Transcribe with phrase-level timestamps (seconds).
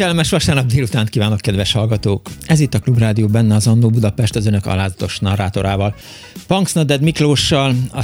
[0.00, 2.28] Kellemes vasárnap délután kívánok, kedves hallgatók!
[2.46, 5.94] Ez itt a Klubrádió benne az Annó Budapest az önök alázatos narrátorával.
[6.46, 8.02] Punksnaded Miklóssal, a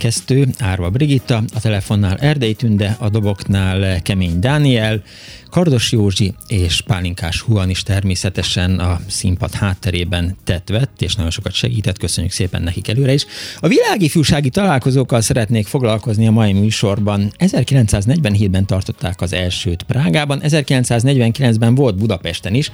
[0.00, 5.02] szerzkeztő Árva Brigitta, a telefonnál Erdei Tünde, a doboknál Kemény Dániel,
[5.50, 11.52] Kardos Józsi és Pálinkás Huan is természetesen a színpad hátterében tett vett, és nagyon sokat
[11.52, 13.26] segített, köszönjük szépen nekik előre is.
[13.60, 17.32] A világi fűsági találkozókkal szeretnék foglalkozni a mai műsorban.
[17.38, 22.72] 1947-ben tartották az elsőt Prágában, 1949-ben volt Budapesten is,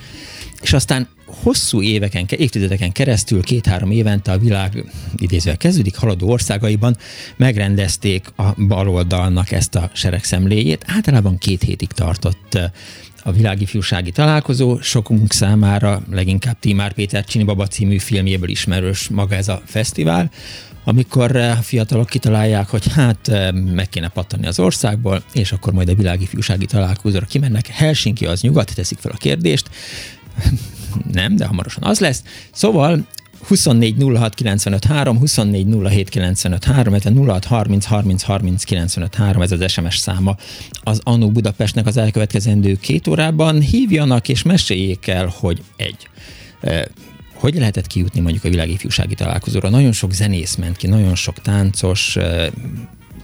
[0.63, 4.85] és aztán hosszú éveken, évtizedeken keresztül, két-három évente a világ
[5.17, 6.97] idézővel kezdődik, haladó országaiban
[7.37, 10.85] megrendezték a baloldalnak ezt a seregszemléjét.
[10.87, 12.71] Általában két hétig tartott eh,
[13.23, 19.49] a világi fiúsági találkozó, sokunk számára leginkább Timár Péter Csinibaba című filmjéből ismerős maga ez
[19.49, 20.31] a fesztivál,
[20.85, 25.73] amikor eh, a fiatalok kitalálják, hogy hát eh, meg kéne pattani az országból, és akkor
[25.73, 27.67] majd a világi fiúsági találkozóra kimennek.
[27.67, 29.71] Helsinki az nyugat, teszik fel a kérdést,
[31.13, 32.23] nem, de hamarosan az lesz.
[32.53, 33.07] Szóval
[33.47, 36.95] 24 06 95 3, 24 07 95 3,
[37.27, 40.37] 06 30 30 30 95 3, ez az SMS száma
[40.83, 43.61] az Anó Budapestnek az elkövetkezendő két órában.
[43.61, 46.09] Hívjanak és meséljék el, hogy egy,
[47.35, 49.69] hogy lehetett kijutni mondjuk a világi ifjúsági találkozóra?
[49.69, 52.17] Nagyon sok zenész ment ki, nagyon sok táncos,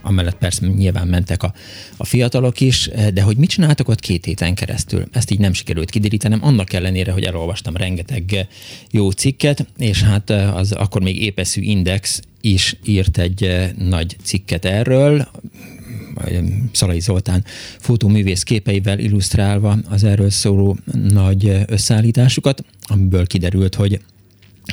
[0.01, 1.53] amellett persze nyilván mentek a,
[1.97, 5.89] a fiatalok is, de hogy mit csináltak ott két héten keresztül, ezt így nem sikerült
[5.89, 8.47] kiderítenem, annak ellenére, hogy elolvastam rengeteg
[8.91, 15.27] jó cikket, és hát az akkor még épeszű Index is írt egy nagy cikket erről,
[16.71, 17.43] Szalai Zoltán
[17.79, 20.77] fotóművész képeivel illusztrálva az erről szóló
[21.09, 23.99] nagy összeállításukat, amiből kiderült, hogy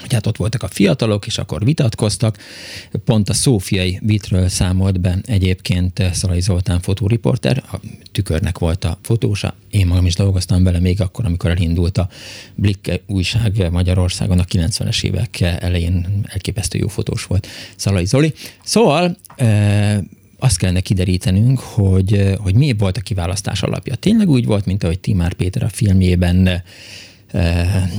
[0.00, 2.38] hogy hát ott voltak a fiatalok, és akkor vitatkoztak.
[3.04, 7.80] Pont a szófiai vitről számolt be egyébként Szalai Zoltán fotóriporter, a
[8.12, 12.08] tükörnek volt a fotósa, én magam is dolgoztam vele még akkor, amikor elindult a
[12.54, 18.34] Blick újság Magyarországon a 90-es évek elején elképesztő jó fotós volt Szalai Zoli.
[18.64, 19.16] Szóval
[20.38, 23.94] azt kellene kiderítenünk, hogy, hogy mi volt a kiválasztás alapja.
[23.94, 26.62] Tényleg úgy volt, mint ahogy Timár Péter a filmjében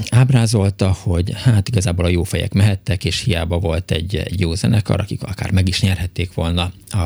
[0.10, 5.00] ábrázolta, hogy hát igazából a jó fejek mehettek, és hiába volt egy, egy jó zenekar,
[5.00, 6.98] akik akár meg is nyerhették volna a,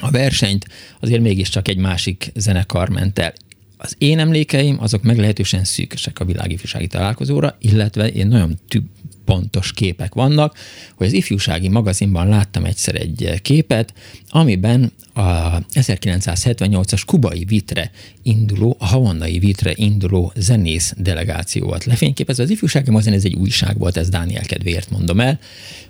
[0.00, 0.66] a versenyt,
[1.00, 3.32] azért mégiscsak egy másik zenekar ment el.
[3.76, 8.90] Az én emlékeim azok meglehetősen szűkösek a világifjúsági találkozóra, illetve én nagyon tü-
[9.24, 10.56] pontos képek vannak,
[10.94, 13.94] hogy az ifjúsági magazinban láttam egyszer egy képet,
[14.28, 17.90] amiben a 1978-as kubai vitre
[18.22, 22.42] induló, a havannai vitre induló zenész delegáció volt lefényképezve.
[22.42, 25.38] Az ifjúsági magazin ez egy újság volt, ez Dániel kedvéért mondom el.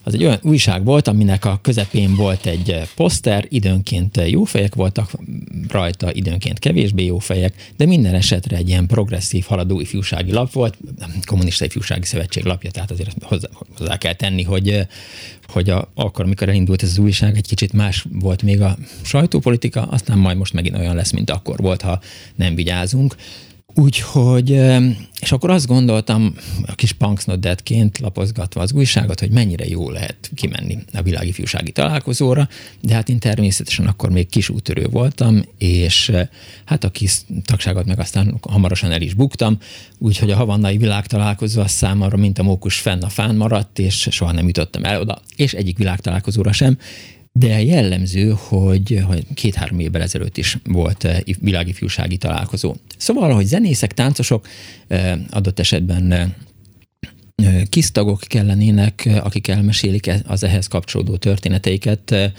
[0.03, 5.11] Az egy olyan újság volt, aminek a közepén volt egy poszter, időnként jó fejek voltak
[5.69, 10.79] rajta, időnként kevésbé jó fejek, de minden esetre egy ilyen progresszív, haladó ifjúsági lap volt,
[11.25, 13.49] kommunista ifjúsági szövetség lapja, tehát azért hozzá,
[13.79, 14.87] hozzá kell tenni, hogy,
[15.53, 19.83] hogy a, akkor, amikor elindult ez az újság, egy kicsit más volt még a sajtópolitika,
[19.83, 22.01] aztán majd most megint olyan lesz, mint akkor volt, ha
[22.35, 23.17] nem vigyázunk.
[23.75, 24.51] Úgyhogy,
[25.21, 26.35] és akkor azt gondoltam,
[26.67, 32.49] a kis punksnoddetként lapozgatva az újságot, hogy mennyire jó lehet kimenni a világi fiúsági találkozóra,
[32.81, 36.13] de hát én természetesen akkor még kis útörő voltam, és
[36.65, 39.59] hát a kis tagságot meg aztán hamarosan el is buktam,
[39.99, 44.33] úgyhogy a havannai világtalálkozó az számomra, mint a mókus fenn a fán maradt, és soha
[44.33, 46.79] nem jutottam el oda, és egyik világtalálkozóra sem,
[47.33, 51.09] de jellemző, hogy, két-három évvel ezelőtt is volt
[51.41, 52.75] világifjúsági találkozó.
[52.97, 54.47] Szóval, hogy zenészek, táncosok
[55.31, 56.35] adott esetben
[57.69, 62.33] kisztagok kellenének, akik elmesélik e- az ehhez kapcsolódó történeteiket,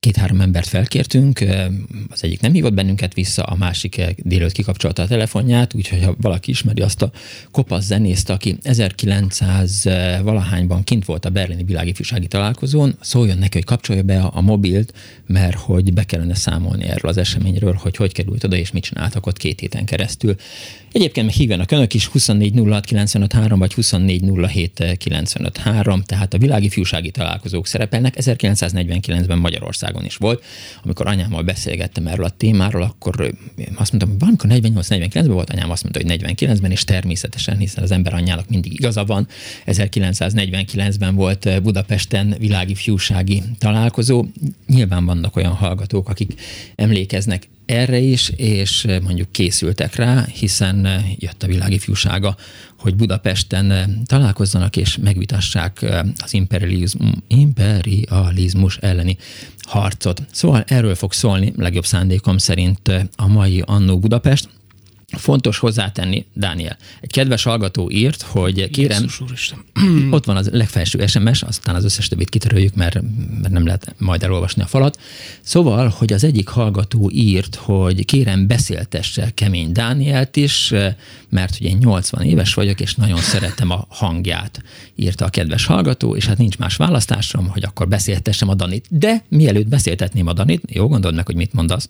[0.00, 1.44] két-három embert felkértünk,
[2.08, 6.50] az egyik nem hívott bennünket vissza, a másik délőtt kikapcsolta a telefonját, úgyhogy ha valaki
[6.50, 7.10] ismeri azt a
[7.50, 9.84] kopasz zenészt, aki 1900
[10.22, 14.94] valahányban kint volt a berlini világifjúsági találkozón, szóljon neki, hogy kapcsolja be a, mobilt,
[15.26, 19.26] mert hogy be kellene számolni erről az eseményről, hogy hogy került oda, és mit csináltak
[19.26, 20.36] ott két héten keresztül.
[20.92, 28.14] Egyébként meg hívjanak önök is 2406953 vagy 2407953, tehát a világi fiúsági találkozók szerepelnek.
[28.18, 30.44] 1949-ben Magyarországon is volt.
[30.84, 33.34] Amikor anyámmal beszélgettem erről a témáról, akkor
[33.74, 37.90] azt mondtam, hogy valamikor 48-49-ben volt, anyám azt mondta, hogy 49-ben, és természetesen, hiszen az
[37.90, 39.28] ember anyjának mindig igaza van.
[39.66, 44.24] 1949-ben volt Budapesten világi fiúsági találkozó.
[44.66, 46.40] Nyilván vannak olyan hallgatók, akik
[46.74, 52.36] emlékeznek erre is, és mondjuk készültek rá, hiszen jött a világi fiúsága,
[52.78, 55.86] hogy Budapesten találkozzanak és megvitassák
[56.16, 56.34] az
[57.28, 59.16] imperializmus elleni
[59.62, 60.22] harcot.
[60.32, 64.48] Szóval erről fog szólni legjobb szándékom szerint a mai Annó Budapest.
[65.16, 66.76] Fontos hozzátenni, Dániel.
[67.00, 69.06] Egy kedves hallgató írt, hogy kérem,
[70.10, 72.94] ott van az legfelső SMS, aztán az összes többit kitöröljük, mert,
[73.40, 74.98] mert nem lehet majd elolvasni a falat.
[75.40, 80.72] Szóval, hogy az egyik hallgató írt, hogy kérem beszéltesse Kemény Dánielt is,
[81.28, 84.62] mert én 80 éves vagyok, és nagyon szeretem a hangját,
[84.96, 88.86] írta a kedves hallgató, és hát nincs más választásom, hogy akkor beszéltessem a Danit.
[88.90, 91.88] De mielőtt beszéltetném a Danit, jó gondold meg, hogy mit mondasz,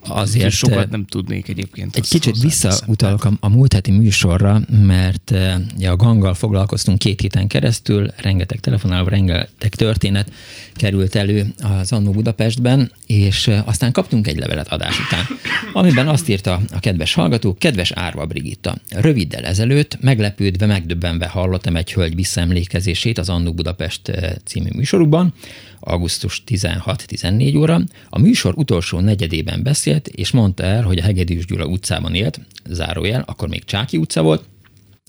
[0.00, 0.50] azért...
[0.50, 1.96] Sokat nem tudnék egyébként.
[1.96, 5.34] Egy kicsit visszautalok a, a múlt heti műsorra, mert
[5.78, 10.32] ja, a ganggal foglalkoztunk két héten keresztül, rengeteg telefonálva, rengeteg történet
[10.74, 15.24] került elő az Annó Budapestben, és aztán kaptunk egy levelet adás után,
[15.72, 21.92] amiben azt írta a kedves hallgató, kedves Árva Brigitta, röviddel ezelőtt meglepődve, megdöbbenve hallottam egy
[21.92, 24.12] hölgy visszaemlékezését az Annó Budapest
[24.44, 25.34] című műsorukban,
[25.80, 27.80] augusztus 16-14 óra.
[28.10, 33.22] A műsor utolsó negyedében beszélt, és mondta el, hogy a Hegedűs Gyula utcában élt, zárójel,
[33.26, 34.44] akkor még Csáki utca volt,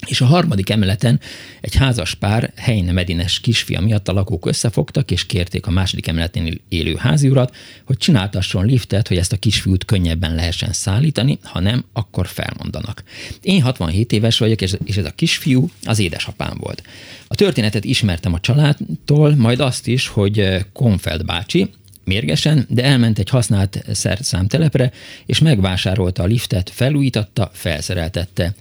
[0.07, 1.19] és a harmadik emeleten
[1.62, 6.62] egy házas pár Heine Medines kisfia miatt a lakók összefogtak, és kérték a második emeleten
[6.69, 7.56] élő háziurat,
[7.86, 13.04] hogy csináltasson liftet, hogy ezt a kisfiút könnyebben lehessen szállítani, ha nem, akkor felmondanak.
[13.42, 16.83] Én 67 éves vagyok, és ez a kisfiú az édesapám volt.
[17.27, 21.69] A történetet ismertem a családtól, majd azt is, hogy Konfeld bácsi,
[22.09, 24.91] mérgesen, de elment egy használt szerszámtelepre,
[25.25, 28.53] és megvásárolta a liftet, felújította, felszereltette.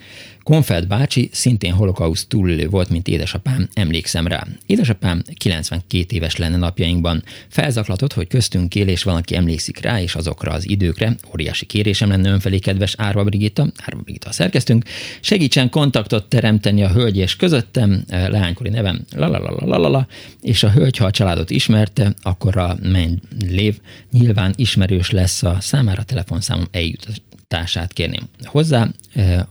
[0.49, 4.47] Konfeld bácsi szintén holokauszt túlélő volt, mint édesapám, emlékszem rá.
[4.67, 7.23] Édesapám 92 éves lenne napjainkban.
[7.49, 11.15] Felzaklatott, hogy köztünk él, és valaki emlékszik rá, és azokra az időkre.
[11.33, 14.85] Óriási kérésem lenne önfelé, kedves Árva Brigitta, Árva Brigitta a szerkesztünk.
[15.21, 20.07] Segítsen kontaktot teremteni a hölgy és közöttem, eh, leánykori nevem, la
[20.43, 23.15] és a hölgy, ha a családot ismerte, akkor a menny
[23.49, 23.79] lév
[24.11, 27.07] nyilván ismerős lesz a számára telefonszámom eljut
[27.49, 28.89] társát kérném hozzá,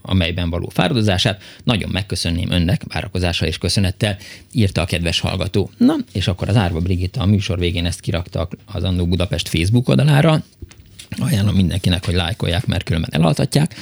[0.02, 1.42] amelyben való fáradozását.
[1.64, 4.18] Nagyon megköszönném önnek, várakozással és köszönettel,
[4.52, 5.70] írta a kedves hallgató.
[5.78, 9.90] Na, és akkor az Árva Brigitta a műsor végén ezt kirakta az Annó Budapest Facebook
[9.90, 10.44] oldalára,
[11.20, 13.76] ajánlom mindenkinek, hogy lájkolják, mert különben elaltatják.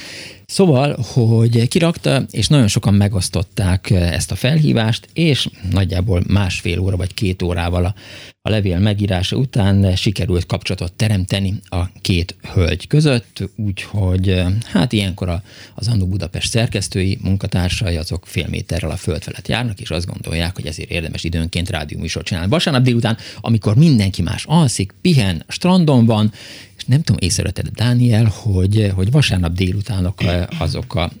[0.46, 7.14] Szóval, hogy kirakta, és nagyon sokan megosztották ezt a felhívást, és nagyjából másfél óra vagy
[7.14, 7.94] két órával a,
[8.42, 15.42] a levél megírása után sikerült kapcsolatot teremteni a két hölgy között, úgyhogy hát ilyenkor a,
[15.74, 20.54] az Annó Budapest szerkesztői munkatársai azok fél méterrel a föld felett járnak, és azt gondolják,
[20.54, 22.50] hogy ezért érdemes időnként rádióműsort csinálni.
[22.50, 26.32] Vasárnap délután, amikor mindenki más alszik, pihen, strandon van,
[26.86, 30.20] nem tudom, észrevetted, Dániel, hogy, hogy vasárnap délutánok
[30.58, 31.12] azok a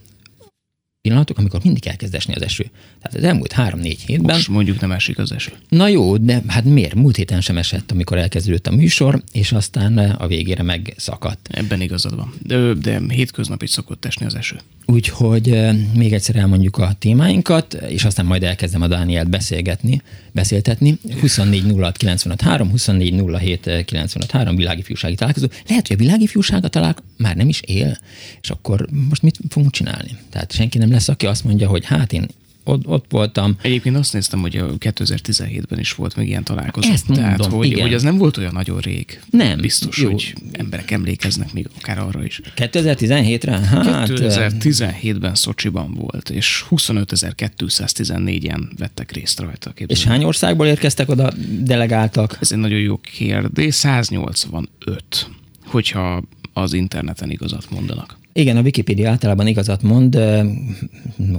[1.00, 2.70] pillanatok, amikor mindig elkezd esni az eső.
[3.06, 4.34] Tehát az elmúlt három-négy hétben...
[4.34, 5.52] Most mondjuk nem esik az eső.
[5.68, 6.94] Na jó, de hát miért?
[6.94, 11.48] Múlt héten sem esett, amikor elkezdődött a műsor, és aztán a végére megszakadt.
[11.50, 12.34] Ebben igazad van.
[12.42, 14.56] De, de hétköznap is szokott esni az eső.
[14.86, 15.58] Úgyhogy
[15.94, 20.98] még egyszer elmondjuk a témáinkat, és aztán majd elkezdem a Dánielt beszélgetni, beszéltetni.
[21.20, 25.46] 24 06 95 3, 24 07 95 3, világi fiúsági találkozó.
[25.68, 27.98] Lehet, hogy a világi fiúsága talál már nem is él,
[28.42, 30.16] és akkor most mit fogunk csinálni?
[30.30, 32.26] Tehát senki nem lesz, aki azt mondja, hogy hát én
[32.66, 33.56] ott, ott voltam.
[33.62, 36.90] Egyébként azt néztem, hogy 2017-ben is volt még ilyen találkozó.
[36.90, 37.80] Ezt mondom, Tehát, hogy, igen.
[37.80, 39.20] hogy az nem volt olyan nagyon rég.
[39.30, 40.10] Nem, Biztos, jó.
[40.10, 42.40] hogy emberek emlékeznek még akár arra is.
[42.56, 43.58] 2017-re?
[43.58, 49.70] Hát, 2017-ben Szocsiban volt, és 25.214-en vettek részt rajta.
[49.70, 50.10] és Képzelni.
[50.10, 52.38] hány országból érkeztek oda delegáltak?
[52.40, 53.74] Ez egy nagyon jó kérdés.
[53.74, 55.30] 185,
[55.64, 58.18] hogyha az interneten igazat mondanak.
[58.36, 60.18] Igen, a Wikipedia általában igazat mond,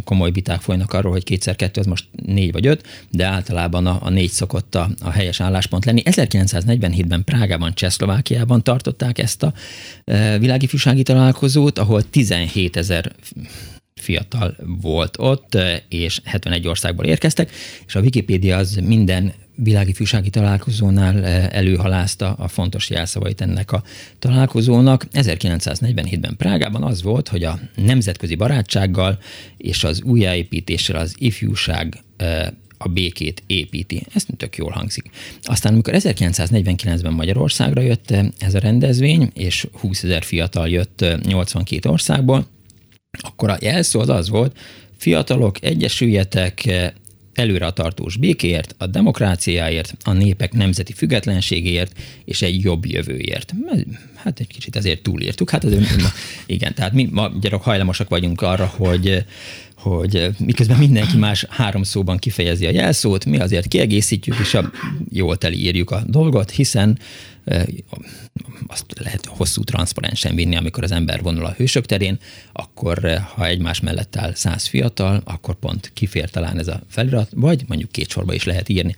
[0.03, 3.97] komoly viták folynak arról, hogy kétszer kettő az most négy vagy öt, de általában a,
[4.01, 6.01] a négy szokott a, a helyes álláspont lenni.
[6.05, 9.53] 1947-ben Prágában, Csehszlovákiában tartották ezt a
[10.03, 13.11] ö, világifjúsági találkozót, ahol 17 ezer
[13.95, 15.57] fiatal volt ott,
[15.89, 17.51] és 71 országból érkeztek,
[17.87, 19.33] és a Wikipédia az minden
[19.63, 23.83] világi fűsági találkozónál eh, előhalázta a fontos jelszavait ennek a
[24.19, 25.05] találkozónak.
[25.13, 29.19] 1947-ben Prágában az volt, hogy a nemzetközi barátsággal
[29.57, 32.47] és az újjáépítéssel az ifjúság eh,
[32.77, 34.05] a békét építi.
[34.13, 35.09] Ez tök jól hangzik.
[35.41, 41.17] Aztán, amikor 1949-ben Magyarországra jött eh, ez a rendezvény, és 20 ezer fiatal jött eh,
[41.19, 42.47] 82 országból,
[43.19, 44.57] akkor a jelszó az az volt,
[44.97, 46.69] fiatalok, egyesüljetek,
[47.38, 53.53] előre a tartós békéért, a demokráciáért, a népek nemzeti függetlenségéért és egy jobb jövőért.
[54.15, 55.50] Hát egy kicsit ezért túlírtuk.
[55.50, 55.86] Hát azért,
[56.46, 59.25] igen, tehát mi magyarok hajlamosak vagyunk arra, hogy
[59.77, 64.72] hogy miközben mindenki más három szóban kifejezi a jelszót, mi azért kiegészítjük, és a,
[65.12, 67.00] jól telírjuk a dolgot, hiszen
[68.67, 72.19] azt lehet hosszú transzparensen vinni, amikor az ember vonul a hősök terén,
[72.51, 77.63] akkor ha egymás mellett áll száz fiatal, akkor pont kifér talán ez a felirat, vagy
[77.67, 78.96] mondjuk két sorba is lehet írni.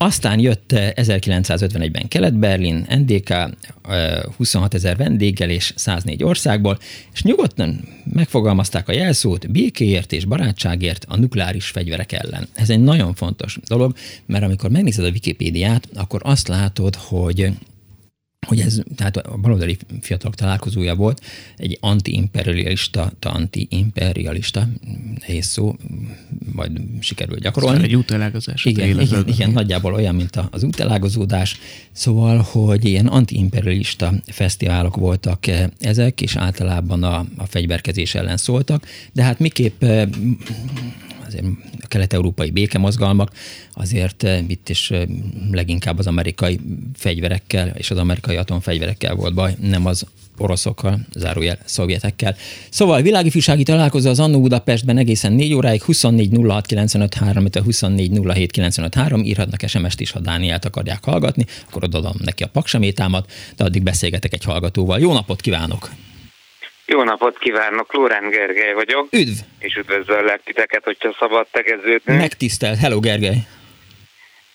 [0.00, 3.34] Aztán jött 1951-ben Kelet-Berlin, NDK,
[4.36, 6.78] 26 ezer vendéggel és 104 országból,
[7.12, 12.48] és nyugodtan megfogalmazták a jelszót békéért és barátságért a nukleáris fegyverek ellen.
[12.54, 17.50] Ez egy nagyon fontos dolog, mert amikor megnézed a Wikipédiát, akkor azt látod, hogy
[18.48, 21.20] hogy ez, tehát a baloldali fiatalok találkozója volt,
[21.56, 24.68] egy antiimperialista, antiimperialista,
[25.20, 25.76] nehéz szó,
[26.52, 27.76] majd sikerül gyakorolni.
[27.76, 28.64] Szóval egy útelágazás.
[28.64, 31.58] Igen, igen, igen, nagyjából olyan, mint az útelágazódás.
[31.92, 35.44] Szóval, hogy ilyen antiimperialista fesztiválok voltak
[35.80, 39.84] ezek, és általában a, a fegyverkezés ellen szóltak, de hát miképp
[41.28, 41.44] azért
[41.80, 43.32] a kelet-európai békemozgalmak,
[43.72, 44.92] azért itt is
[45.50, 46.60] leginkább az amerikai
[46.94, 50.06] fegyverekkel és az amerikai atomfegyverekkel volt baj, nem az
[50.38, 52.36] oroszokkal, zárójel szovjetekkel.
[52.70, 58.20] Szóval világi fűsági találkozó az Annó Budapestben egészen 4 óráig 24 06 95 3, 24
[58.24, 63.30] 07 95 3, írhatnak SMS-t is, ha Dánielt akarják hallgatni, akkor odadom neki a paksamétámat,
[63.56, 65.00] de addig beszélgetek egy hallgatóval.
[65.00, 65.90] Jó napot kívánok!
[66.90, 69.08] Jó napot kívánok, Lórán Gergely vagyok.
[69.10, 69.38] Üdv!
[69.58, 72.16] És üdvözöllek titeket, hogyha szabad tegeződni.
[72.16, 73.36] Megtisztel, hello Gergely!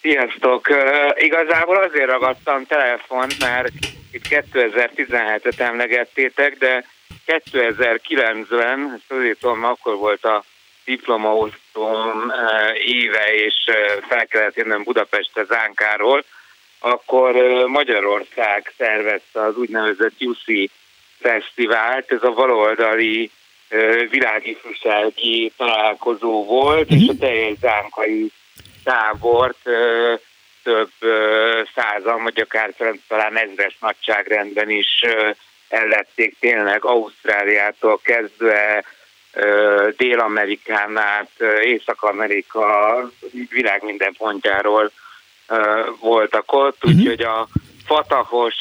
[0.02, 0.68] Sziasztok!
[0.70, 3.72] Uh, igazából azért ragadtam telefont, mert
[4.12, 6.86] itt 2017-et emlegettétek, de
[7.28, 10.44] 2009-ben, ezt azért tudom, akkor volt a
[10.86, 13.56] diplomaosztom uh, éve, és
[14.10, 16.24] fel kellett jönnöm Budapestre Zánkáról,
[16.80, 17.34] akkor
[17.68, 20.70] Magyarország szervezte az úgynevezett Jussi
[21.24, 23.32] fesztivált, ez a baloldali
[24.10, 27.04] világifűsági találkozó volt, mm-hmm.
[27.04, 28.32] és a teljes zánkai
[28.84, 30.20] tábort uh,
[30.64, 30.92] több
[31.76, 32.74] százan, vagy akár
[33.08, 35.02] talán ezres nagyságrendben is
[35.70, 38.84] ellették tényleg Ausztráliától kezdve
[39.98, 41.32] Dél-Amerikán át,
[41.64, 43.10] Észak-Amerika,
[43.50, 44.92] világ minden pontjáról
[46.00, 47.00] voltak ott, mm-hmm.
[47.00, 47.48] úgyhogy a
[47.94, 48.56] fatahos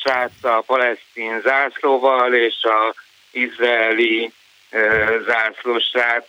[0.00, 2.94] srác a palesztin zászlóval és a
[3.30, 4.32] izraeli
[5.26, 6.26] zászlós srác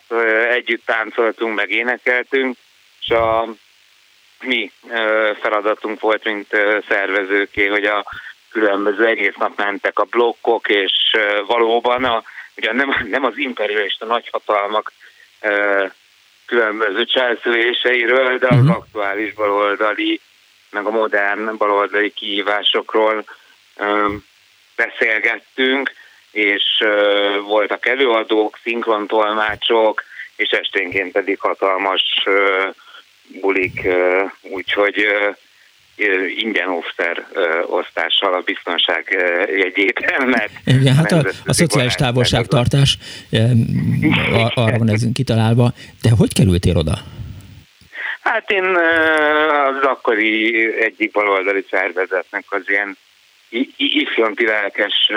[0.50, 2.58] együtt táncoltunk, meg énekeltünk,
[3.02, 3.48] és a
[4.40, 4.72] mi
[5.42, 6.48] feladatunk volt, mint
[6.88, 8.06] szervezőké, hogy a
[8.52, 10.94] különböző egész nap mentek a blokkok, és
[11.48, 12.24] valóban a,
[12.58, 14.92] ugye nem, nem az imperialista nagyhatalmak
[16.46, 18.76] különböző cselszüléseiről, de az uh-huh.
[18.76, 20.22] aktuális baloldali
[20.70, 23.26] meg a modern baloldali kihívásokról
[24.76, 25.92] beszélgettünk,
[26.32, 26.64] és
[27.48, 30.04] voltak előadók, szinkrontolmácsok,
[30.36, 32.04] és esténként pedig hatalmas
[33.42, 33.88] bulik,
[34.42, 35.08] úgyhogy
[36.38, 37.28] ingyen offszer
[37.66, 39.16] osztással a biztonság
[39.58, 42.98] jegyében, mert Igen, hát a, a szociális távolságtartás
[44.56, 45.74] arra van ez kitalálva.
[46.02, 46.98] De hogy kerültél oda?
[48.28, 52.98] Hát én az akkori egyik baloldali szervezetnek az ilyen
[53.78, 55.12] ifjonti lelkes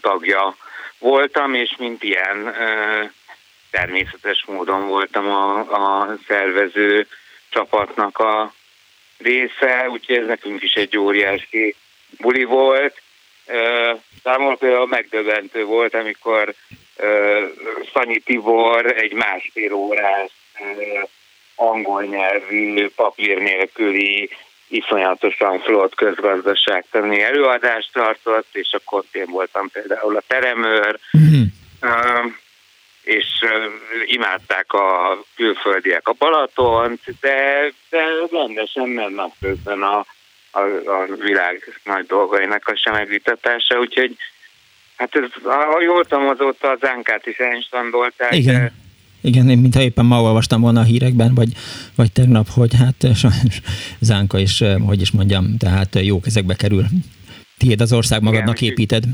[0.00, 0.56] tagja
[0.98, 2.54] voltam, és mint ilyen
[3.70, 7.06] természetes módon voltam a, a szervező
[7.48, 8.52] csapatnak a
[9.18, 11.74] része, úgyhogy ez nekünk is egy óriási
[12.18, 13.02] buli volt.
[14.22, 16.54] Számomra például megdöbbentő volt, amikor
[17.92, 20.30] Szanyi Tibor egy másfél órás
[21.54, 24.30] angol nyelvű, papír nélküli,
[24.68, 31.42] iszonyatosan flott közgazdaságtani előadást tartott, és akkor én voltam például a teremőr, mm-hmm.
[33.02, 33.26] és
[34.04, 40.06] imádták a külföldiek a Balatont, de, de rendesen nem napközben a,
[40.50, 44.16] a, a világ nagy dolgainak a semegvitatása, úgyhogy
[44.96, 45.28] hát ez,
[45.80, 48.34] jól tudom, azóta az Ánkát is elstandolták.
[48.34, 48.81] Igen.
[49.22, 51.48] Igen, én mintha éppen ma olvastam volna a hírekben, vagy,
[51.96, 53.60] vagy tegnap, hogy hát sajnos
[54.00, 56.84] Zánka is, hogy is mondjam, tehát jó kezekbe kerül.
[57.58, 59.04] Tiéd az ország magadnak Igen, építed.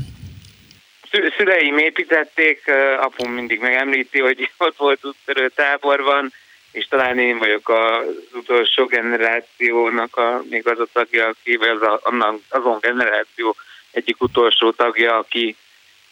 [1.37, 2.61] Szüleim építették,
[2.99, 6.33] apum mindig megemlíti, hogy ott volt úttörő táborban,
[6.71, 11.81] és talán én vagyok az utolsó generációnak a, még az a tagja, aki, vagy az
[11.81, 13.55] a, annak, azon generáció
[13.91, 15.55] egyik utolsó tagja, aki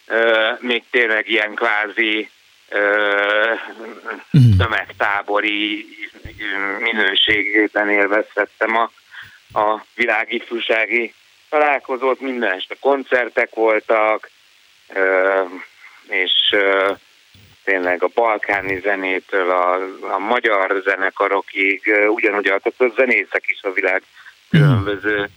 [0.08, 2.30] uh, még tényleg ilyen kvázi
[4.58, 5.86] tömegtábori
[6.80, 8.92] minőségében élvezhettem a,
[9.60, 11.14] a világifjúsági
[11.50, 14.30] találkozót, minden este koncertek voltak,
[16.08, 16.56] és
[17.64, 19.74] tényleg a balkáni zenétől a,
[20.14, 22.60] a magyar zenekarokig, ugyanúgy a
[22.96, 24.04] zenészek is a világ
[24.50, 24.62] mhm.
[24.62, 25.30] különböző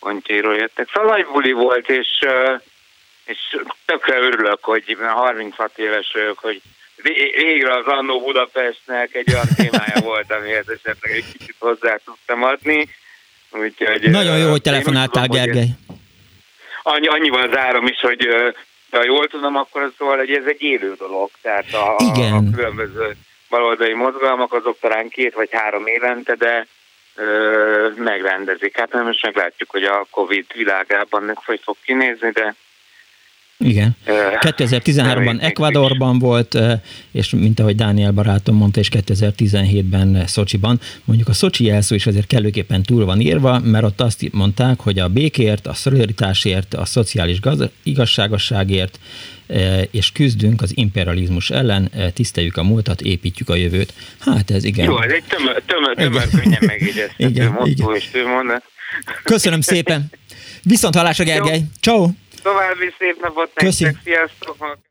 [0.00, 0.90] pontjairól jöttek.
[0.92, 2.08] Szóval nagy buli volt, és,
[3.24, 3.38] és
[3.84, 6.62] tökre örülök, hogy 36 éves vagyok, hogy
[7.02, 12.88] végre az Annó Budapestnek egy olyan témája volt, amihez esetleg egy kicsit hozzá tudtam adni.
[13.50, 15.68] Úgyhogy, Nagyon jó, hogy telefonáltál, Gergely.
[16.82, 18.28] Annyi, annyival zárom is, hogy
[18.90, 21.30] de ha jól tudom, akkor szóval, hogy ez egy élő dolog.
[21.42, 22.32] Tehát a, Igen.
[22.32, 23.16] a különböző
[23.48, 26.66] baloldali mozgalmak azok talán két vagy három évente, de
[27.14, 28.78] ö, megrendezik.
[28.78, 32.54] Hát nem most meglátjuk, hogy a Covid világában hogy fog kinézni, de
[33.58, 33.96] igen.
[34.40, 36.58] 2013-ban Ecuadorban volt,
[37.12, 40.80] és mint ahogy Dániel barátom mondta, és 2017-ben Szocsiban.
[41.04, 44.98] Mondjuk a Szocsi jelszó is azért kellőképpen túl van írva, mert ott azt mondták, hogy
[44.98, 48.98] a békért, a szolidaritásért, a szociális gaz- igazságosságért,
[49.90, 53.92] és küzdünk az imperializmus ellen, tiszteljük a múltat, építjük a jövőt.
[54.18, 54.84] Hát ez igen.
[54.84, 58.10] Jó, ez egy tömör, tömör, tömör könnyen megjegyezhető motto és
[59.22, 60.10] Köszönöm szépen.
[60.62, 61.60] Viszont hallásra, Gergely.
[61.80, 62.08] Ciao.
[62.42, 63.84] További szép napot Köszi.
[63.84, 64.86] nektek, sziasztok!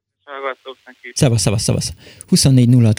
[1.13, 1.93] Szevasz, szevasz, szevasz.
[2.27, 2.97] 24 06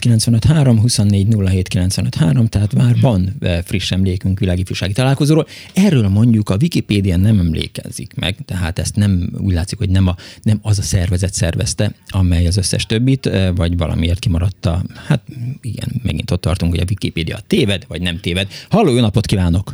[2.49, 5.45] tehát már van eh, friss emlékünk világifjúsági találkozóról.
[5.73, 10.15] Erről mondjuk a Wikipédia nem emlékezik meg, tehát ezt nem úgy látszik, hogy nem, a,
[10.41, 15.21] nem az a szervezet szervezte, amely az összes többit, eh, vagy valamiért kimaradt a, hát
[15.61, 18.47] igen, megint ott tartunk, hogy a Wikipédia téved, vagy nem téved.
[18.69, 19.71] Halló, jó napot kívánok!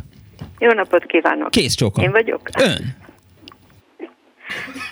[0.58, 1.50] Jó napot kívánok!
[1.50, 2.04] Kész csókom!
[2.04, 2.48] Én vagyok?
[2.58, 3.04] Ön!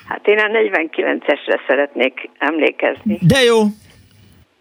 [0.09, 3.19] Hát én a 49-esre szeretnék emlékezni.
[3.21, 3.61] De jó!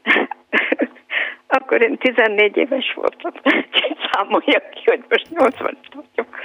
[1.48, 3.32] Akkor én 14 éves voltam.
[4.12, 6.36] Számoljak ki, hogy most 80 vagyok.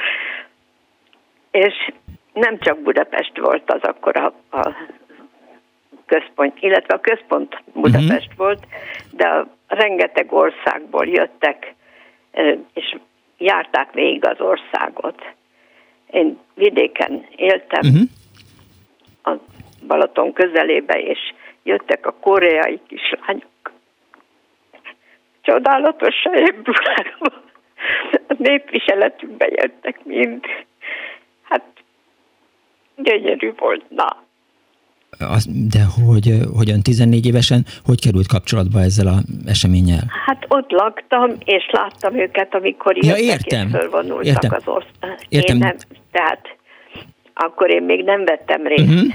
[1.51, 1.93] És
[2.33, 4.77] nem csak Budapest volt az akkor a, a
[6.07, 8.37] központ, illetve a központ Budapest uh-huh.
[8.37, 8.67] volt,
[9.11, 11.75] de a rengeteg országból jöttek,
[12.75, 12.97] és
[13.39, 15.23] járták végig az országot.
[16.11, 18.09] Én vidéken éltem, uh-huh
[19.29, 19.41] a
[19.87, 21.19] Balaton közelébe, és
[21.63, 23.73] jöttek a koreai kislányok.
[25.41, 27.07] Csodálatosan épülően
[28.29, 30.45] a népviseletükbe jöttek mind.
[31.43, 31.65] Hát
[32.97, 34.27] gyönyörű volt, na.
[35.19, 40.05] Az, de hogy, hogyan 14 évesen, hogy került kapcsolatba ezzel a eseménnyel?
[40.27, 43.67] Hát ott laktam, és láttam őket, amikor jöttek ja, értem.
[43.67, 44.51] és fölvonultak értem.
[44.53, 45.19] az ország.
[45.29, 45.57] Értem.
[45.57, 45.77] Én nem,
[46.11, 46.58] tehát
[47.39, 49.15] akkor én még nem vettem részt, uh-huh.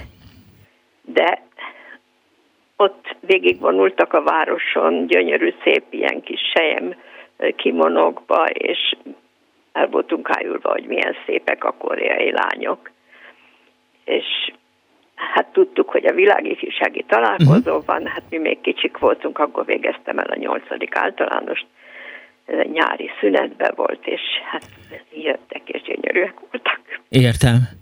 [1.01, 1.41] de
[2.75, 6.95] ott végigvonultak a városon, gyönyörű szép ilyen kis sejem
[7.55, 8.95] kimonokba, és
[9.71, 12.91] el voltunk ájulva, hogy milyen szépek a koreai lányok.
[14.05, 14.51] És
[15.15, 17.85] hát tudtuk, hogy a világifjúsági találkozó uh-huh.
[17.85, 21.65] van, hát mi még kicsik voltunk, akkor végeztem el a nyolcadik általánost,
[22.71, 24.65] nyári szünetben volt, és hát
[25.13, 26.81] jöttek, és gyönyörűek voltak.
[27.09, 27.81] Értem.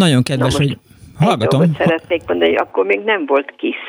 [0.00, 0.76] Nagyon kedves, hogy
[1.18, 1.60] hallgatom.
[1.60, 3.86] Egy szeretnék mondani, hogy akkor még nem volt KISZ.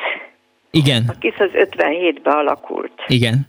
[0.71, 1.03] Igen.
[1.07, 2.91] A KISZ az 57-ben alakult.
[3.07, 3.47] Igen.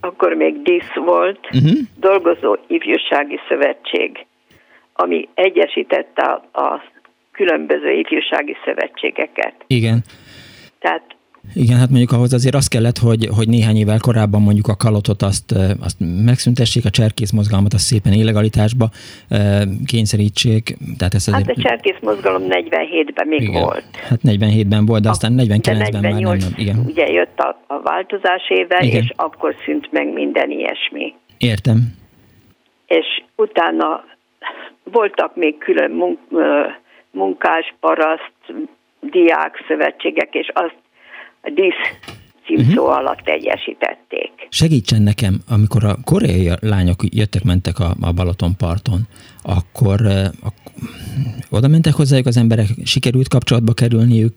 [0.00, 1.78] Akkor még DISZ volt, uh-huh.
[2.00, 4.26] Dolgozó Ifjúsági Szövetség,
[4.92, 6.82] ami egyesítette a, a
[7.32, 9.54] különböző ifjúsági szövetségeket.
[9.66, 10.04] Igen.
[10.78, 11.02] Tehát
[11.54, 15.22] Igen, hát mondjuk ahhoz azért az kellett, hogy, hogy néhány évvel korábban mondjuk a kalotot
[15.22, 18.86] azt, azt megszüntessék, a cserkész mozgalmat azt szépen illegalitásba
[19.86, 20.76] kényszerítsék.
[20.98, 21.46] Tehát ez azért...
[21.46, 23.62] Hát a cserkész mozgalom 47-ben még igen.
[23.62, 23.84] volt.
[24.08, 26.52] Hát 47-ben volt, de aztán 49-ben már nem.
[26.56, 26.84] Igen.
[26.86, 29.02] Ugye jött a, a változás éve, igen.
[29.02, 31.14] és akkor szűnt meg minden ilyesmi.
[31.38, 31.78] Értem.
[32.86, 34.04] És utána
[34.84, 36.18] voltak még külön munk,
[37.10, 38.32] munkás, paraszt,
[39.00, 40.76] diák szövetségek, és azt
[41.42, 41.82] a dísz
[42.46, 42.96] címszó uh-huh.
[42.96, 44.32] alatt teljesítették.
[44.48, 49.00] Segítsen nekem, amikor a koreai lányok jöttek-mentek a, a Balatonparton,
[49.42, 50.00] akkor,
[50.42, 50.82] akkor
[51.50, 54.34] oda mentek hozzájuk az emberek, sikerült kapcsolatba kerülniük,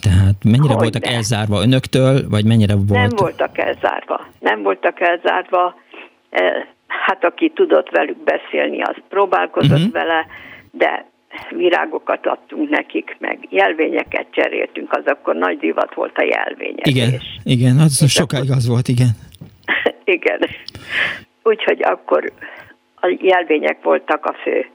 [0.00, 1.10] tehát mennyire hogy voltak ne.
[1.10, 2.90] elzárva önöktől, vagy mennyire volt?
[2.90, 5.74] Nem voltak elzárva, nem voltak elzárva,
[6.86, 9.92] hát aki tudott velük beszélni, az próbálkozott uh-huh.
[9.92, 10.26] vele,
[10.70, 11.06] de
[11.50, 16.94] virágokat adtunk nekik, meg jelvényeket cseréltünk, az akkor nagy divat volt a jelvényezés.
[16.94, 19.10] Igen, igen, az sokáig az volt, igen.
[20.16, 20.40] igen.
[21.42, 22.32] Úgyhogy akkor
[23.00, 24.66] a jelvények voltak a fő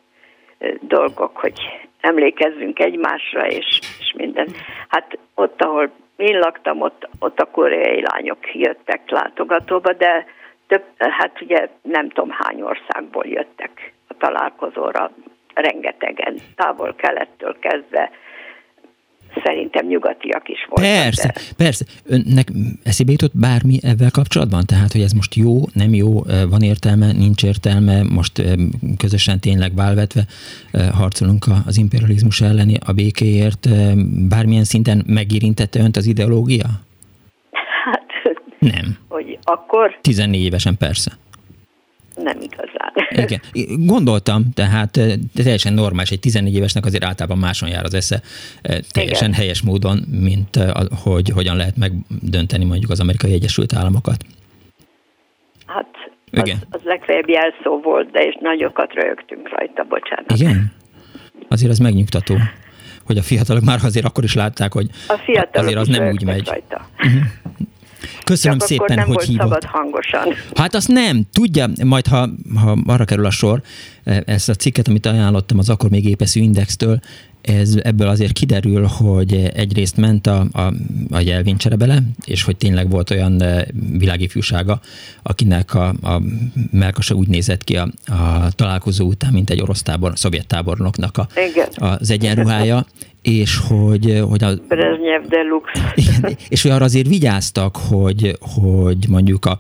[0.82, 1.60] dolgok, hogy
[2.02, 4.48] emlékezzünk egymásra, és, és minden.
[4.88, 10.26] Hát ott, ahol én laktam, ott, ott a koreai lányok jöttek látogatóba, de
[10.68, 15.12] több, hát ugye nem tudom hány országból jöttek a találkozóra,
[15.62, 18.10] rengetegen, távol-kelettől kezdve,
[19.44, 20.92] szerintem nyugatiak is voltak.
[20.92, 21.42] Persze, de...
[21.58, 21.86] persze.
[22.06, 22.48] Önnek
[22.84, 24.66] eszébe jutott bármi ebben kapcsolatban?
[24.66, 28.42] Tehát, hogy ez most jó, nem jó, van értelme, nincs értelme, most
[28.98, 30.22] közösen tényleg válvetve
[30.94, 33.70] harcolunk az imperializmus elleni, a békéért,
[34.30, 36.68] bármilyen szinten megérintette önt az ideológia?
[37.84, 38.06] Hát,
[38.60, 38.98] nem.
[39.08, 39.98] Hogy akkor?
[40.02, 41.12] 14 évesen persze
[42.16, 42.94] nem igazán.
[43.10, 43.42] Igen.
[43.86, 48.22] Gondoltam, tehát eh, teljesen normális, egy 14 évesnek azért általában máson jár az esze,
[48.62, 49.40] eh, teljesen Igen.
[49.40, 50.72] helyes módon, mint eh,
[51.04, 54.26] hogy hogyan lehet megdönteni mondjuk az amerikai Egyesült Államokat.
[55.66, 55.88] Hát
[56.32, 56.58] az, Igen.
[56.70, 60.32] az legfeljebb jelszó volt, de és nagyokat rögtünk rajta, bocsánat.
[60.32, 60.72] Igen?
[61.48, 62.36] Azért az megnyugtató
[63.10, 65.14] hogy a fiatalok már azért akkor is látták, hogy a
[65.54, 66.48] azért az nem úgy megy.
[66.48, 66.88] Rajta.
[68.24, 69.48] Köszönöm Csak szépen, nem hogy volt hívott.
[69.48, 70.34] szabad hangosan.
[70.56, 73.62] Hát azt nem, tudja, majd ha, ha arra kerül a sor,
[74.04, 77.00] e, ezt a cikket, amit ajánlottam az akkor még épeszű indextől,
[77.42, 80.74] ez, ebből azért kiderül, hogy egyrészt ment a, a,
[81.12, 83.66] a jelvénycsere bele, és hogy tényleg volt olyan e,
[83.98, 84.80] világifjúsága,
[85.24, 86.22] akinek a, a
[86.72, 91.28] melkasa úgy nézett ki a, a találkozó után, mint egy orosz tábor, szovjet tábornoknak a,
[91.76, 92.86] az egyenruhája,
[93.22, 94.56] és hogy, hogy a...
[94.68, 95.94] Brezhnev Deluxe.
[95.96, 99.60] Igen, és hogy arra azért vigyáztak, hogy, hogy mondjuk a,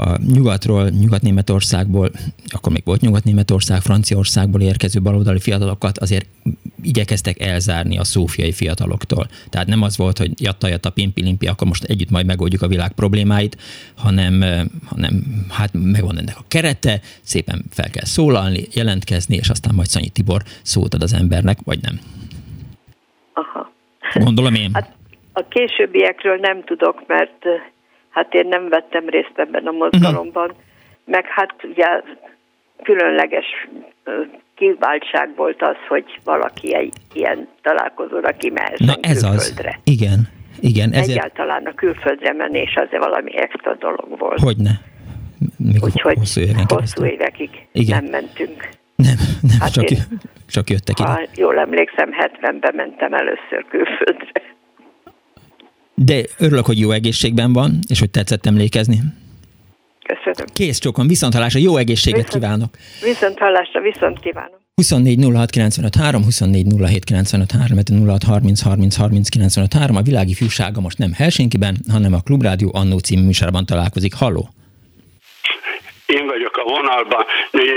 [0.00, 2.10] a nyugatról, Nyugat-Németországból,
[2.48, 6.26] akkor még volt Nyugat-Németország, Franciaországból érkező baloldali fiatalokat azért
[6.82, 9.26] igyekeztek elzárni a szófiai fiataloktól.
[9.48, 12.68] Tehát nem az volt, hogy jatta, jatta, pimpi, limpi, akkor most együtt majd megoldjuk a
[12.68, 13.56] világ problémáit,
[13.96, 14.44] hanem,
[14.86, 20.08] hanem hát megvan ennek a kerete, szépen fel kell szólalni, jelentkezni, és aztán majd Szanyi
[20.08, 22.00] Tibor szót ad az embernek, vagy nem.
[23.32, 23.72] Aha.
[24.14, 24.70] Gondolom én.
[24.72, 24.98] Hát
[25.32, 27.44] a későbbiekről nem tudok, mert
[28.10, 30.52] hát én nem vettem részt ebben a mozgalomban,
[31.04, 32.02] meg hát ugye
[32.82, 33.68] különleges
[34.54, 39.68] kiváltság volt az, hogy valaki egy ilyen találkozóra kimehessen Na ez külföldre.
[39.68, 39.92] az.
[39.92, 40.28] Igen.
[40.60, 41.18] Igen, ezért...
[41.18, 44.40] Egyáltalán a külföldre menés az valami extra dolog volt.
[44.40, 44.70] Hogyne.
[45.56, 48.02] Még Úgyhogy hosszú, hosszú évekig Igen.
[48.02, 48.68] nem mentünk.
[48.96, 49.98] Nem, nem hát csak, én,
[50.48, 51.08] csak jöttek ide.
[51.08, 54.42] Ha jól emlékszem, 70-ben mentem először külföldre.
[56.04, 59.00] De örülök, hogy jó egészségben van, és hogy tetszett emlékezni.
[60.04, 60.46] Köszönöm.
[60.52, 62.76] Kész csokon, viszont hallásra, jó egészséget viszont, kívánok.
[63.02, 64.58] Viszont hallásra, viszont kívánom.
[64.74, 69.96] 24 06 95 3, 24 07 95 3, 06 30 30 30 95 3.
[69.96, 74.14] A világi fűsága most nem Helsinkiben, hanem a Klubrádió Annó című műsorban találkozik.
[74.14, 74.48] Halló!
[76.60, 77.24] A vonalban,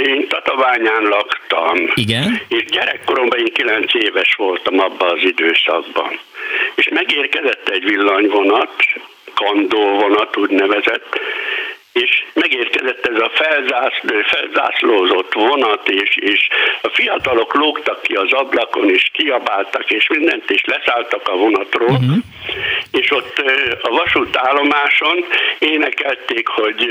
[0.06, 1.92] én Tatabányán laktam.
[1.94, 2.42] Igen?
[2.48, 6.20] És gyerekkoromban én 9 éves voltam abban az időszakban.
[6.76, 8.74] És megérkezett egy villanyvonat,
[9.34, 11.20] kandóvonat úgynevezett,
[11.94, 16.48] és megérkezett ez a felzászló, felzászlózott vonat, és, és
[16.82, 22.16] a fiatalok lógtak ki az ablakon, és kiabáltak, és mindent, és leszálltak a vonatról, uh-huh.
[22.92, 23.44] és ott
[23.82, 25.26] a vasútállomáson
[25.60, 26.88] énekelték, hogy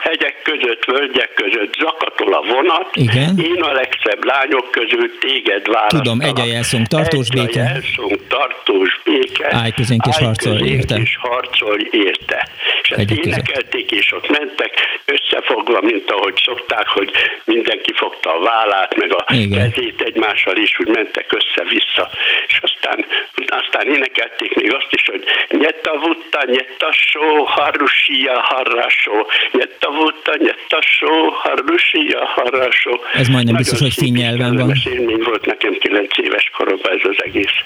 [0.00, 3.38] hegyek között, völgyek között zakatol a vonat, Igen.
[3.38, 6.04] én a legszebb lányok közül téged választalak.
[6.04, 7.60] Tudom, egy a jelszónk, tartós béke.
[7.60, 9.48] Egy a jelszónk, tartós béke.
[9.50, 10.96] Állj közénk és harcolj érte.
[10.96, 12.48] és harcolj érte.
[12.82, 14.72] És ezt énekelték, és ott mentek
[15.04, 17.10] összefogva, mint ahogy szokták, hogy
[17.44, 19.58] mindenki fogta a vállát, meg a Igen.
[19.58, 22.10] kezét egymással is, úgy mentek össze-vissza.
[22.46, 23.04] És aztán,
[23.46, 29.16] aztán énekelték még azt is, hogy nyetta vutta, nyetta só, harusia, harrasó,
[29.52, 33.00] nyetta vutta, nyetta só, harusia, harrasó.
[33.12, 34.76] Ez majdnem biztos, hogy finn nyelven van.
[34.84, 37.56] élmény volt nekem 9 éves koromban ez az egész.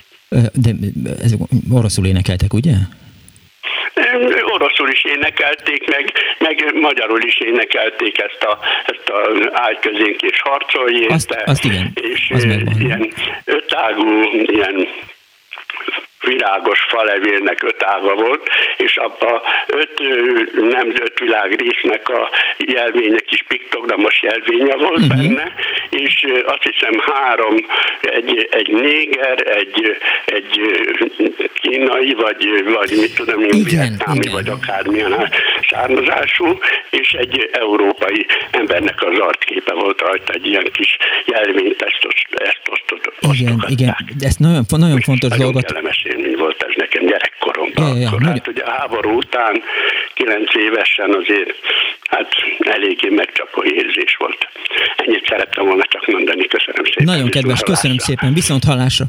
[0.53, 0.71] De
[1.23, 1.35] ez
[1.73, 2.73] oroszul énekeltek, ugye?
[4.43, 10.41] Oroszul is énekelték, meg, meg magyarul is énekelték ezt a, ezt a állj közénk és
[10.41, 12.45] harcolj azt, azt igen, és az
[12.79, 13.13] ilyen
[13.45, 14.89] ötágú, ilyen
[16.21, 20.01] virágos falevélnek öt ága volt, és abba öt
[20.71, 25.17] nemzött világ résznek a jelvények is piktogramos jelvénye volt uh-huh.
[25.17, 25.53] benne,
[25.91, 27.57] és azt hiszem három,
[28.01, 30.61] egy, egy néger, egy, egy
[31.61, 35.29] kínai, vagy, vagy mit tudom én, vietnámi, vagy akármilyen
[35.71, 36.59] származású,
[36.91, 43.13] és egy európai embernek az arcképe volt rajta, egy ilyen kis jelvényt, ezt, ezt osztott.
[43.33, 45.65] Igen, igen, ezt nagyon, nagyon fontos dolgot.
[45.65, 47.89] Kellemes élmény volt ez nekem gyerekkoromban.
[47.89, 49.63] Ja, ja, Akkor, hát ugye a háború után,
[50.15, 51.55] kilenc évesen azért
[52.11, 54.49] hát eléggé megcsapó érzés volt.
[54.97, 56.47] Ennyit szerettem volna csak mondani.
[56.47, 57.05] Köszönöm szépen.
[57.05, 58.35] Nagyon kedves, köszönöm szépen.
[58.35, 59.05] Viszont hallásra.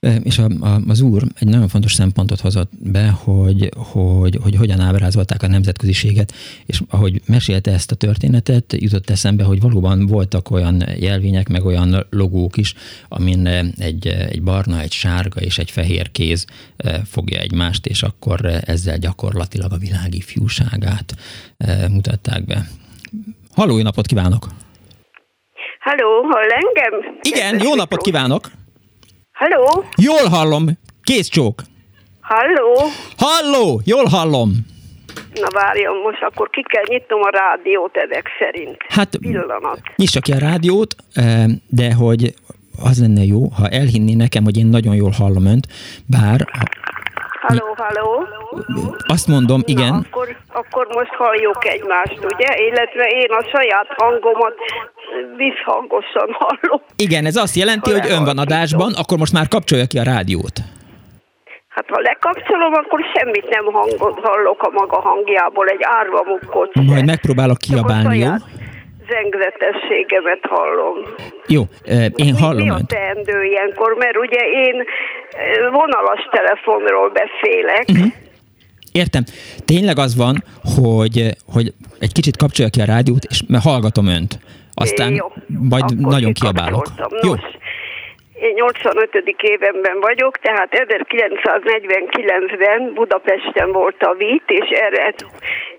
[0.00, 4.80] És a, a, az úr egy nagyon fontos szempontot hozott be, hogy, hogy, hogy hogyan
[4.80, 6.32] ábrázolták a nemzetköziséget,
[6.66, 12.06] és ahogy mesélte ezt a történetet, jutott eszembe, hogy valóban voltak olyan jelvények, meg olyan
[12.10, 12.74] logók is,
[13.08, 13.46] amin
[13.78, 16.46] egy, egy barna, egy sárga és egy fehér kéz
[17.04, 21.14] fogja egymást, és akkor ezzel gyakorlatilag a világi fiúságát
[21.90, 22.68] mutatták be.
[23.54, 24.46] Halló, jó napot kívánok!
[25.80, 27.18] Halló, hall engem?
[27.22, 28.50] Igen, jó napot kívánok!
[29.36, 29.84] Halló?
[29.96, 30.68] Jól hallom.
[31.02, 31.62] Kész csók.
[32.20, 32.80] Halló?
[33.16, 34.50] Halló, jól hallom.
[35.34, 38.76] Na várjon, most akkor ki kell nyitnom a rádiót ezek szerint.
[38.88, 39.80] Hát, Pillanat.
[39.96, 40.96] nyissa ki a rádiót,
[41.68, 42.34] de hogy
[42.82, 45.66] az lenne jó, ha elhinné nekem, hogy én nagyon jól hallom önt,
[46.06, 46.46] bár...
[47.46, 48.26] Halló, halló.
[49.06, 49.92] Azt mondom, igen.
[49.92, 52.48] Na, akkor, akkor most halljuk egymást, ugye?
[52.68, 54.54] Illetve én a saját hangomat
[55.36, 56.80] visszhangosan hallom.
[56.96, 60.56] Igen, ez azt jelenti, hogy ön van adásban, akkor most már kapcsolja ki a rádiót.
[61.68, 67.06] Hát ha lekapcsolom, akkor semmit nem hangot hallok a maga hangjából, egy árva mukkot Majd
[67.06, 68.30] megpróbálok kiabálni, jó?
[69.08, 70.96] zengzetességemet hallom.
[71.46, 71.62] Jó,
[72.16, 73.94] én hallom Mi a teendő ilyenkor?
[73.98, 74.84] Mert ugye én
[75.70, 77.84] vonalas telefonról beszélek.
[77.88, 78.12] Uh-huh.
[78.92, 79.22] Értem.
[79.64, 80.42] Tényleg az van,
[80.76, 84.38] hogy, hogy egy kicsit kapcsolja ki a rádiót, és hallgatom önt.
[84.74, 86.86] Aztán Jó, majd nagyon kiabálok.
[87.22, 87.32] Jó.
[88.40, 89.34] Én 85.
[89.40, 95.14] évenben vagyok, tehát 1949-ben Budapesten volt a vít, és erre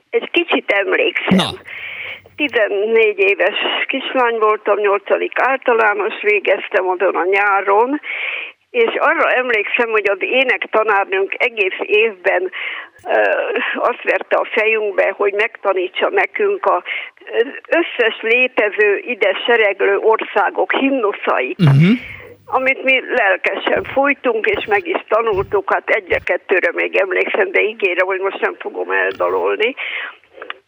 [0.09, 1.37] egy kicsit emlékszem.
[1.37, 1.49] Na.
[2.35, 5.01] 14 éves kislány voltam, 8.
[5.33, 8.01] általános, végeztem azon a nyáron,
[8.77, 12.51] és arra emlékszem, hogy az ének tanárnőnk egész évben
[13.75, 16.81] azt verte a fejünkbe, hogy megtanítsa nekünk az
[17.67, 21.59] összes létező ide sereglő országok himnuszait.
[21.59, 21.97] Uh-huh
[22.49, 28.19] amit mi lelkesen fújtunk, és meg is tanultuk, hát egyre-kettőre még emlékszem, de ígérem, hogy
[28.19, 29.75] most nem fogom eldalolni.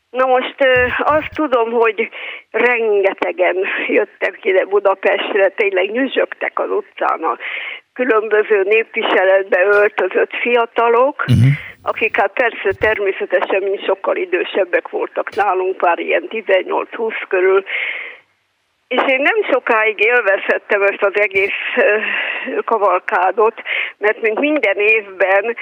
[0.09, 0.55] Na most
[0.97, 2.09] azt tudom, hogy
[2.51, 3.55] rengetegen
[3.87, 7.37] jöttek ide Budapestre, tényleg nyüzsögtek az utcán a
[7.93, 11.51] különböző népviseletbe öltözött fiatalok, uh-huh.
[11.81, 17.63] akik hát persze természetesen mi sokkal idősebbek voltak nálunk, pár ilyen 18-20 körül,
[18.89, 21.61] és én nem sokáig élvezhettem ezt az egész
[22.65, 23.61] kavalkádot,
[23.97, 25.55] mert mint minden évben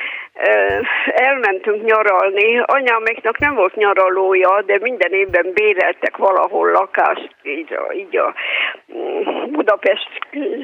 [1.05, 2.59] elmentünk nyaralni.
[2.65, 8.33] Anyáméknak nem volt nyaralója, de minden évben béreltek valahol lakást, így a, így a
[8.93, 10.09] mm, Budapest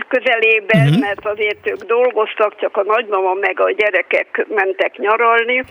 [0.07, 0.99] közelében, uh-huh.
[0.99, 5.63] mert azért ők dolgoztak, csak a nagymama meg a gyerekek mentek nyaralni,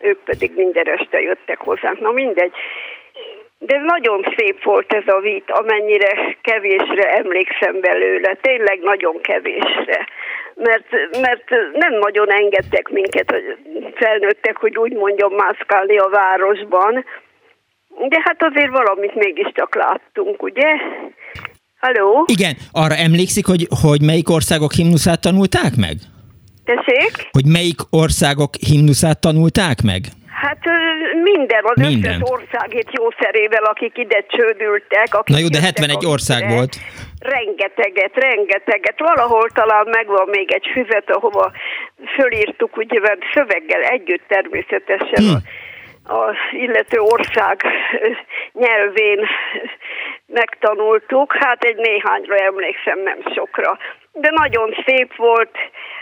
[0.00, 2.00] ők pedig minden este jöttek hozzánk.
[2.00, 2.52] Na mindegy.
[3.66, 10.06] De nagyon szép volt ez a vít, amennyire kevésre emlékszem belőle, tényleg nagyon kevésre.
[10.54, 13.44] Mert, mert nem nagyon engedtek minket, hogy
[13.94, 17.04] felnőttek, hogy úgy mondjam, mászkálni a városban.
[18.08, 20.68] De hát azért valamit mégiscsak láttunk, ugye?
[21.78, 22.24] Halló?
[22.26, 25.96] Igen, arra emlékszik, hogy, hogy melyik országok himnuszát tanulták meg?
[26.64, 27.28] Tessék?
[27.30, 30.00] Hogy melyik országok himnuszát tanulták meg?
[30.42, 30.62] Hát
[31.14, 32.10] minden, az minden.
[32.10, 35.14] összes országét jószerével, akik ide csődültek.
[35.14, 36.76] Akik Na jó, de 71 ország ide, volt.
[37.20, 38.98] Rengeteget, rengeteget.
[38.98, 41.52] Valahol talán megvan még egy füzet, ahova
[42.16, 45.24] fölírtuk, ugye, mert szöveggel együtt természetesen.
[45.24, 45.42] Hmm.
[46.04, 47.64] az illető ország
[48.52, 49.26] nyelvén
[50.26, 51.36] megtanultuk.
[51.38, 53.78] Hát egy néhányra emlékszem, nem sokra.
[54.12, 55.56] De nagyon szép volt.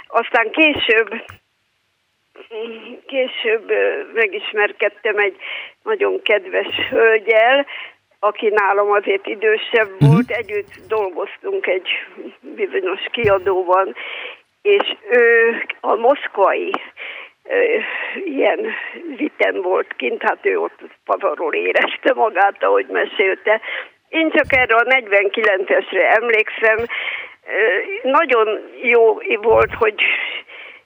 [0.06, 1.08] Aztán később
[3.06, 3.72] később
[4.14, 5.36] megismerkedtem egy
[5.82, 7.66] nagyon kedves hölgyel,
[8.18, 10.12] aki nálam azért idősebb uh-huh.
[10.12, 11.88] volt, együtt dolgoztunk egy
[12.40, 13.94] bizonyos kiadóban,
[14.62, 16.72] és ő a moszkvai
[18.24, 18.66] ilyen
[19.16, 23.60] viten volt kint, hát ő ott pazarról érezte magát, ahogy mesélte.
[24.08, 26.76] Én csak erre a 49-esre emlékszem,
[28.02, 30.02] nagyon jó volt, hogy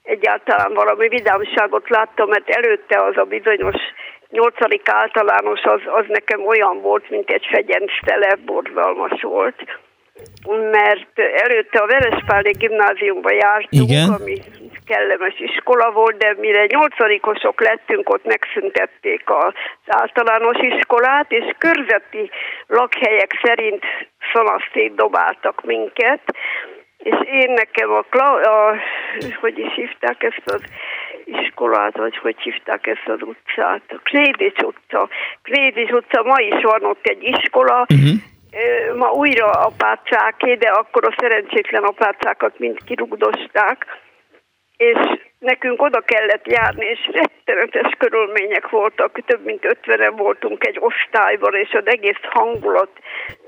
[0.05, 3.77] egyáltalán valami vidámságot láttam, mert előtte az a bizonyos
[4.29, 9.64] nyolcadik általános az, az nekem olyan volt, mint egy fegyenctele, borzalmas volt
[10.71, 14.09] mert előtte a Verespáli gimnáziumba jártunk, Igen.
[14.11, 14.37] ami
[14.87, 19.55] kellemes iskola volt, de mire nyolcadikosok lettünk, ott megszüntették az
[19.87, 22.31] általános iskolát, és körzeti
[22.67, 23.85] lakhelyek szerint
[24.33, 26.23] szanasztét dobáltak minket,
[27.05, 28.05] és én nekem a,
[28.47, 28.77] a
[29.40, 30.62] hogy is hívták ezt az
[31.25, 35.09] iskolát, vagy hogy hívták ezt az utcát, a Klédics utca.
[35.43, 38.33] Klédics utca, ma is van ott egy iskola, uh-huh
[38.97, 43.87] ma újra apácáké, de akkor a szerencsétlen apácákat mind kirugdosták,
[44.77, 44.99] és
[45.38, 51.73] nekünk oda kellett járni, és rettenetes körülmények voltak, több mint ötvenen voltunk egy osztályban, és
[51.73, 52.90] az egész hangulat,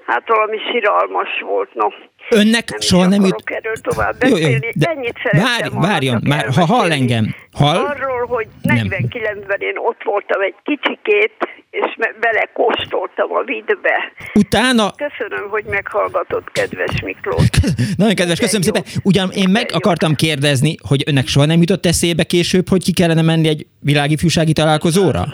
[0.06, 1.88] hát valami siralmas volt, no.
[2.30, 3.42] Önnek nem soha nem jut...
[3.44, 4.42] erről tovább beszélni.
[4.42, 7.76] Jó, jó, de Ennyit várj, várjon, már, ha hall engem, hall?
[7.76, 11.32] Arról, hogy 49-ben én ott voltam egy kicsikét,
[11.70, 14.12] és bele kóstoltam a vidbe.
[14.34, 14.90] Utána...
[14.90, 17.48] Köszönöm, hogy meghallgatott, kedves Miklós.
[17.98, 18.82] Nagyon kedves, köszönöm szépen.
[19.02, 23.22] Ugyan én meg akartam kérdezni, hogy önnek soha nem jutott eszébe később, hogy ki kellene
[23.22, 25.24] menni egy világi fűsági találkozóra?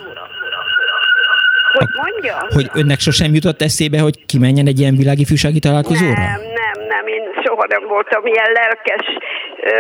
[1.79, 1.89] Hogy
[2.23, 2.47] mondja?
[2.55, 6.13] Hogy önnek sosem jutott eszébe, hogy kimenjen egy ilyen világi fűsági találkozóra?
[6.13, 9.07] Nem, nem, nem, én soha nem voltam ilyen lelkes,
[9.63, 9.77] ö,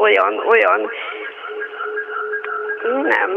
[0.00, 0.80] olyan, olyan,
[3.14, 3.30] nem.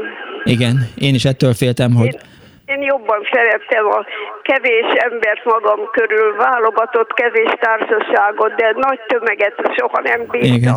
[0.44, 2.06] Igen, én is ettől féltem, hogy...
[2.06, 2.20] Én,
[2.66, 4.06] én jobban szerettem a
[4.42, 10.56] kevés embert magam körül, válogatott kevés társaságot, de nagy tömeget soha nem bírtam.
[10.56, 10.76] Igen.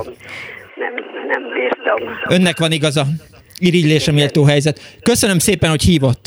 [0.74, 0.94] Nem,
[1.28, 1.98] nem bírtam.
[2.28, 3.02] Önnek van igaza.
[3.58, 4.80] Irigylésre méltó helyzet.
[5.02, 6.26] Köszönöm szépen, hogy hívott.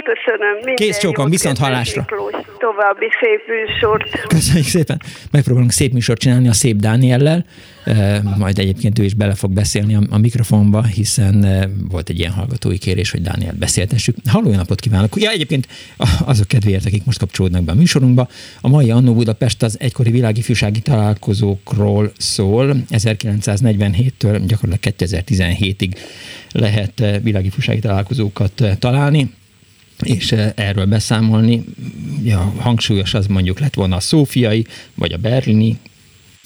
[0.00, 0.54] Is köszönöm.
[0.54, 2.06] Minden Kész csókom, viszont hallásra.
[2.58, 4.26] További szép műsort.
[4.26, 5.00] Köszönjük szépen.
[5.30, 7.44] Megpróbálunk szép műsort csinálni a szép Dániellel.
[8.38, 11.46] Majd egyébként ő is bele fog beszélni a, mikrofonba, hiszen
[11.90, 14.16] volt egy ilyen hallgatói kérés, hogy Dániel beszéltessük.
[14.28, 15.20] Halló, napot kívánok!
[15.20, 15.68] Ja, egyébként
[16.24, 18.28] azok kedvéért, akik most kapcsolódnak be a műsorunkba,
[18.60, 22.76] a mai Annó Budapest az egykori világi fűsági találkozókról szól.
[22.90, 25.96] 1947-től gyakorlatilag 2017-ig
[26.52, 29.38] lehet világi fűsági találkozókat találni
[30.02, 31.64] és erről beszámolni.
[32.22, 35.78] Ja, hangsúlyos az mondjuk lett volna a szófiai, vagy a berlini,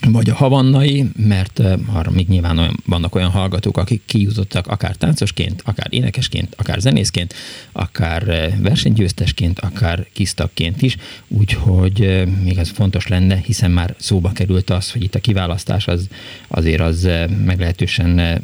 [0.07, 1.61] vagy a havannai, mert
[1.93, 7.35] arra még nyilván olyan, vannak olyan hallgatók, akik kijutottak akár táncosként, akár énekesként, akár zenészként,
[7.73, 10.97] akár versenygyőztesként, akár kisztakként is,
[11.29, 16.09] úgyhogy még ez fontos lenne, hiszen már szóba került az, hogy itt a kiválasztás az
[16.49, 17.09] azért az
[17.45, 18.41] meglehetősen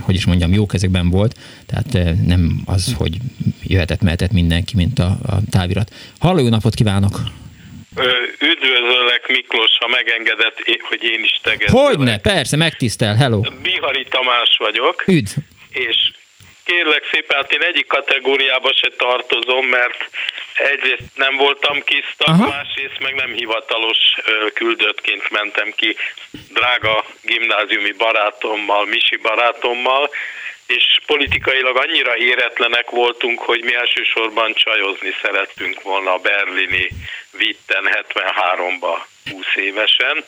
[0.00, 3.16] hogy is mondjam, jó kezekben volt, tehát nem az, hogy
[3.62, 5.92] jöhetett, mehetett mindenki, mint a, a távirat.
[6.18, 7.20] Halló, jó napot kívánok!
[8.40, 11.76] Üdvözöllek Miklós, ha megengedett, hogy én is tegezzek.
[11.76, 13.40] Hogyne, persze, megtisztel, hello.
[13.62, 15.04] Bihari Tamás vagyok.
[15.06, 15.30] Üdv.
[15.70, 16.12] És
[16.66, 20.08] kérlek szépen, hát én egyik kategóriába se tartozom, mert
[20.54, 22.48] egyrészt nem voltam kisztak, Aha.
[22.48, 23.98] másrészt meg nem hivatalos
[24.54, 25.96] küldöttként mentem ki
[26.52, 30.10] drága gimnáziumi barátommal, Misi barátommal,
[30.66, 36.88] és politikailag annyira éretlenek voltunk, hogy mi elsősorban csajozni szerettünk volna a berlini
[37.30, 40.24] Vitten 73-ba 20 évesen,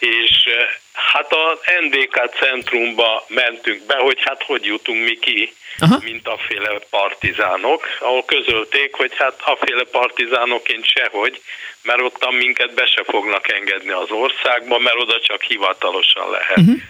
[0.00, 5.98] és eh, hát a NDK centrumba mentünk be, hogy hát hogy jutunk mi ki, Aha.
[6.02, 11.42] mint a féle partizánok, ahol közölték, hogy hát a féle partizánokként sehogy,
[11.82, 16.58] mert ottan minket be se fognak engedni az országba, mert oda csak hivatalosan lehet.
[16.58, 16.80] Uh-huh.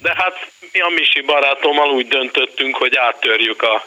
[0.00, 3.86] De hát mi a Misi barátommal úgy döntöttünk, hogy áttörjük a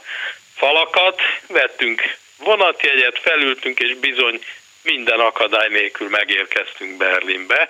[0.56, 4.40] falakat, vettünk vonatjegyet, felültünk, és bizony
[4.84, 7.70] minden akadály nélkül megérkeztünk Berlinbe,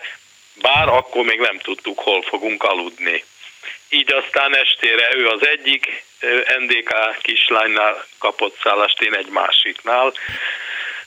[0.62, 3.24] bár akkor még nem tudtuk, hol fogunk aludni.
[3.90, 6.04] Így aztán estére ő az egyik
[6.60, 10.14] NDK kislánynál kapott szállást, én egy másiknál,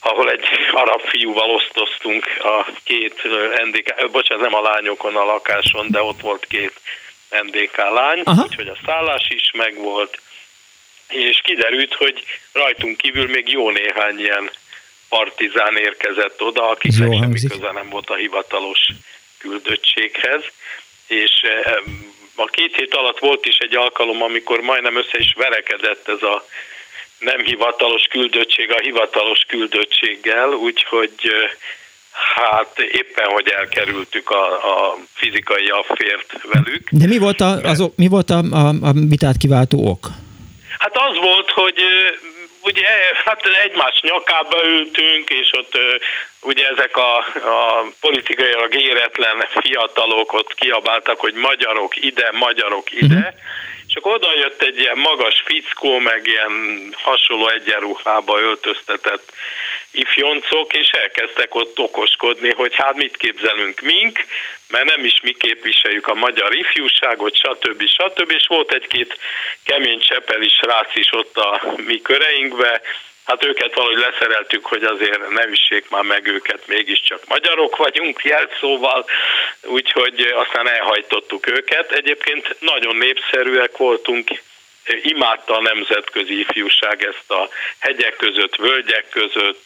[0.00, 3.22] ahol egy arab fiúval osztoztunk a két
[3.64, 6.80] NDK, bocsánat, nem a lányokon a lakáson, de ott volt két
[7.42, 8.42] NDK lány, Aha.
[8.42, 10.20] úgyhogy a szállás is megvolt,
[11.08, 14.50] és kiderült, hogy rajtunk kívül még jó néhány ilyen
[15.08, 18.88] partizán érkezett oda, akiknek semmi köze nem volt a hivatalos
[19.38, 20.42] küldöttséghez,
[21.06, 21.32] és
[22.34, 26.46] a két hét alatt volt is egy alkalom, amikor majdnem össze is verekedett ez a
[27.18, 31.14] nem hivatalos küldöttség a hivatalos küldöttséggel, úgyhogy
[32.34, 36.88] hát éppen, hogy elkerültük a, a fizikai affért velük.
[36.90, 40.06] De mi volt a, az, mi volt a, a, a vitát kiváltó ok?
[40.78, 41.80] Hát az volt, hogy
[42.68, 42.88] ugye
[43.24, 45.78] hát egymás nyakába ültünk, és ott
[46.42, 47.16] ugye ezek a,
[47.56, 53.34] a politikailag éretlen fiatalok ott kiabáltak, hogy magyarok ide, magyarok ide, uh-huh.
[53.98, 56.52] Akkor oda jött egy ilyen magas fickó, meg ilyen
[56.92, 59.32] hasonló egyenruhába öltöztetett
[59.90, 64.18] ifjoncok, és elkezdtek ott okoskodni, hogy hát mit képzelünk mink,
[64.68, 67.86] mert nem is mi képviseljük a magyar ifjúságot, stb.
[67.86, 68.30] stb.
[68.30, 69.18] És volt egy-két
[69.64, 72.80] kemény csepeli srác is ott a mi köreinkbe,
[73.28, 79.04] hát őket valahogy leszereltük, hogy azért ne vissék már meg őket, mégiscsak magyarok vagyunk jelszóval,
[79.62, 81.92] úgyhogy aztán elhajtottuk őket.
[81.92, 84.28] Egyébként nagyon népszerűek voltunk,
[85.02, 87.48] imádta a nemzetközi ifjúság ezt a
[87.78, 89.64] hegyek között, völgyek között,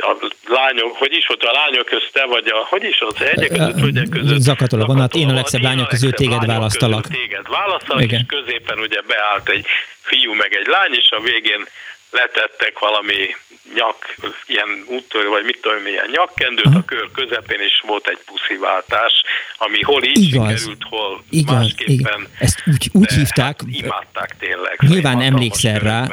[0.00, 3.48] a lányok, hogy is volt a lányok közt te vagy a, hogy is az hegyek
[3.48, 4.40] között, völgyek között.
[4.40, 7.06] Zakatol a vonat, én a legszebb lányok között téged választalak.
[7.06, 8.20] Téged választalak, Igen.
[8.20, 9.66] és középen ugye beállt egy
[10.00, 11.68] fiú meg egy lány, és a végén
[12.10, 13.36] letettek valami
[13.74, 16.78] nyak, ilyen úttörő, vagy mit tudom, ilyen nyakkendőt Aha.
[16.78, 19.12] a kör közepén, és volt egy pusziváltás,
[19.58, 22.20] ami hol így igaz, sikerült, hol igaz, másképpen.
[22.20, 22.28] Igaz.
[22.38, 23.60] Ezt úgy, úgy hívták.
[23.60, 24.76] Hát imádták tényleg.
[24.88, 26.06] Nyilván emlékszel rá,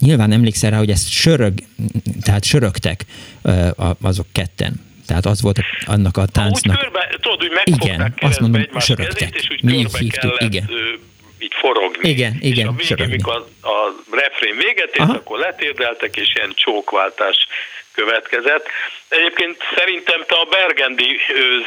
[0.00, 1.52] nyilván emlékszel rá, hogy ezt sörög,
[2.22, 3.04] tehát sörögtek
[4.00, 4.86] azok ketten.
[5.06, 6.76] Tehát az volt annak a táncnak.
[6.76, 9.30] Úgy körbe, tudod, úgy igen, azt mondom, sörögtek.
[9.30, 10.68] Kezét, és úgy Mi így hívtuk, igen
[11.38, 12.08] így forogni.
[12.08, 12.74] Igen, igen.
[12.78, 17.36] És a végén, mikor a, a refrén véget ért, akkor letérdeltek, és ilyen csókváltás
[17.92, 18.66] következett.
[19.08, 21.10] Egyébként szerintem te a Bergendi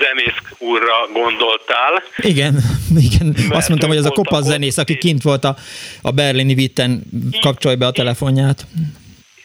[0.01, 2.03] zenész úrra gondoltál.
[2.17, 2.53] Igen,
[3.07, 3.35] igen.
[3.49, 5.55] Azt mondtam, hogy az a kopasz zenész, aki kint volt a,
[6.01, 7.03] a berlini vitten,
[7.41, 8.65] kapcsolj be a telefonját.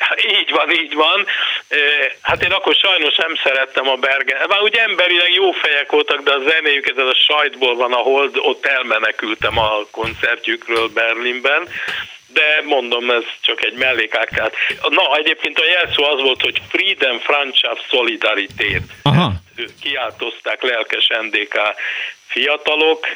[0.41, 1.27] Így van, így van.
[2.21, 4.49] Hát én akkor sajnos nem szerettem a Bergen.
[4.49, 8.37] Már ugye emberileg jó fejek voltak, de a zenéjüket, ez a sajtból van a hold,
[8.37, 11.69] ott elmenekültem a koncertjükről Berlinben
[12.37, 14.55] de mondom, ez csak egy mellékákát.
[14.89, 18.83] Na, egyébként a jelszó az volt, hogy Freedom, Freundschaft, Solidarität.
[19.03, 19.33] Aha.
[19.83, 21.59] Kiáltozták lelkes NDK
[22.27, 23.07] fiatalok,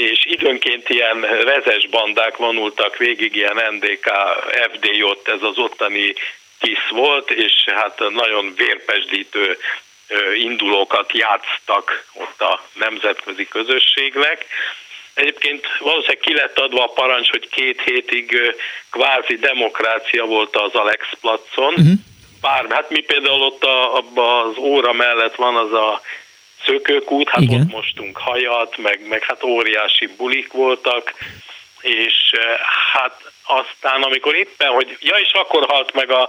[0.00, 4.10] és időnként ilyen rezes bandák vonultak végig, ilyen NDK,
[4.72, 6.14] FDJ, ez az ottani
[6.58, 9.58] kis volt, és hát nagyon vérpesdítő
[10.34, 14.46] indulókat játsztak ott a nemzetközi közösségnek.
[15.14, 18.54] Egyébként valószínűleg ki lett adva a parancs, hogy két hétig
[18.90, 21.72] kvázi demokrácia volt az Alex placon.
[21.72, 21.92] Uh-huh.
[22.40, 26.00] Pár, hát mi például ott a, abba az óra mellett van az a
[26.64, 27.60] szökőkút, hát Igen.
[27.60, 31.14] ott mostunk hajat, meg, meg hát óriási bulik voltak,
[31.80, 32.32] és
[32.92, 36.28] hát aztán amikor éppen, hogy ja és akkor halt meg a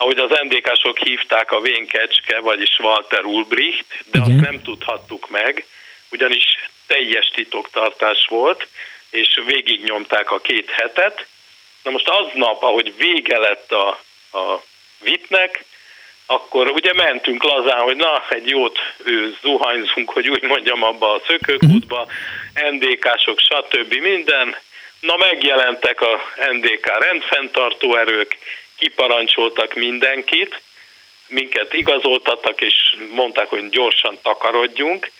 [0.00, 4.22] ahogy az NDK-sok hívták a Vénkecske, vagyis Walter Ulbricht, de Igen.
[4.22, 5.66] azt nem tudhattuk meg,
[6.10, 6.44] ugyanis
[6.86, 8.68] teljes titoktartás volt,
[9.10, 11.26] és végignyomták a két hetet.
[11.82, 13.88] Na most aznap, ahogy vége lett a,
[14.32, 14.62] a
[14.98, 15.64] vitnek,
[16.30, 18.78] akkor ugye mentünk lazán, hogy na, egy jót
[19.42, 22.06] zuhanyzunk, hogy úgy mondjam, abba a szökőkútba,
[22.70, 23.94] NDK-sok, stb.
[23.94, 24.56] minden.
[25.00, 26.20] Na megjelentek a
[26.52, 28.38] NDK rendfenntartó erők,
[28.76, 30.60] kiparancsoltak mindenkit,
[31.28, 35.10] minket igazoltattak, és mondták, hogy gyorsan takarodjunk,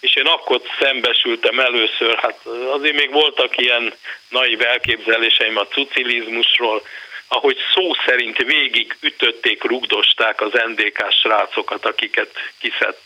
[0.00, 2.38] és én akkor szembesültem először, hát
[2.72, 3.94] azért még voltak ilyen
[4.28, 6.82] naiv elképzeléseim a cucilizmusról,
[7.28, 13.02] ahogy szó szerint végig ütötték, rugdosták az NDK srácokat, akiket kiszett,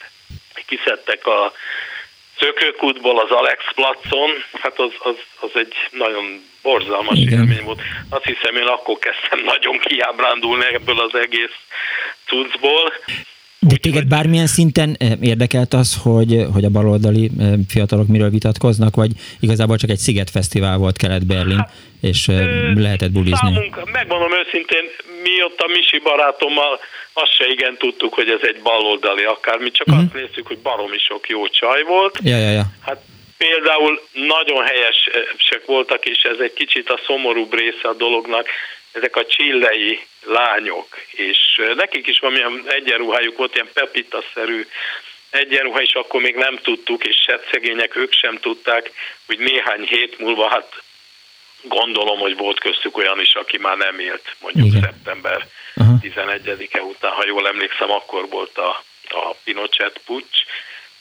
[0.67, 1.53] kiszedtek a
[2.39, 6.25] szökőkútból az Alex placon, hát az, az, az egy nagyon
[6.63, 7.39] borzalmas Igen.
[7.39, 7.81] élmény volt.
[8.09, 11.57] Azt hiszem, én akkor kezdtem nagyon kiábrándulni ebből az egész
[12.27, 12.93] cuccból.
[13.59, 18.97] De téged bármilyen szinten eh, érdekelt az, hogy, hogy a baloldali eh, fiatalok miről vitatkoznak,
[18.97, 19.11] vagy
[19.41, 21.73] igazából csak egy szigetfesztivál volt Kelet-Berlin, hát,
[22.03, 23.37] és eh, lehetett bulizni?
[23.37, 24.85] Számunk, megmondom őszintén,
[25.23, 26.81] mi ott a Misi barátommal
[27.13, 30.03] azt se igen tudtuk, hogy ez egy baloldali akármi, csak uh-huh.
[30.05, 32.19] azt néztük, hogy baromi sok jó csaj volt.
[32.23, 32.65] Ja, ja, ja.
[32.87, 33.01] Hát
[33.37, 38.47] például nagyon helyesek voltak, és ez egy kicsit a szomorúbb része a dolognak,
[38.93, 41.39] ezek a csillei lányok, és
[41.77, 44.67] nekik is valamilyen egyenruhájuk volt, ilyen pepita-szerű
[45.31, 48.91] egyenruha, és akkor még nem tudtuk, és szegények ők sem tudták,
[49.27, 50.82] hogy néhány hét múlva hát
[51.63, 54.81] gondolom, hogy volt köztük olyan is, aki már nem élt, mondjuk Igen.
[54.81, 55.95] szeptember Aha.
[56.03, 60.39] 11-e után, ha jól emlékszem, akkor volt a, a Pinochet pucs.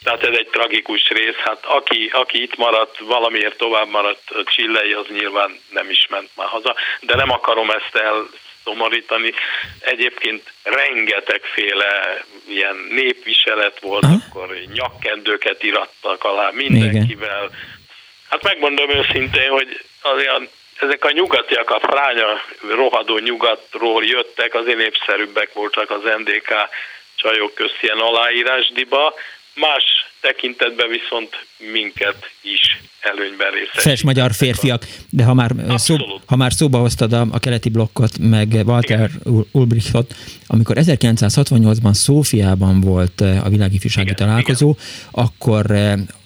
[0.04, 1.36] Tehát ez egy tragikus rész.
[1.36, 6.48] Hát aki, aki itt maradt, valamiért tovább maradt Csillei, az nyilván nem is ment már
[6.48, 8.30] haza, de nem akarom ezt el
[8.64, 9.32] szomorítani.
[9.80, 14.16] Egyébként rengetegféle ilyen népviselet volt, Aha.
[14.30, 17.46] akkor nyakkendőket irattak alá mindenkivel.
[17.46, 17.80] Igen.
[18.32, 19.84] Hát megmondom őszintén, hogy
[20.16, 22.42] olyan, ezek a nyugatiak, a fránya
[22.76, 26.50] rohadó nyugatról jöttek, azért népszerűbbek voltak az NDK
[27.16, 29.14] csajok közt ilyen aláírásdiba,
[29.54, 29.84] más
[30.22, 33.92] tekintetben viszont minket is előnyben részesítettek.
[33.92, 38.12] Fes magyar férfiak, de ha már, szó, ha már szóba hoztad a, a keleti blokkot,
[38.20, 39.46] meg Walter Igen.
[39.52, 40.14] Ulbrichtot,
[40.48, 44.84] amikor 1968-ban Szófiában volt a világifjúsági találkozó, Igen.
[45.26, 45.66] akkor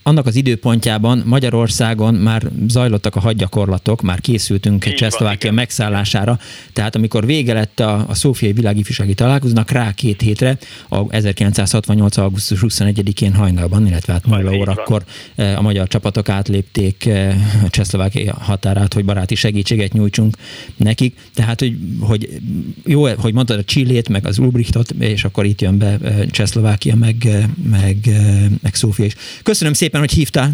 [0.08, 6.40] annak az időpontjában Magyarországon már zajlottak a hadgyakorlatok, már készültünk Csehszlovákia megszállására,
[6.74, 10.58] tehát amikor vége lett a, a Szófiai világifjúsági találkozónak, rá két hétre,
[10.90, 12.18] a 1968.
[12.18, 15.04] augusztus 21-én hajnalban, illetve hát 0 órakor
[15.56, 17.10] a magyar csapatok átlépték
[17.64, 20.38] a Csehszlovákia határát, hogy baráti segítséget nyújtsunk
[20.76, 21.16] nekik.
[21.34, 22.40] Tehát, hogy, hogy
[22.86, 25.98] jó, hogy mondtad a Csillét, meg az Ulbrichtot, és akkor itt jön be
[26.32, 27.28] Csehszlovákia, meg,
[27.72, 27.98] meg,
[28.62, 29.16] meg Szófia is.
[29.44, 30.52] Köszönöm szépen szépen, hogy hívtál.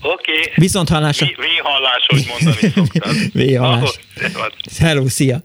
[0.00, 0.32] Oké.
[0.32, 0.52] Okay.
[0.54, 1.26] Viszont hallásra.
[1.26, 3.14] V-hallás, hogy mondani szoktad.
[3.32, 3.98] V-hallás.
[4.78, 5.42] Hello, szia.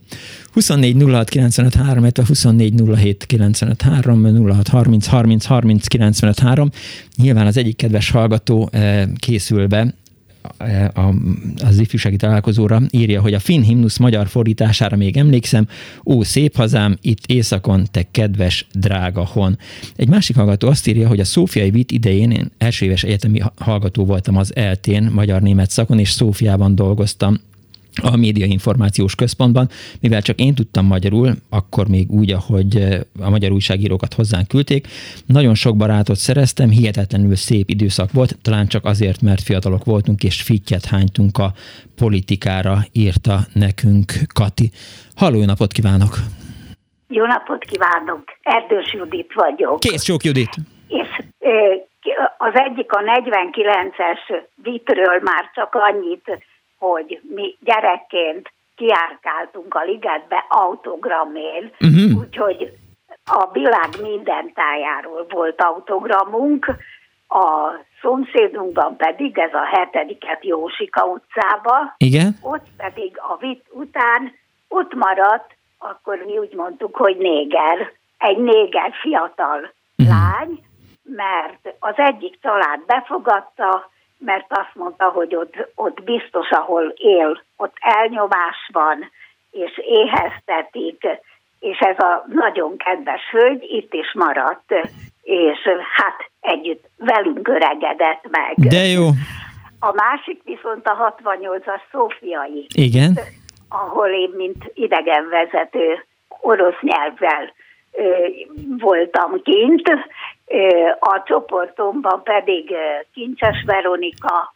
[0.53, 6.69] 24 06 95 3, 24 07 95 3, 06 30 30 30 95 3.
[7.15, 9.93] Nyilván az egyik kedves hallgató eh, készül be
[11.63, 15.67] az ifjúsági találkozóra írja, hogy a finn himnusz magyar fordítására még emlékszem,
[16.05, 19.57] ó, szép hazám, itt északon, te kedves, drága hon.
[19.95, 24.05] Egy másik hallgató azt írja, hogy a Szófiai Vit idején én első éves egyetemi hallgató
[24.05, 27.39] voltam az eltén, magyar-német szakon, és Szófiában dolgoztam
[28.01, 29.67] a média információs központban,
[30.01, 34.87] mivel csak én tudtam magyarul, akkor még úgy, ahogy eh, a magyar újságírókat hozzánk küldték.
[35.25, 40.41] Nagyon sok barátot szereztem, hihetetlenül szép időszak volt, talán csak azért, mert fiatalok voltunk, és
[40.41, 41.51] fittyet hánytunk a
[41.95, 44.69] politikára, írta nekünk Kati.
[45.15, 46.13] Halló, napot kívánok!
[47.07, 48.23] Jó napot kívánok!
[48.41, 49.79] Erdős Judit vagyok.
[49.79, 50.49] Kész sok Judit!
[50.87, 51.09] És
[52.37, 56.43] az egyik a 49-es vitről már csak annyit,
[56.81, 62.19] hogy mi gyerekként kiárkáltunk a ligetbe autogramért, uh-huh.
[62.19, 62.73] úgyhogy
[63.25, 66.65] a világ minden tájáról volt autogramunk,
[67.27, 67.71] a
[68.01, 72.37] szomszédunkban pedig, ez a hetediket Jósika utcába, Igen?
[72.41, 74.33] ott pedig a vit után
[74.67, 80.15] ott maradt, akkor mi úgy mondtuk, hogy néger, egy néger fiatal uh-huh.
[80.15, 80.63] lány,
[81.03, 83.90] mert az egyik család befogadta,
[84.25, 89.11] mert azt mondta, hogy ott, ott biztos, ahol él, ott elnyomás van,
[89.51, 91.07] és éheztetik,
[91.59, 94.73] és ez a nagyon kedves hölgy itt is maradt,
[95.23, 95.59] és
[95.95, 98.55] hát együtt velünk öregedett meg.
[98.55, 99.07] De jó.
[99.79, 102.65] A másik viszont a 68-as Szófiai.
[102.75, 103.19] Igen.
[103.69, 106.05] Ahol én, mint idegenvezető
[106.41, 107.53] orosz nyelvvel
[108.77, 109.91] voltam kint,
[110.99, 112.73] a csoportomban pedig
[113.13, 114.53] Kincses Veronika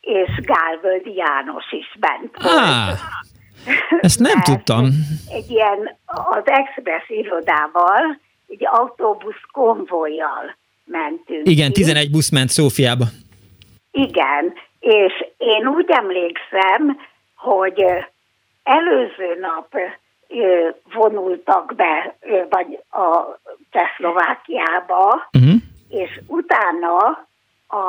[0.00, 2.56] és Gálvöldi János is bent volt.
[2.56, 2.98] Ah,
[4.00, 4.86] ezt nem tudtam.
[5.30, 11.48] Egy ilyen az Express irodával, egy autóbusz konvojjal mentünk.
[11.48, 13.04] Igen, 11 busz ment Szófiába.
[13.90, 16.98] Igen, és én úgy emlékszem,
[17.36, 17.84] hogy
[18.62, 19.74] előző nap
[20.92, 22.16] vonultak be,
[22.50, 23.38] vagy a
[23.70, 25.54] Csehszlovákiába, uh-huh.
[25.88, 26.96] és utána,
[27.68, 27.84] a,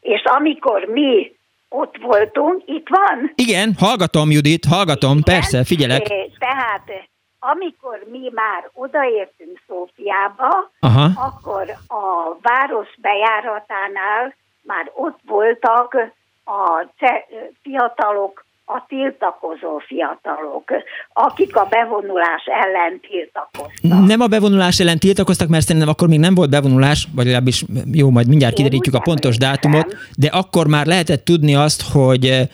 [0.00, 1.36] és amikor mi
[1.68, 3.32] ott voltunk, itt van?
[3.34, 6.06] Igen, hallgatom, Judit, hallgatom, Igen, persze, figyelek.
[6.38, 7.08] Tehát
[7.40, 11.10] amikor mi már odaértünk Szófiába, Aha.
[11.14, 15.96] akkor a város bejáratánál már ott voltak
[16.44, 16.86] a
[17.62, 20.64] fiatalok, a tiltakozó fiatalok,
[21.12, 24.06] akik a bevonulás ellen tiltakoztak.
[24.06, 28.10] Nem a bevonulás ellen tiltakoztak, mert szerintem akkor még nem volt bevonulás, vagy legalábbis jó,
[28.10, 32.48] majd mindjárt kiderítjük a pontos dátumot, de akkor már lehetett tudni azt, hogy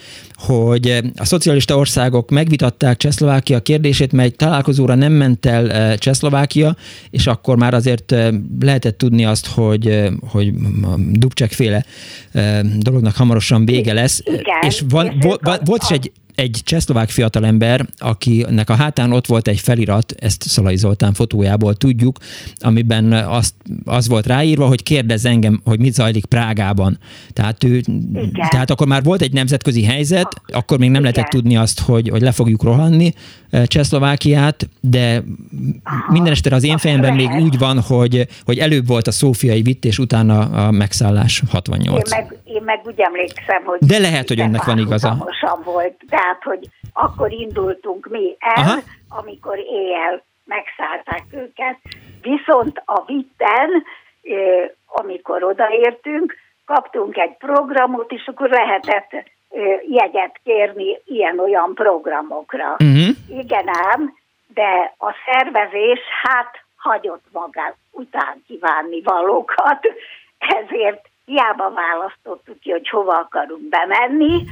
[0.47, 6.77] hogy a szocialista országok megvitatták Csehszlovákia kérdését, mert egy találkozóra nem ment el eh, Csehszlovákia,
[7.11, 8.29] és akkor már azért eh,
[8.61, 10.53] lehetett tudni azt, hogy, eh, hogy
[10.83, 11.85] a Dubcsek féle
[12.79, 14.23] dolognak hamarosan vége lesz.
[14.25, 14.43] Igen.
[14.61, 19.49] És van, volt, volt is egy like egy csehszlovák fiatalember, akinek a hátán ott volt
[19.49, 22.17] egy felirat, ezt Szalai Zoltán fotójából tudjuk,
[22.59, 23.55] amiben azt,
[23.85, 26.99] az volt ráírva, hogy kérdezz engem, hogy mit zajlik Prágában.
[27.33, 27.81] Tehát, ő,
[28.51, 31.13] tehát akkor már volt egy nemzetközi helyzet, akkor még nem Igen.
[31.13, 33.13] lehetett tudni azt, hogy, hogy le fogjuk rohanni
[33.65, 35.23] Csehszlovákiát, de
[35.85, 36.13] Aha.
[36.13, 39.85] minden este az én fejemben még úgy van, hogy, hogy előbb volt a szófiai vitt,
[39.85, 42.13] és utána a megszállás 68.
[42.13, 43.79] Én meg, én meg úgy emlékszem, hogy...
[43.79, 45.27] De lehet, hogy önnek van igaza.
[45.65, 48.79] volt, tehát, hogy akkor indultunk mi el, Aha.
[49.09, 51.79] amikor éjjel megszállták őket,
[52.23, 53.85] viszont a vitten,
[54.87, 59.11] amikor odaértünk, kaptunk egy programot, és akkor lehetett
[59.89, 62.71] jegyet kérni ilyen-olyan programokra.
[62.71, 63.17] Uh-huh.
[63.29, 64.15] Igen ám,
[64.47, 69.87] de a szervezés hát hagyott magát után kívánni valókat,
[70.39, 74.45] ezért hiába választottuk ki, hogy hova akarunk bemenni.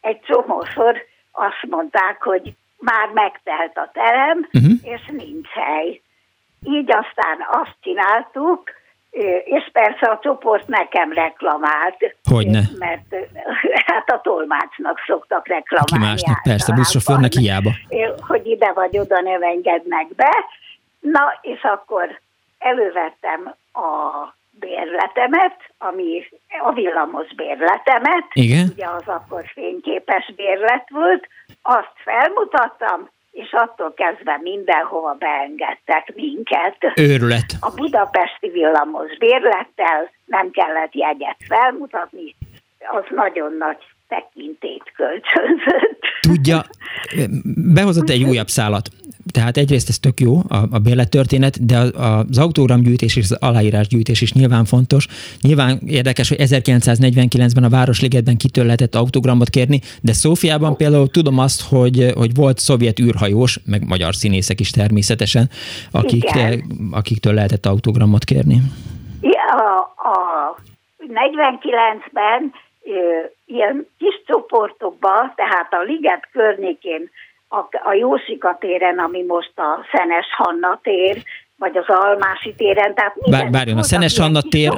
[0.00, 1.02] Egy csomószor
[1.32, 4.72] azt mondták, hogy már megtelt a terem, uh-huh.
[4.82, 6.00] és nincs hely.
[6.64, 8.70] Így aztán azt csináltuk,
[9.44, 12.16] és persze a csoport nekem reklamált.
[12.30, 12.60] Hogyne?
[12.78, 13.14] Mert
[13.86, 15.92] hát a tolmácsnak szoktak reklamálni.
[15.92, 17.70] Ki másnak, persze, buszsofőrnek hiába.
[18.18, 20.44] Hogy ide vagy oda nem engednek be.
[21.00, 22.20] Na, és akkor
[22.58, 26.28] elővettem a bérletemet, ami
[26.62, 28.68] a villamos bérletemet, Igen?
[28.72, 31.28] ugye az akkor fényképes bérlet volt,
[31.62, 36.76] azt felmutattam, és attól kezdve mindenhova beengedtek minket.
[36.96, 37.52] Őrület.
[37.60, 42.36] A budapesti villamos bérlettel nem kellett jegyet felmutatni,
[42.78, 43.78] az nagyon nagy
[44.08, 46.00] tekintét kölcsönzött.
[46.20, 46.64] Tudja,
[47.74, 48.88] behozott egy újabb szálat.
[49.32, 54.32] Tehát egyrészt ez tök jó, a, a bérlettörténet, de az autógramgyűjtés és az aláírásgyűjtés is
[54.32, 55.06] nyilván fontos.
[55.40, 61.68] Nyilván érdekes, hogy 1949-ben a Városligetben kitől lehetett autogramot kérni, de Szófiában például tudom azt,
[61.68, 65.48] hogy, hogy volt szovjet űrhajós, meg magyar színészek is természetesen,
[65.90, 66.30] akik,
[66.90, 68.56] akiktől lehetett autogramot kérni.
[69.20, 70.56] Ja, a
[71.08, 72.52] 49-ben
[73.48, 77.10] ilyen kis csoportokban, tehát a liget környékén,
[77.48, 81.22] a, a Jósika téren, ami most a Szenes Hanna tér,
[81.56, 82.94] vagy az Almási téren.
[82.94, 84.72] Tehát Bár, bárjon, a Szenes Hanna tér,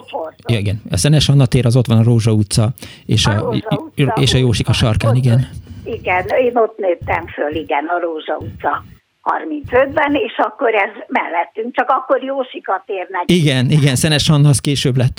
[0.47, 2.68] ja, igen, a Szenes Hanna tér az ott van a Rózsa utca,
[3.07, 5.49] és a, a, Rózsa utca, és a Jósika sarkán, igen.
[5.85, 8.85] Igen, én ott nőttem föl, igen, a Rózsa utca.
[9.23, 13.23] 35-ben, és akkor ez mellettünk, csak akkor Jósika térnek.
[13.27, 15.18] Igen, igen, Szenes Hanna az később lett.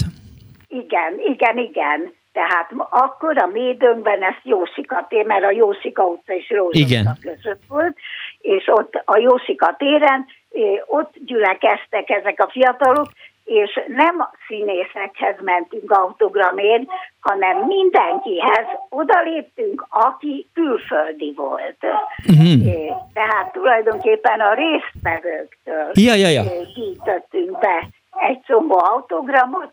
[0.67, 2.13] Igen, igen, igen.
[2.33, 7.97] Tehát akkor a Médönkben ezt Jósika tér, mert a Jósika utca és Rózsa között volt,
[8.41, 10.25] és ott a Jósika téren
[10.85, 13.07] ott gyülekeztek ezek a fiatalok,
[13.43, 16.83] és nem színészekhez mentünk autogramért,
[17.19, 21.77] hanem mindenkihez odaléptünk, aki külföldi volt.
[22.27, 22.97] Uh-huh.
[23.13, 26.43] Tehát tulajdonképpen a résztvevőktől ja, ja, ja.
[26.75, 27.87] gyűjtöttünk be
[28.29, 29.71] egy csomó autogramot,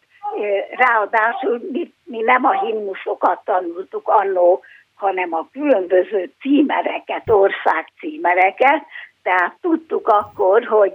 [0.70, 4.62] Ráadásul mi, mi nem a himnuszokat tanultuk annó,
[4.94, 8.86] hanem a különböző címereket, országcímereket,
[9.22, 10.94] tehát tudtuk akkor, hogy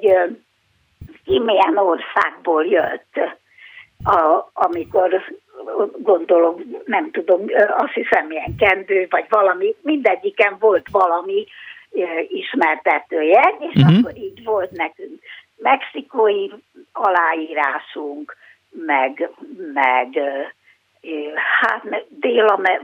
[1.26, 3.20] ki milyen országból jött,
[4.04, 5.24] a, amikor
[5.98, 7.42] gondolom, nem tudom,
[7.78, 11.46] azt hiszem milyen kendő, vagy valami, mindegyiken volt valami
[12.28, 13.98] ismertetője, és uh-huh.
[13.98, 15.20] akkor így volt nekünk
[15.58, 16.48] mexikói
[16.92, 18.36] aláírásunk,
[18.86, 19.30] meg,
[19.74, 20.20] meg
[21.62, 22.06] hát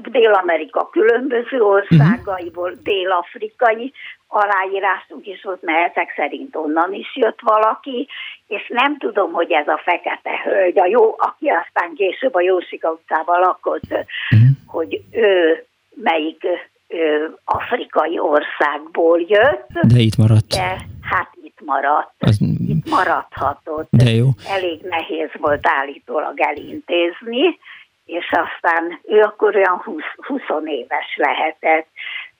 [0.05, 2.83] Dél-Amerika különböző országaiból, uh-huh.
[2.83, 3.93] dél-afrikai
[4.27, 8.07] aláírásunk is volt, mert ezek szerint onnan is jött valaki,
[8.47, 12.91] és nem tudom, hogy ez a fekete hölgy, a jó, aki aztán később a Jósika
[12.91, 14.49] utcában lakott, uh-huh.
[14.65, 15.63] hogy ő
[15.93, 16.47] melyik
[16.87, 19.67] ő, afrikai országból jött.
[19.87, 20.47] De itt maradt.
[20.47, 21.29] De hát
[21.65, 22.13] maradt.
[22.19, 22.41] Az...
[22.67, 23.87] Itt maradhatott.
[23.91, 24.27] De jó.
[24.47, 27.59] Elég nehéz volt állítólag elintézni,
[28.05, 31.87] és aztán ő akkor olyan 20, 20 éves lehetett.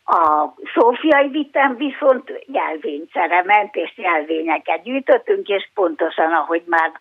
[0.05, 6.91] A szófiai vitem viszont jelvénycsere ment, és jelvényeket gyűjtöttünk, és pontosan, ahogy már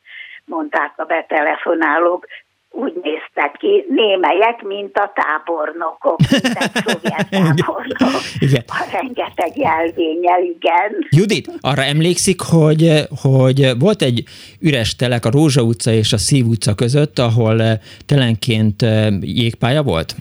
[0.45, 2.27] mondták a betelefonálók,
[2.71, 6.47] úgy néztek ki némelyek, mint a tábornokok, mint
[6.85, 8.23] szovjet tábornok.
[8.39, 8.63] igen.
[8.67, 11.07] A rengeteg jelvényel, igen.
[11.11, 14.25] Judit, arra emlékszik, hogy, hogy volt egy
[14.61, 19.83] üres telek a Rózsa utca és a Szív utca között, ahol eh, telenként eh, jégpálya
[19.83, 20.15] volt?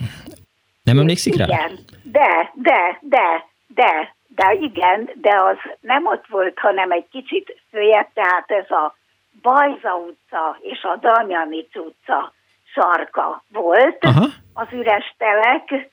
[0.83, 1.47] Nem emlékszik igen.
[1.47, 1.55] rá?
[1.55, 7.61] Igen, de, de, de, de, de igen, de az nem ott volt, hanem egy kicsit
[7.71, 8.95] följebb, tehát ez a
[9.41, 12.33] Bajza utca és a Damjanic utca
[12.77, 14.25] sarka volt, Aha.
[14.53, 15.89] az üres telek,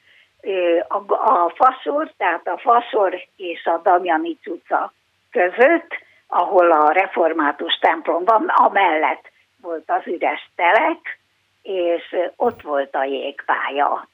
[0.89, 4.93] a, a faszor, tehát a faszor és a Damjani utca
[5.31, 5.89] között,
[6.27, 9.31] ahol a református templom van, amellett
[9.63, 11.19] volt az üres telek,
[11.63, 14.09] és ott volt a jégpálya.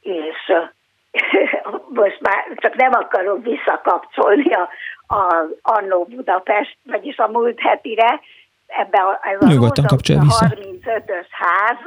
[0.00, 0.52] És
[2.00, 4.68] most már csak nem akarok visszakapcsolni a,
[5.14, 8.20] a Annó Budapest, vagyis a múlt hetire,
[8.66, 10.46] ebbe a, ez a Nyugodtan kapcsolja vissza.
[10.48, 11.78] 35-ös ház,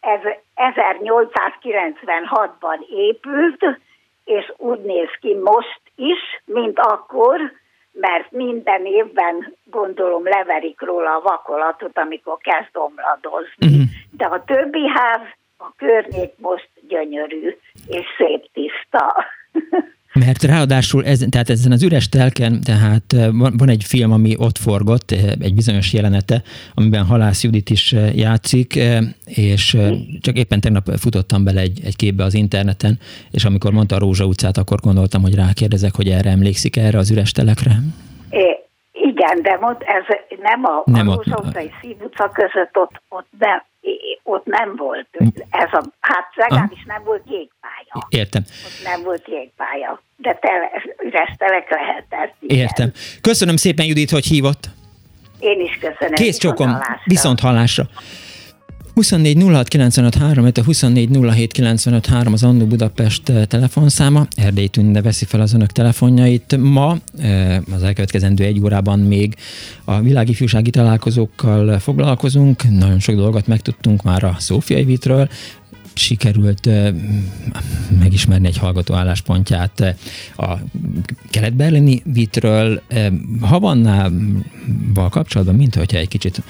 [0.00, 0.20] ez
[0.56, 3.78] 1896-ban épült,
[4.24, 7.52] és úgy néz ki most is, mint akkor,
[7.92, 13.66] mert minden évben gondolom leverik róla a vakolatot, amikor kezd omladozni.
[13.66, 13.82] Uh-huh.
[14.10, 15.20] De a többi ház,
[15.58, 17.56] a környék most gyönyörű
[17.86, 19.24] és szép tiszta.
[20.18, 25.10] Mert ráadásul ez, tehát ezen az üres telken, tehát van, egy film, ami ott forgott,
[25.40, 26.42] egy bizonyos jelenete,
[26.74, 28.78] amiben Halász Judit is játszik,
[29.24, 29.76] és
[30.20, 32.98] csak éppen tegnap futottam bele egy, egy képbe az interneten,
[33.30, 37.10] és amikor mondta a Rózsa utcát, akkor gondoltam, hogy rákérdezek, hogy erre emlékszik erre az
[37.10, 37.72] üres telekre.
[38.30, 38.58] É,
[38.92, 40.04] igen, de most ez
[40.42, 43.62] nem a, nem a Rózsa utcai Szív utca között, ott, ott nem,
[44.22, 45.08] ott nem volt.
[45.50, 47.22] Ez a, hát legalábbis nem volt
[48.08, 48.42] Értem.
[48.64, 50.70] Ott nem volt jégpálya, de tele,
[51.06, 52.34] üres telek lehetett.
[52.40, 52.58] Igen.
[52.58, 52.92] Értem.
[53.20, 54.68] Köszönöm szépen, Judit, hogy hívott.
[55.38, 56.14] Én is köszönöm.
[56.14, 57.88] Kész csokom, viszont hallásra.
[58.96, 61.08] 24 06 95 24
[62.32, 64.26] az Annó Budapest eh, telefonszáma.
[64.36, 66.56] Erdély Tünde veszi fel az önök telefonjait.
[66.56, 69.34] Ma, eh, az elkövetkezendő egy órában még
[69.84, 72.62] a világi fűsági találkozókkal foglalkozunk.
[72.70, 75.28] Nagyon sok dolgot megtudtunk már a Szófiai Vitről
[75.98, 76.68] sikerült
[77.98, 79.96] megismerni egy hallgató álláspontját
[80.36, 80.54] a
[81.30, 82.82] kelet-berlini vitről.
[83.40, 86.42] Havannával kapcsolatban, mint hogyha egy kicsit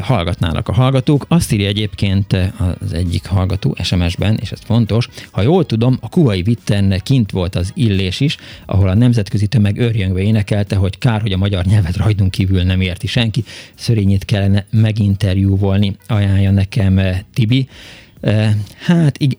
[0.00, 1.24] hallgatnának a hallgatók.
[1.28, 2.36] Azt írja egyébként
[2.78, 7.54] az egyik hallgató SMS-ben, és ez fontos, ha jól tudom, a kubai vitten kint volt
[7.54, 8.36] az illés is,
[8.66, 12.80] ahol a nemzetközi tömeg örjöngve énekelte, hogy kár, hogy a magyar nyelvet rajtunk kívül nem
[12.80, 13.44] érti senki.
[13.74, 17.00] Szörényét kellene meginterjúvolni, ajánlja nekem
[17.34, 17.68] Tibi.
[18.78, 19.38] Hát így,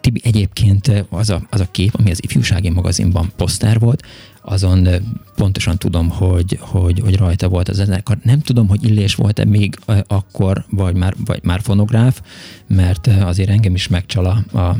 [0.00, 4.02] Tibi, egyébként az a, az a kép, ami az ifjúsági magazinban poszter volt,
[4.42, 4.88] azon
[5.36, 8.18] pontosan tudom, hogy, hogy, hogy rajta volt az zenekar.
[8.22, 12.22] Nem tudom, hogy Illés volt-e még akkor, vagy már, vagy már fonográf,
[12.66, 14.76] mert azért engem is megcsal a, a,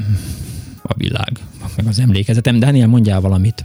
[0.83, 1.39] a világ,
[1.77, 2.59] meg az emlékezetem.
[2.59, 3.65] Daniel, mondjál valamit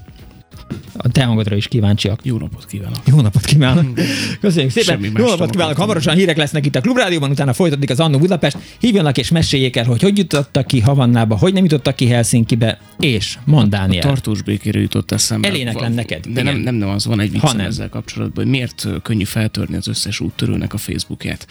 [0.98, 2.20] a te hangodra is kíváncsiak.
[2.24, 2.98] Jó napot kívánok.
[3.06, 4.00] Jó napot kívánok.
[4.42, 4.96] Köszönjük szépen.
[4.96, 5.78] Semmi Jó napot kívánok.
[5.78, 8.58] Hamarosan hírek lesznek itt a Klubrádióban, utána folytatódik az Annó Budapest.
[8.80, 13.38] Hívjanak és meséljék el, hogy hogy jutottak ki Havannába, hogy nem jutottak ki Helsinkibe, és
[13.46, 14.04] mondd Dániel.
[14.04, 15.48] A tartós békére jutott eszembe.
[15.48, 16.26] Eléneklem neked.
[16.28, 19.88] De nem, nem, nem, az van egy viccem ezzel kapcsolatban, hogy miért könnyű feltörni az
[19.88, 21.48] összes úttörőnek a Facebookját.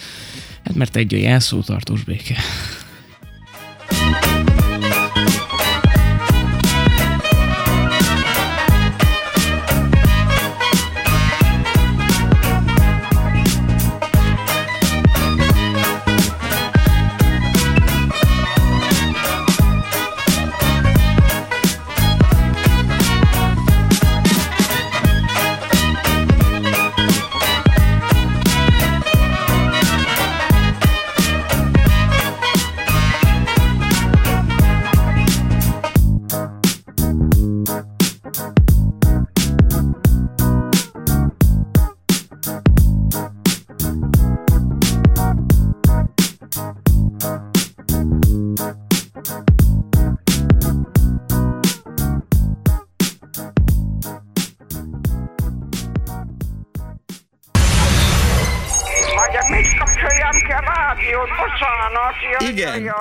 [0.64, 2.36] Hát mert egy a jelszó tartós béke.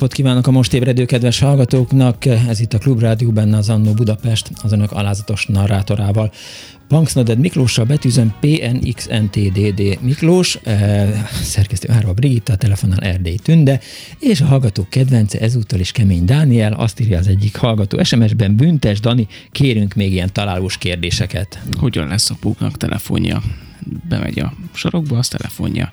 [0.00, 2.24] Napot kívánok a most ébredő kedves hallgatóknak.
[2.24, 6.32] Ez itt a Klubrádió benne az Annó Budapest az önök alázatos narrátorával.
[6.88, 13.80] Punksnoded Miklóssal betűzöm PNXNTDD Miklós, eh, szerkesztő Árva Brigitta, telefonál Erdély Tünde,
[14.18, 19.00] és a hallgatók kedvence ezúttal is Kemény Dániel, azt írja az egyik hallgató SMS-ben, Büntes
[19.00, 21.62] Dani, kérünk még ilyen találós kérdéseket.
[21.78, 23.42] Hogyan lesz a púknak telefonja?
[24.08, 25.90] Bemegy a sorokba, az telefonja.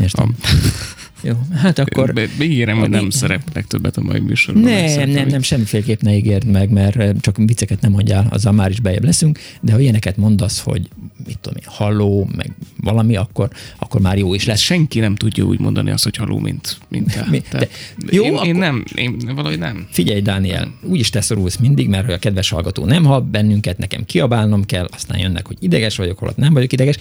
[0.00, 0.34] Értem.
[0.42, 1.01] A...
[1.22, 2.12] Jó, hát akkor...
[2.40, 4.62] Ígérem, hogy nem szereplek többet a mai műsorban.
[4.62, 8.80] Nem, nem, nem, semmiféleképp ne ígérd meg, mert csak vicceket nem mondjál, azzal már is
[8.80, 10.88] bejebb leszünk, de ha ilyeneket mondasz, hogy
[11.26, 14.60] mit tudom én, halló, meg valami, akkor, akkor már jó is lesz.
[14.60, 17.26] Senki nem tudja úgy mondani azt, hogy halló, mint, mint te.
[17.30, 17.68] Mi, de,
[18.10, 18.46] jó, én, akkor...
[18.46, 19.86] én, nem, én valahogy nem.
[19.90, 24.64] Figyelj, Dániel, úgyis te szorulsz mindig, mert a kedves hallgató nem hall bennünket, nekem kiabálnom
[24.64, 26.96] kell, aztán jönnek, hogy ideges vagyok, holott nem vagyok ideges,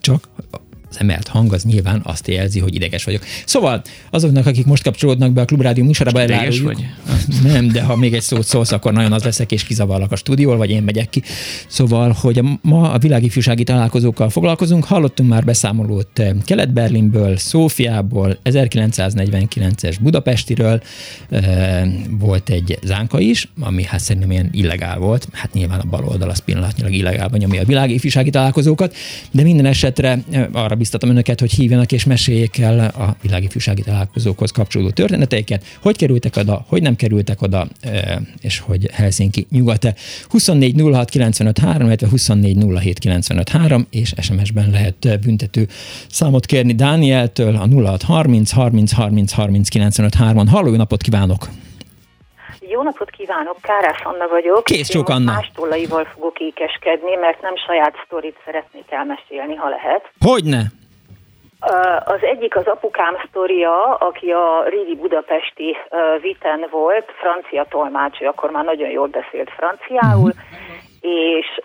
[0.00, 0.28] csak
[0.96, 3.22] az emelt hang az nyilván azt jelzi, hogy ideges vagyok.
[3.44, 6.64] Szóval azoknak, akik most kapcsolódnak be a Klubrádió műsorába, eláruljuk.
[6.64, 6.86] vagy?
[7.42, 10.56] Nem, de ha még egy szót szólsz, akkor nagyon az leszek, és kizavarlak a stúdióval,
[10.56, 11.22] vagy én megyek ki.
[11.68, 14.84] Szóval, hogy ma a világifjúsági találkozókkal foglalkozunk.
[14.84, 20.82] Hallottunk már beszámolót eh, Kelet-Berlinből, Szófiából, 1949-es Budapestiről,
[21.30, 25.28] eh, volt egy zánka is, ami hát szerintem ilyen illegál volt.
[25.32, 28.94] Hát nyilván a bal oldal az pillanatnyilag illegálban nyomja a világifjúsági találkozókat,
[29.30, 34.50] de minden esetre eh, arra biztatom önöket, hogy hívjanak és meséljék el a világifjúsági találkozókhoz
[34.50, 37.68] kapcsolódó történeteiket, hogy kerültek oda, hogy nem kerültek oda,
[38.40, 39.94] és hogy Helsinki nyugate.
[40.28, 45.68] 24 06 95 3, illetve 24 07 95 3, és SMS-ben lehet büntető
[46.10, 50.46] számot kérni Dánieltől a 06 30 30 30 30 95 3-on.
[50.48, 51.48] Halló, napot kívánok!
[52.68, 54.64] Jó napot kívánok, Kárász Anna vagyok.
[54.64, 55.32] Kész csak Anna.
[55.32, 60.10] Más tollaival fogok ékeskedni, mert nem saját sztorit szeretnék elmesélni, ha lehet.
[60.20, 60.62] Hogyne?
[62.04, 65.76] Az egyik az apukám sztoria, aki a régi budapesti
[66.20, 71.20] viten volt, francia tolmács, akkor már nagyon jól beszélt franciául, uh-huh.
[71.36, 71.60] és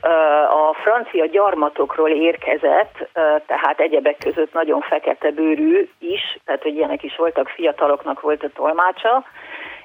[0.49, 3.09] a francia gyarmatokról érkezett,
[3.47, 8.49] tehát egyebek között nagyon fekete bőrű is, tehát hogy ilyenek is voltak, fiataloknak volt a
[8.55, 9.23] tolmácsa,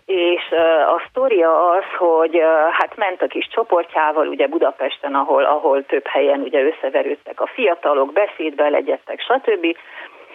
[0.06, 0.42] és
[0.86, 6.40] a sztoria az, hogy hát ment a kis csoportjával ugye Budapesten, ahol, ahol több helyen
[6.40, 9.76] ugye összeverődtek a fiatalok, beszédbe legyettek, stb.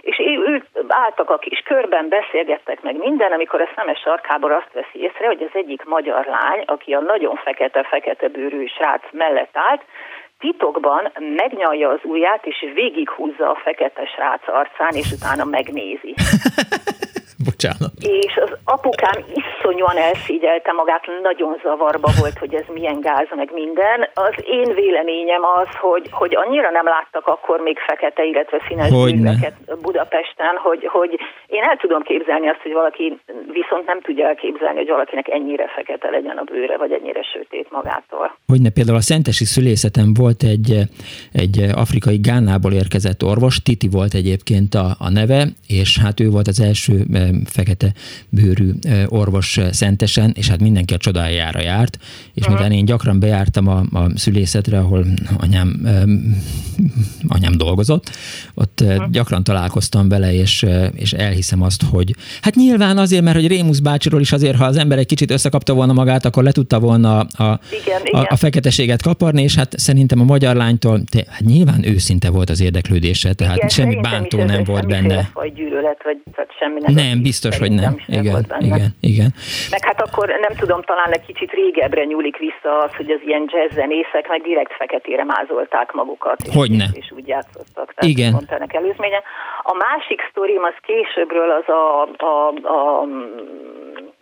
[0.02, 5.00] És ők álltak a kis körben, beszélgettek meg minden, amikor a szemes sarkából azt veszi
[5.00, 9.82] észre, hogy az egyik magyar lány, aki a nagyon fekete-fekete bőrű srác mellett állt,
[10.40, 16.14] titokban megnyalja az ujját, és végighúzza a fekete srác arcán, és utána megnézi.
[17.50, 17.94] Bocsánat.
[18.24, 24.00] És az apukám iszonyúan elszígyelte magát, nagyon zavarba volt, hogy ez milyen gáz, meg minden.
[24.14, 29.56] Az én véleményem az, hogy, hogy annyira nem láttak akkor még fekete, illetve színes bűnöket
[29.82, 31.12] Budapesten, hogy, hogy
[31.48, 33.20] én el tudom képzelni azt, hogy valaki
[33.52, 38.38] viszont nem tudja elképzelni, hogy valakinek ennyire fekete legyen a bőre, vagy ennyire sötét magától.
[38.48, 40.70] Hogyne például a Szentesi szülészeten volt egy,
[41.34, 46.48] egy afrikai Gánából érkezett orvos, Titi volt egyébként a, a neve, és hát ő volt
[46.48, 46.94] az első
[47.46, 47.94] fekete
[48.30, 48.72] bőrű
[49.08, 51.98] orvos szentesen, és hát mindenki a csodájára járt,
[52.34, 52.54] és uh-huh.
[52.54, 55.06] miután én gyakran bejártam a, a szülészetre, ahol
[55.38, 55.82] anyám,
[57.28, 58.10] anyám dolgozott,
[58.54, 59.10] ott uh-huh.
[59.10, 60.66] gyakran találkoztam vele, és,
[60.96, 64.78] és elhiszem azt, hogy hát nyilván azért, mert hogy Rémusz bácsiról is azért, ha az
[64.78, 68.36] ember egy kicsit összekapta volna magát, akkor le tudta volna a, a, igen, a, a
[68.36, 73.34] feketeséget kaparni, és hát szerintem a magyar lánytól te, hát nyilván őszinte volt az érdeklődése,
[73.34, 75.30] tehát igen, semmi bántó nem volt benne.
[75.34, 76.94] Vagy gyűlölet, vagy tehát semmi nem.
[76.94, 77.96] Nem, biztos, hogy nem.
[78.08, 79.30] Igen, igen, igen.
[79.70, 83.46] Meg hát akkor nem tudom, talán egy kicsit régebbre nyúlik vissza az, hogy az ilyen
[83.52, 86.42] jazz zenészek meg direkt feketére mázolták magukat.
[86.48, 86.86] És, Hogyne.
[86.94, 87.94] És, és úgy játszottak.
[87.94, 88.32] Tehát igen.
[88.32, 89.22] Pont ennek előzménye.
[89.62, 91.84] A másik sztorim az későbbről az a,
[92.32, 92.48] a,
[92.78, 93.06] a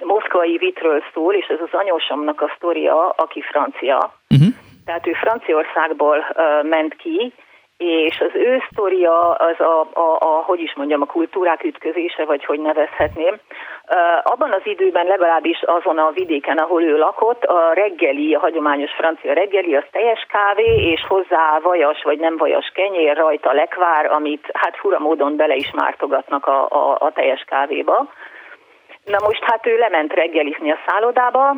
[0.05, 3.97] moszkvai vitről szól, és ez az anyósomnak a sztoria, aki francia.
[4.29, 4.47] Uh-huh.
[4.85, 7.33] Tehát ő Franciaországból uh, ment ki,
[7.79, 12.45] és az ő sztoria az a, a, a, hogy is mondjam, a kultúrák ütközése, vagy
[12.45, 13.39] hogy nevezhetném.
[14.23, 19.33] Abban az időben legalábbis azon a vidéken, ahol ő lakott, a reggeli, a hagyományos francia
[19.33, 24.77] reggeli, az teljes kávé, és hozzá vajas vagy nem vajas kenyér, rajta lekvár, amit hát
[24.77, 28.07] fura módon bele is mártogatnak a, a, a teljes kávéba.
[29.05, 31.55] Na most hát ő lement reggelizni a szállodába,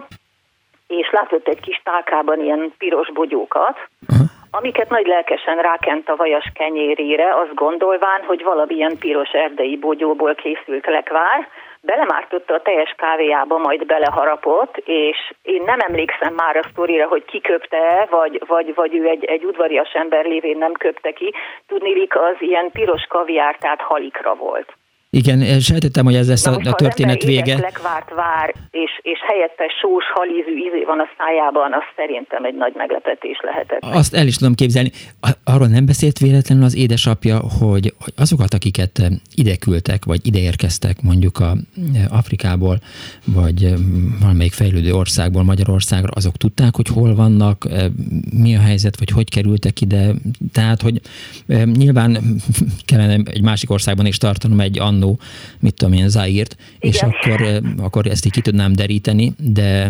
[0.88, 3.78] és látott egy kis tálkában ilyen piros bogyókat,
[4.09, 10.35] uh-huh amiket nagy lelkesen rákent a vajas kenyérére, azt gondolván, hogy valamilyen piros erdei bogyóból
[10.35, 11.47] készült lekvár,
[11.81, 17.41] belemártotta a teljes kávéjába, majd beleharapott, és én nem emlékszem már a sztorira, hogy ki
[17.41, 21.33] köpte vagy, vagy, vagy ő egy, egy udvarias ember lévén nem köpte ki.
[21.67, 24.73] Tudnélik, az ilyen piros kaviár, tehát halikra volt.
[25.18, 27.57] Igen, sejtettem, hogy ez lesz a, a történet vége.
[27.57, 32.74] Lekvárt vár, és, és helyette sós halízű ízé van a szájában, az szerintem egy nagy
[32.76, 33.80] meglepetés lehetett.
[33.82, 34.91] Azt el is tudom képzelni.
[35.53, 39.01] Arról nem beszélt véletlenül az édesapja, hogy, hogy azokat, akiket
[39.35, 41.51] ide küldtek, vagy ide érkeztek mondjuk a
[42.19, 42.77] Afrikából,
[43.25, 43.73] vagy
[44.21, 47.57] valamelyik fejlődő országból Magyarországra, azok tudták, hogy hol vannak,
[48.43, 50.03] mi a helyzet, vagy hogy kerültek ide.
[50.53, 51.01] Tehát, hogy
[51.81, 52.17] nyilván
[52.89, 55.19] kellene egy másik országban is tartanom egy annó,
[55.59, 57.39] mit tudom én, Zaírt, és akkor,
[57.85, 59.87] akkor ezt így ki tudnám deríteni, de,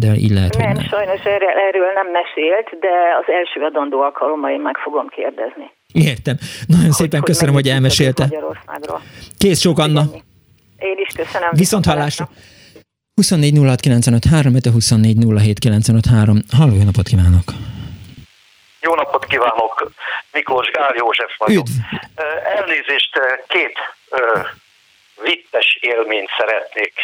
[0.00, 0.88] de így lehet, nem, hogy nem.
[0.88, 5.66] sajnos erről, erről nem mesélt, de az első adandó alkalommal én meg fogom kérdezni.
[5.92, 6.36] Értem.
[6.66, 8.24] Nagyon hogy, szépen hogy köszönöm, hogy elmesélte.
[9.38, 10.02] Kész sok, Anna.
[10.78, 11.50] Én is köszönöm.
[11.52, 12.28] Viszont hallásra.
[13.14, 16.38] 24 06 953, 24 07 953.
[16.58, 17.46] Halló, jó napot kívánok!
[18.80, 19.74] Jó napot kívánok!
[20.32, 21.66] Miklós Gál József vagyok.
[21.66, 21.76] Üdv.
[22.58, 23.12] Elnézést,
[23.46, 23.76] két
[25.22, 26.94] vittes élményt szeretnék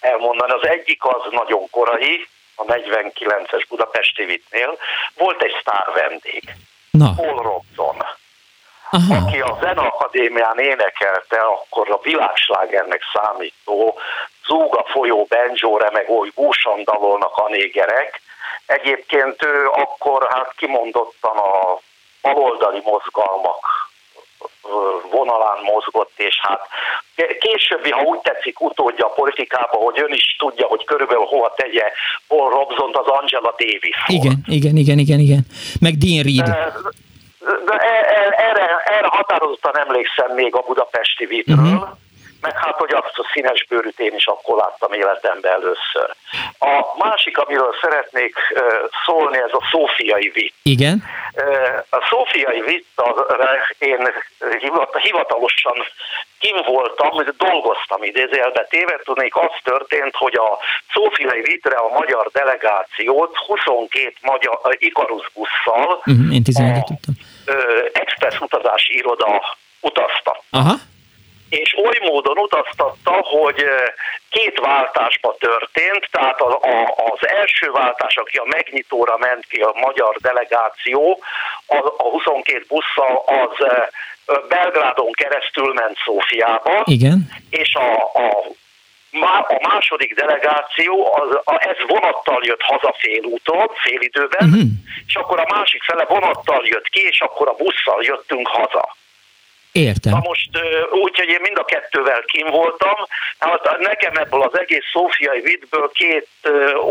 [0.00, 0.52] elmondani.
[0.52, 4.78] Az egyik az nagyon korai, a 49-es Budapesti Vitnél.
[5.16, 6.42] Volt egy sztár vendég,
[6.90, 7.14] Na.
[7.16, 7.96] Paul Robson,
[8.90, 9.14] Aha.
[9.14, 13.98] aki a Zeneakadémián énekelte akkor a világslágernek számító
[14.46, 18.20] Zúga folyó benjóre, meg oly búsandalolnak a négerek.
[18.66, 21.78] Egyébként ő akkor hát kimondottan a
[22.22, 23.79] baloldali mozgalmak
[25.10, 26.60] vonalán mozgott, és hát
[27.38, 31.86] későbbi, ha úgy tetszik, utódja a politikába, hogy ön is tudja, hogy körülbelül hova tegye
[32.28, 33.98] Paul Robson az Angela Davis.
[34.06, 35.42] Igen, igen, igen, igen, igen.
[35.80, 36.48] Meg Dean Reed.
[37.66, 38.66] De e, e, erre,
[38.96, 41.56] erre határozottan emlékszem még a budapesti vitről.
[41.56, 41.88] Uh-huh
[42.40, 46.14] meg hát, hogy azt a színes bőrűt én is akkor láttam életemben először.
[46.58, 48.36] A másik, amiről szeretnék
[49.04, 50.54] szólni, ez a szófiai vit.
[50.62, 51.04] Igen.
[51.90, 53.04] A szófiai vittre
[53.78, 54.12] én
[55.02, 55.74] hivatalosan
[56.38, 60.58] kim voltam, dolgoztam idézélbe téve, tudnék, az történt, hogy a
[60.92, 67.14] szófiai vitre a magyar delegációt 22 magyar Ikarus busszal uh-huh, én 11 tudtam.
[67.92, 70.42] Express utazási iroda utazta.
[70.50, 70.74] Aha
[71.50, 73.64] és oly módon utaztatta, hogy
[74.30, 76.54] két váltásba történt, tehát az,
[77.12, 81.22] az első váltás, aki a megnyitóra ment ki a magyar delegáció,
[81.66, 83.66] a, a 22 busszal, az
[84.48, 87.30] Belgrádon keresztül ment Szófiába, Igen.
[87.50, 88.50] és a, a
[89.12, 94.62] a második delegáció, az, a, ez vonattal jött haza fél úton, fél időben, uh-huh.
[95.06, 98.96] és akkor a másik fele vonattal jött ki, és akkor a busszal jöttünk haza.
[99.72, 100.12] Értem.
[100.12, 100.50] Na most
[100.90, 102.94] úgy, hogy én mind a kettővel kim voltam,
[103.38, 106.28] hát nekem ebből az egész szófiai vidből két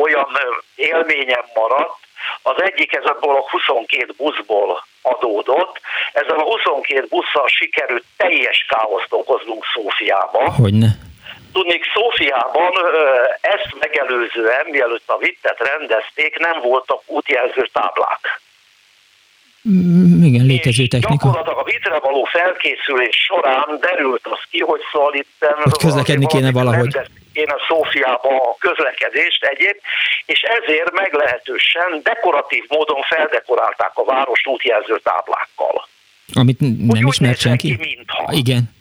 [0.01, 0.39] olyan
[0.75, 1.97] élményem maradt,
[2.41, 5.79] az egyik ez ebből a 22 buszból adódott.
[6.13, 10.51] Ezzel a 22 busszal sikerült teljes káoszt okoznunk Szófiába.
[10.51, 10.87] Hogyne.
[11.53, 12.71] Tudnék, Szófiában
[13.41, 18.41] ezt megelőzően, mielőtt a vittet rendezték, nem voltak útjelző táblák.
[19.69, 21.25] Mm, igen, létező technika.
[21.25, 25.45] Gyakorlatilag a vízre való felkészülés során derült az ki, hogy szóval itt
[25.79, 26.97] közlekedni kéne valahogy.
[27.33, 29.77] Kéne Szófiába a közlekedést egyéb,
[30.25, 35.87] és ezért meglehetősen dekoratív módon feldekorálták a város útjelző táblákkal.
[36.33, 37.67] Amit nem ismert senki?
[37.67, 38.31] Ki, mintha.
[38.31, 38.77] Igen.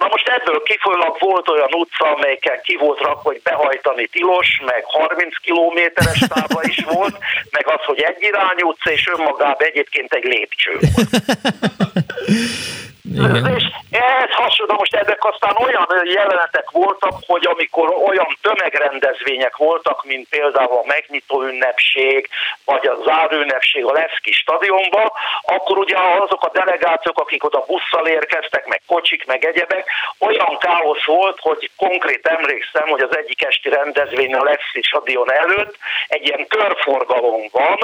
[0.00, 4.84] Na most ebből kifolyólag volt olyan utca, amelyeken ki volt rakva, hogy behajtani tilos, meg
[4.84, 7.16] 30 kilométeres tábla is volt,
[7.50, 11.08] meg az, hogy egy irányú utca, és önmagában egyébként egy lépcső volt.
[13.14, 13.56] Igen.
[13.56, 20.28] És ehhez hasonló, most ezek aztán olyan jelenetek voltak, hogy amikor olyan tömegrendezvények voltak, mint
[20.28, 22.28] például a megnyitó ünnepség,
[22.64, 28.66] vagy a zárőnnepség a Leszki stadionban, akkor ugye azok a delegációk, akik oda busszal érkeztek,
[28.66, 34.34] meg kocsik, meg egyebek, olyan káosz volt, hogy konkrét emlékszem, hogy az egyik esti rendezvény
[34.34, 35.76] a Leszki stadion előtt
[36.08, 37.78] egy ilyen körforgalom van,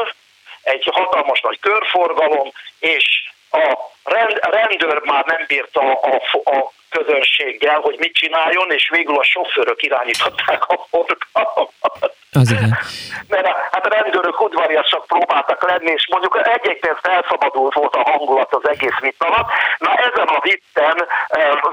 [0.63, 6.15] egy hatalmas nagy körforgalom, és a rend, rendőr már nem bírta a,
[6.51, 12.15] a közönséggel, hogy mit csináljon, és végül a sofőrök irányították a forgalmat.
[12.33, 12.79] Az igen.
[13.29, 18.55] Mert a, hát a rendőrök udvariasak próbáltak lenni, és mondjuk egy-egy felszabadult volt a hangulat
[18.55, 19.51] az egész vita alatt.
[19.79, 21.07] Na ezen a vitten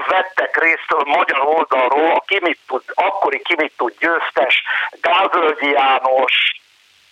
[0.08, 4.62] vettek részt a magyar oldalról a kimit tud, akkori kimit tud győztes
[5.00, 6.60] Gálvölgyi János,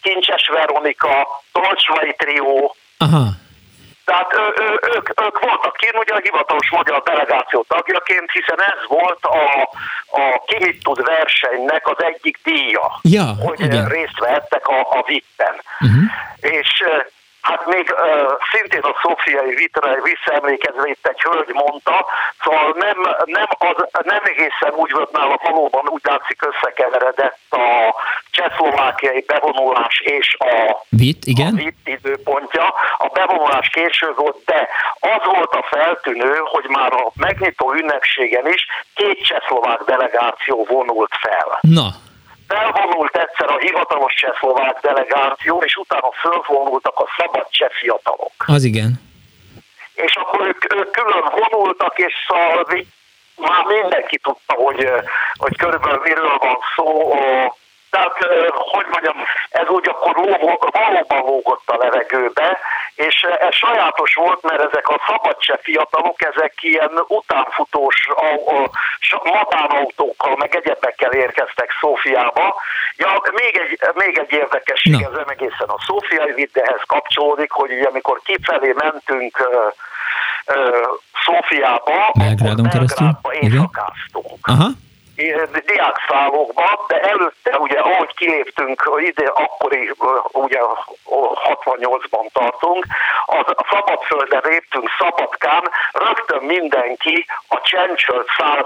[0.03, 3.29] Kincses Veronika, Tolcsvai Trió, Aha
[4.05, 8.81] tehát ő, ő, ők, ők voltak kint ugye a hivatalos magyar delegáció tagjaként, hiszen ez
[8.89, 9.69] volt a,
[10.19, 13.89] a ki tud versenynek az egyik díja, ja, hogy igen.
[13.89, 15.55] részt vehettek a, a vitten.
[15.81, 16.03] Uh-huh.
[16.41, 16.85] És
[17.43, 22.07] Hát még uh, szintén a Szófiai vitre visszaemlékezve itt egy hölgy mondta,
[22.43, 27.95] szóval nem, nem, az, nem egészen úgy volt nála valóban úgy látszik összekeveredett a
[28.31, 31.55] csehszlovákiai bevonulás és a Vit, igen.
[31.55, 32.75] a Vit időpontja.
[32.99, 34.69] A bevonulás késő volt, de
[35.01, 41.59] az volt a feltűnő, hogy már a megnyitó ünnepségen is két csehszlovák delegáció vonult fel.
[41.61, 41.89] Na,
[42.53, 48.33] felvonult egyszer a hivatalos csehszlovák delegáció, és utána fölvonultak a szabad cseh fiatalok.
[48.47, 48.93] Az igen.
[49.95, 52.67] És akkor ők, ők külön vonultak, és szóval
[53.37, 54.89] már mindenki tudta, hogy,
[55.39, 57.15] hogy körülbelül miről van szó.
[57.93, 58.17] Tehát,
[58.73, 59.17] hogy mondjam,
[59.51, 60.15] ez úgy akkor
[60.71, 62.59] valóban lógott a levegőbe,
[62.95, 68.09] és ez sajátos volt, mert ezek a szabadse fiatalok, ezek ilyen utánfutós
[69.23, 72.55] matánautókkal, meg egyebekkel érkeztek Szófiába.
[72.97, 75.07] Ja, még egy, még egy érdekesség, no.
[75.09, 79.49] ez nem egészen a szófiai videhez kapcsolódik, hogy ugye amikor kifelé mentünk
[81.25, 84.39] Szófiába, Belgrádon keresztül, éjszakáztunk.
[84.43, 84.69] Aha
[85.67, 89.91] diákszállókba, de előtte ugye ahogy kiléptünk ide, akkori
[90.33, 90.59] ugye
[91.45, 92.87] 68-ban tartunk,
[93.27, 98.65] a Szabadföldre léptünk Szabadkán, rögtön mindenki a csencsölt száz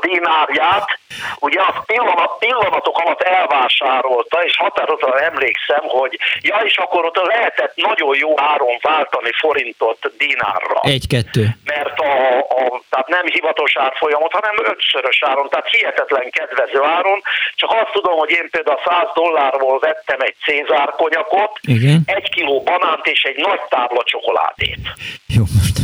[0.00, 0.98] dinárját,
[1.38, 7.76] ugye az pillanat, pillanatok alatt elvásárolta, és határozottan emlékszem, hogy ja, és akkor ott lehetett
[7.76, 10.80] nagyon jó áron váltani forintot dinárra.
[10.82, 11.44] Egy-kettő.
[11.64, 17.18] Mert a, a, tehát nem hivatalos árfolyamot, hanem ötszörös áron, tehát hihetetlen kedvező áron.
[17.54, 22.02] Csak azt tudom, hogy én például 100 dollárból vettem egy Cézár konyakot, Igen.
[22.06, 24.84] egy kiló banánt és egy nagy tábla csokoládét.
[25.36, 25.76] Jó, most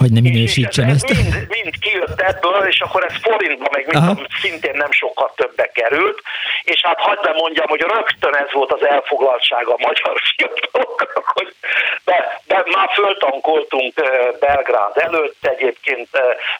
[0.00, 1.08] hogy nem minősítsem ez, ezt.
[1.08, 6.22] Mind, mind kijött ebből, és akkor ez forintba meg mint szintén nem sokkal többe került,
[6.62, 11.54] és hát hagyd be mondjam, hogy rögtön ez volt az elfoglaltsága a magyar fiataloknak, hogy
[12.04, 13.94] de, de már föltankoltunk
[14.40, 16.08] Belgrád előtt egyébként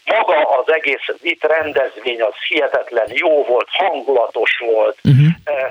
[0.04, 5.26] maga az egész itt rendezvény az hihetetlen jó volt, hangulatos volt, uh-huh.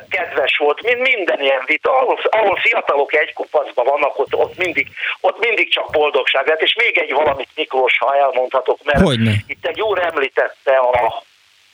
[0.09, 4.87] kedves volt, mint minden ilyen vita, ahol, ahol fiatalok egy kupacban vannak, ott, ott, mindig,
[5.21, 9.31] ott mindig csak boldogság lett, és még egy valamit Miklós, ha elmondhatok, mert Hogyne.
[9.47, 11.23] itt egy úr említette a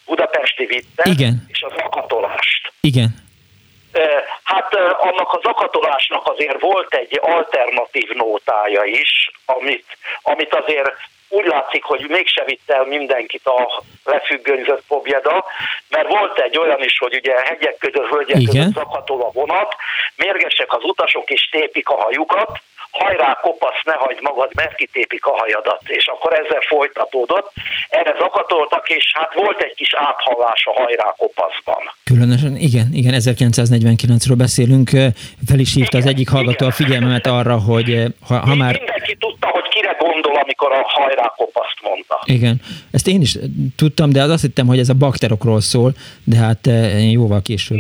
[0.06, 1.46] budapesti vittet Igen.
[1.48, 2.72] és az akatolást.
[2.82, 3.24] Igen.
[4.44, 10.92] Hát annak az akatolásnak azért volt egy alternatív nótája is, amit, amit azért
[11.30, 15.46] úgy látszik, hogy mégse vitt el mindenkit a lefüggönyzött pobjeda,
[15.90, 19.76] mert volt egy olyan is, hogy ugye hegyek között, hölgyek között zakatol a vonat,
[20.16, 22.60] mérgesek az utasok és tépik a hajukat,
[23.00, 25.82] hajrá kopasz, ne hagyd magad, mert kitépik a hajadat.
[25.86, 27.52] És akkor ezzel folytatódott.
[27.90, 31.84] Erre zakatoltak, és hát volt egy kis áthallás a hajrá kopaszban.
[32.04, 34.90] Különösen, igen, igen, 1949-ről beszélünk.
[35.48, 36.68] Fel is hívta igen, az egyik hallgató igen.
[36.68, 38.78] a figyelmemet arra, hogy ha, ha már...
[38.78, 42.22] Mindenki tudta, hogy kire gondol, amikor a hajrá kopaszt mondta.
[42.26, 43.38] Igen, ezt én is
[43.76, 45.92] tudtam, de az azt hittem, hogy ez a bakterokról szól,
[46.24, 47.78] de hát én jóval később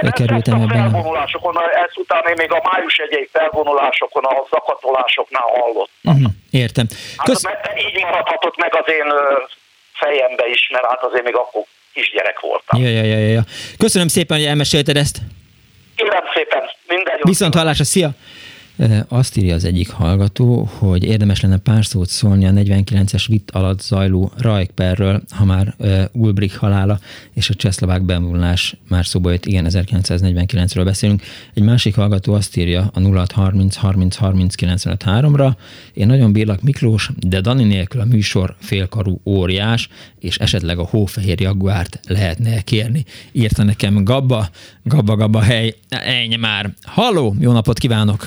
[0.00, 0.76] ne, kerültem ebben.
[0.76, 1.54] Nem felvonulásokon,
[1.88, 6.14] ezután én még a május egyik felvonulásokon a zakatolásoknál hallottam.
[6.14, 6.86] Uh-huh, értem.
[7.24, 7.46] Kösz...
[7.46, 9.08] Hát, így maradhatott meg az én
[9.92, 12.82] fejembe is, mert hát azért még akkor kisgyerek voltam.
[12.82, 13.42] Ja, ja, ja, ja.
[13.78, 15.18] Köszönöm szépen, hogy elmesélted ezt.
[15.98, 17.22] Kérem szépen, minden jó.
[17.22, 18.10] Viszont hallásra, szia!
[19.08, 23.80] Azt írja az egyik hallgató, hogy érdemes lenne pár szót szólni a 49-es vitt alatt
[23.80, 25.74] zajló Rajkperről, ha már
[26.12, 26.98] Ulbrich halála
[27.32, 31.22] és a csehszlovák bevonulás már szóba jött, igen, 1949-ről beszélünk.
[31.54, 34.84] Egy másik hallgató azt írja a 0630 30 30
[35.36, 35.56] ra
[35.94, 41.40] én nagyon bírlak Miklós, de Dani nélkül a műsor félkarú óriás, és esetleg a hófehér
[41.40, 43.04] jaguárt lehetne kérni.
[43.32, 44.48] Írta nekem Gabba,
[44.82, 46.74] Gabba, Gabba, hely, ennyi már.
[46.82, 48.26] Halló, jó napot kívánok!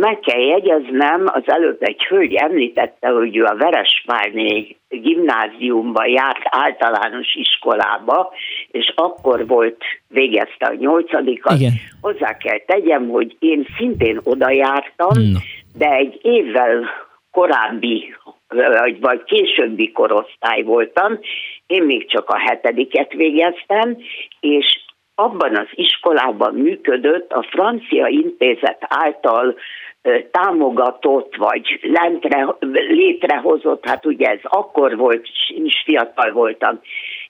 [0.00, 7.34] Meg kell jegyeznem, az előbb egy hölgy említette, hogy ő a Verespálné gimnáziumba járt általános
[7.34, 8.32] iskolába,
[8.70, 11.58] és akkor volt, végezte a nyolcadikat.
[11.58, 11.72] Igen.
[12.00, 15.38] Hozzá kell tegyem, hogy én szintén oda jártam, no.
[15.74, 16.90] De egy évvel
[17.30, 18.14] korábbi
[18.48, 21.18] vagy, vagy későbbi korosztály voltam,
[21.66, 23.96] én még csak a hetediket végeztem,
[24.40, 24.80] és
[25.14, 29.54] abban az iskolában működött a francia intézet által
[30.30, 32.46] támogatott, vagy lentre,
[32.88, 36.80] létrehozott, hát ugye ez akkor volt, is fiatal voltam,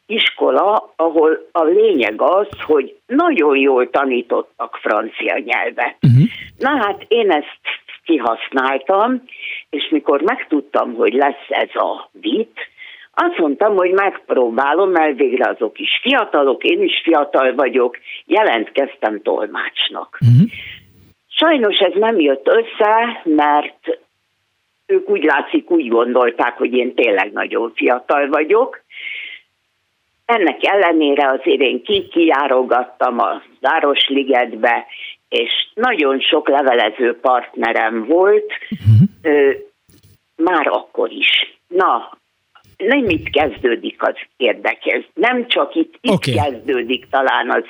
[0.06, 5.96] iskola, ahol a lényeg az, hogy nagyon jól tanítottak francia nyelvet.
[6.02, 6.28] Uh-huh.
[6.58, 7.60] Na hát én ezt
[8.08, 9.22] kihasználtam,
[9.70, 12.58] és mikor megtudtam, hogy lesz ez a vit,
[13.20, 20.18] azt mondtam, hogy megpróbálom, mert végre azok is fiatalok, én is fiatal vagyok, jelentkeztem tolmácsnak.
[20.20, 20.48] Uh-huh.
[21.28, 23.98] Sajnos ez nem jött össze, mert
[24.86, 28.80] ők úgy látszik, úgy gondolták, hogy én tényleg nagyon fiatal vagyok.
[30.26, 34.86] Ennek ellenére azért én kikijárogattam a Városligetbe,
[35.28, 39.54] és nagyon sok levelező partnerem volt, uh-huh.
[40.36, 41.58] már akkor is.
[41.66, 42.18] Na,
[42.76, 46.34] nem itt kezdődik az érdekes, nem csak itt, itt okay.
[46.34, 47.64] kezdődik talán az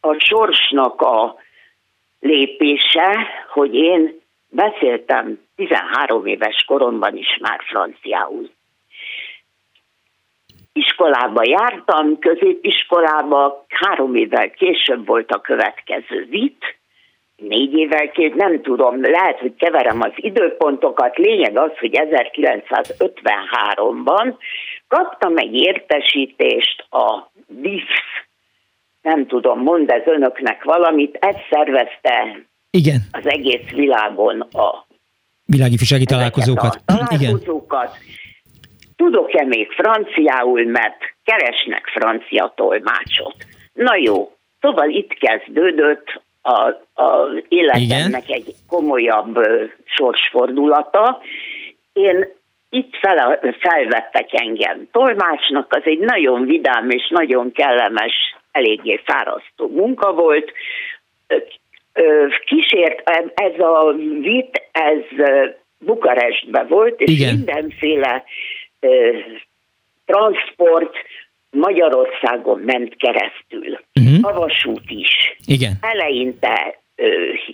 [0.00, 1.36] a sorsnak a
[2.20, 8.50] lépése, hogy én beszéltem 13 éves koromban is már franciául.
[10.76, 16.76] Iskolába jártam, középiskolába, három évvel később volt a következő vit,
[17.36, 24.34] négy évvel két, nem tudom, lehet, hogy keverem az időpontokat, lényeg az, hogy 1953-ban
[24.88, 28.00] kaptam egy értesítést a BIFS,
[29.02, 33.00] nem tudom, mond ez önöknek valamit, ez szervezte Igen.
[33.12, 34.86] az egész világon a
[35.46, 36.74] világi fisági találkozókat.
[36.74, 37.96] A találkozókat.
[38.02, 38.23] Igen.
[38.96, 43.36] Tudok-e még franciául, mert keresnek francia tolmácsot.
[43.72, 46.60] Na jó, szóval itt kezdődött a,
[47.02, 48.42] a életemnek Igen.
[48.46, 49.38] egy komolyabb
[49.84, 51.22] sorsfordulata.
[51.92, 52.26] Én
[52.70, 58.12] itt fel, felvettek engem tolmácsnak, az egy nagyon vidám és nagyon kellemes,
[58.52, 60.52] eléggé fárasztó munka volt.
[62.44, 65.28] Kísért, ez a vit, ez
[65.78, 67.34] Bukarestbe volt, és Igen.
[67.34, 68.24] mindenféle
[70.04, 70.96] transport,
[71.50, 73.78] Magyarországon ment keresztül.
[74.00, 74.28] Uh-huh.
[74.28, 75.36] A vasút is.
[75.46, 75.72] Igen.
[75.80, 77.06] Eleinte ö,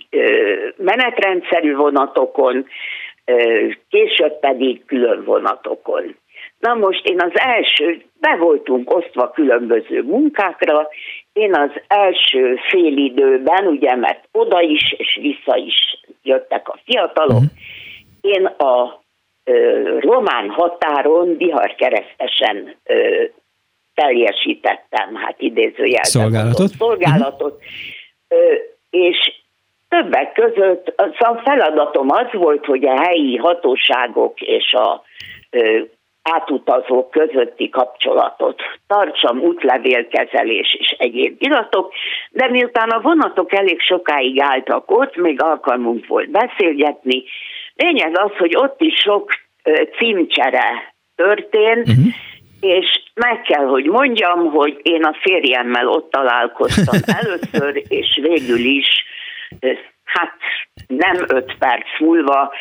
[0.09, 2.65] ö, menetrendszerű vonatokon,
[3.25, 6.15] ö, később pedig külön vonatokon.
[6.59, 10.87] Na most én az első, be voltunk osztva különböző munkákra,
[11.33, 17.41] én az első fél időben, ugye, mert oda is és vissza is jöttek a fiatalok,
[17.41, 17.51] uh-huh.
[18.21, 19.00] én a
[19.99, 23.23] román határon viharkeresztesen ö,
[23.93, 26.03] teljesítettem, hát idézőjelben.
[26.03, 26.67] Szolgálatot?
[26.67, 27.59] Szolgálatot.
[28.29, 28.57] Uh-huh.
[28.89, 29.31] És
[29.89, 35.03] többek között a feladatom az volt, hogy a helyi hatóságok és a
[36.23, 41.93] átutazók közötti kapcsolatot tartsam, útlevélkezelés és egyéb iratok,
[42.31, 47.23] de miután a vonatok elég sokáig álltak ott, még alkalmunk volt beszélgetni,
[47.75, 49.31] lényeg az, hogy ott is sok
[49.97, 52.13] címcsere történt, uh-huh
[52.61, 58.87] és meg kell, hogy mondjam, hogy én a férjemmel ott találkoztam először, és végül is,
[60.03, 60.37] hát
[60.87, 62.53] nem öt perc múlva,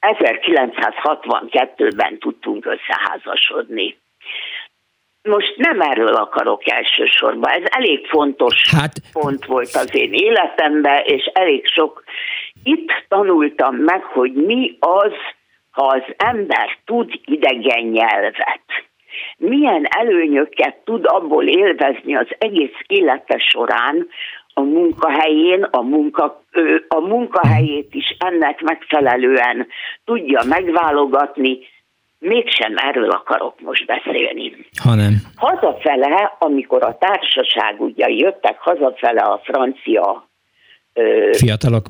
[0.00, 3.98] 1962-ben tudtunk összeházasodni.
[5.22, 8.92] Most nem erről akarok elsősorban, ez elég fontos hát...
[9.12, 12.04] pont volt az én életemben, és elég sok.
[12.62, 15.12] Itt tanultam meg, hogy mi az,
[15.70, 18.62] ha az ember tud idegen nyelvet
[19.36, 24.08] milyen előnyöket tud abból élvezni az egész élete során,
[24.54, 26.42] a munkahelyén, a, munka,
[26.88, 29.66] a munkahelyét is ennek megfelelően
[30.04, 31.58] tudja megválogatni,
[32.18, 34.56] mégsem erről akarok most beszélni.
[34.82, 35.12] Hanem.
[35.36, 40.28] Hazafele, amikor a társaság ugye jöttek hazafele a francia
[41.32, 41.86] fiatalok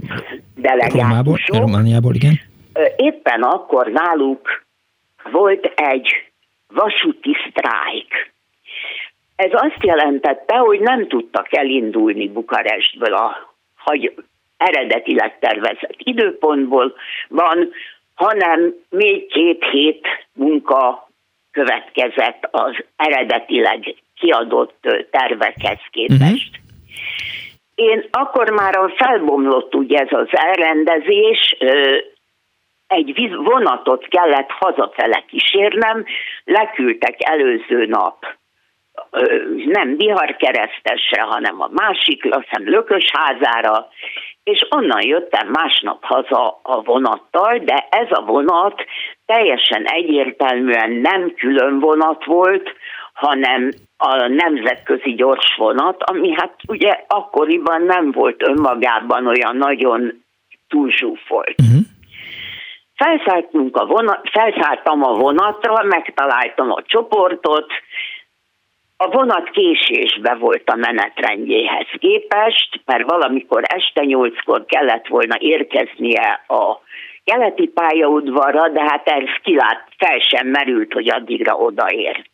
[0.93, 2.41] Romából, Romániából, igen.
[2.97, 4.65] Éppen akkor náluk
[5.31, 6.09] volt egy
[6.69, 8.33] vasúti sztrájk.
[9.37, 14.15] Ez azt jelentette, hogy nem tudtak elindulni Bukarestből a hagy,
[14.57, 16.95] eredetileg tervezett időpontból
[17.29, 17.69] van,
[18.15, 21.09] hanem még két hét munka
[21.51, 26.51] következett az eredetileg kiadott tervekhez képest.
[26.51, 26.63] Uh-huh.
[27.75, 31.57] Én akkor már felbomlott ugye ez az elrendezés,
[32.87, 36.05] egy vonatot kellett hazafele kísérnem,
[36.45, 38.27] leküldtek előző nap.
[39.65, 43.89] Nem viharkeresztesre, hanem a másik, azt hiszem Lökösházára,
[44.45, 48.85] és onnan jöttem másnap haza a vonattal, de ez a vonat
[49.27, 52.73] teljesen egyértelműen nem külön vonat volt,
[53.15, 60.25] hanem a nemzetközi gyors vonat, ami hát ugye akkoriban nem volt önmagában olyan nagyon
[60.69, 61.55] túlzsúfolt.
[61.61, 61.83] Uh-huh.
[62.95, 67.73] Felszálltunk a vonat, felszálltam a vonatra, megtaláltam a csoportot,
[68.97, 76.81] a vonat késésbe volt a menetrendjéhez képest, mert valamikor este nyolckor kellett volna érkeznie a
[77.25, 82.25] keleti pályaudvarra, de hát ez kilát, fel sem merült, hogy addigra odaér.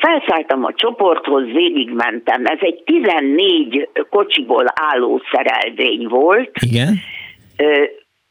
[0.00, 2.44] Felszálltam a csoporthoz, végigmentem.
[2.44, 6.50] Ez egy 14 kocsiból álló szerelvény volt.
[6.60, 6.94] Igen.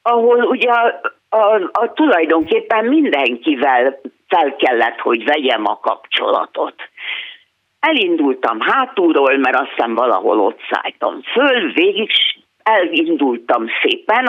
[0.02, 6.76] ahol ugye a, a, a tulajdonképpen mindenkivel fel kellett, hogy vegyem a kapcsolatot.
[7.80, 12.10] Elindultam hátulról, mert azt hiszem valahol ott szálltam föl, végig
[12.64, 14.26] elindultam szépen,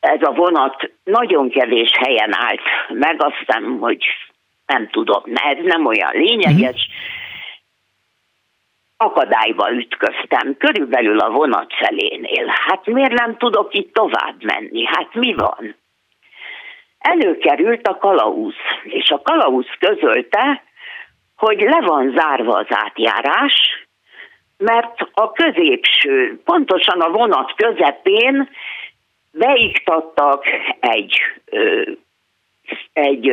[0.00, 4.04] ez a vonat nagyon kevés helyen állt meg, azt hiszem, hogy
[4.68, 6.88] nem tudom, ez nem olyan lényeges.
[8.96, 12.46] Akadályba ütköztem, körülbelül a vonat felénél.
[12.46, 14.84] Hát miért nem tudok itt tovább menni?
[14.86, 15.76] Hát mi van?
[16.98, 20.62] Előkerült a kalauz, és a kalauz közölte,
[21.36, 23.86] hogy le van zárva az átjárás,
[24.56, 28.48] mert a középső, pontosan a vonat közepén
[29.32, 30.44] beiktattak
[30.80, 31.20] egy,
[32.92, 33.30] egy,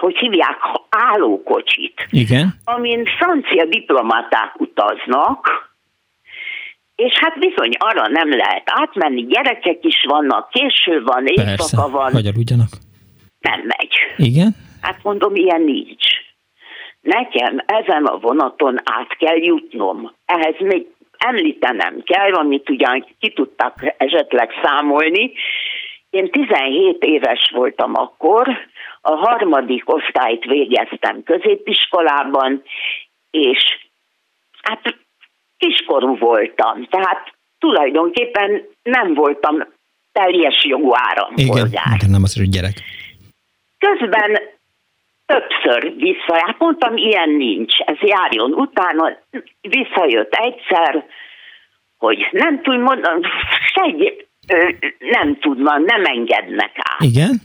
[0.00, 0.58] hogy hívják,
[0.88, 2.06] állókocsit.
[2.10, 2.54] Igen.
[2.64, 5.70] Amin francia diplomaták utaznak,
[6.96, 12.14] és hát bizony arra nem lehet átmenni, gyerekek is vannak, késő van, éjszaka van.
[12.14, 12.68] Aludjanak.
[13.40, 13.94] Nem megy.
[14.16, 14.56] Igen?
[14.80, 16.04] Hát mondom, ilyen nincs.
[17.00, 20.12] Nekem ezen a vonaton át kell jutnom.
[20.24, 20.86] Ehhez még
[21.18, 25.32] említenem kell, amit ugyan ki tudtak esetleg számolni.
[26.16, 28.48] Én 17 éves voltam akkor,
[29.00, 32.62] a harmadik osztályt végeztem középiskolában,
[33.30, 33.78] és
[34.62, 34.96] hát
[35.58, 39.64] kiskorú voltam, tehát tulajdonképpen nem voltam
[40.12, 41.66] teljes jogú állampolgár.
[41.66, 42.74] Igen, Igen nem az, hogy gyerek.
[43.78, 44.40] Közben
[45.26, 49.18] többször vissza, hát mondtam, ilyen nincs, ez járjon utána,
[49.60, 51.06] visszajött egyszer,
[51.98, 53.26] hogy nem tud mondani,
[53.74, 54.25] segy,
[54.98, 57.00] nem tudna, nem engednek át.
[57.00, 57.40] Igen?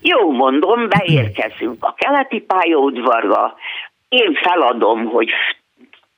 [0.00, 3.54] Jó, mondom, beérkezünk a keleti pályaudvarra,
[4.08, 5.30] én feladom, hogy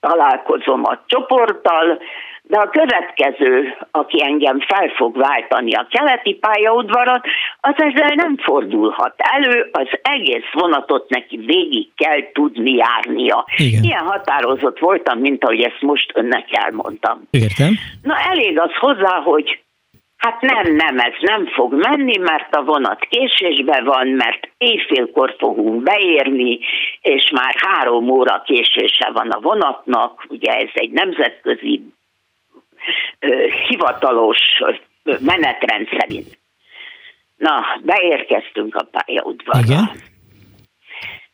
[0.01, 1.99] találkozom a csoporttal,
[2.43, 7.27] de a következő, aki engem fel fog váltani a keleti pályaudvarat,
[7.61, 13.45] az ezzel nem fordulhat elő, az egész vonatot neki végig kell tudni járnia.
[13.57, 13.83] Igen.
[13.83, 17.23] Ilyen határozott voltam, mint ahogy ezt most önnek elmondtam.
[17.31, 17.73] Értem.
[18.03, 19.61] Na elég az hozzá, hogy
[20.27, 25.83] Hát nem, nem, ez nem fog menni, mert a vonat késésbe van, mert éjfélkor fogunk
[25.83, 26.59] beérni,
[27.01, 31.83] és már három óra késése van a vonatnak, ugye ez egy nemzetközi
[33.19, 34.39] ö, hivatalos
[35.21, 36.39] menetrend szerint.
[37.37, 39.61] Na, beérkeztünk a pályaudvarra.
[39.65, 39.91] Igen.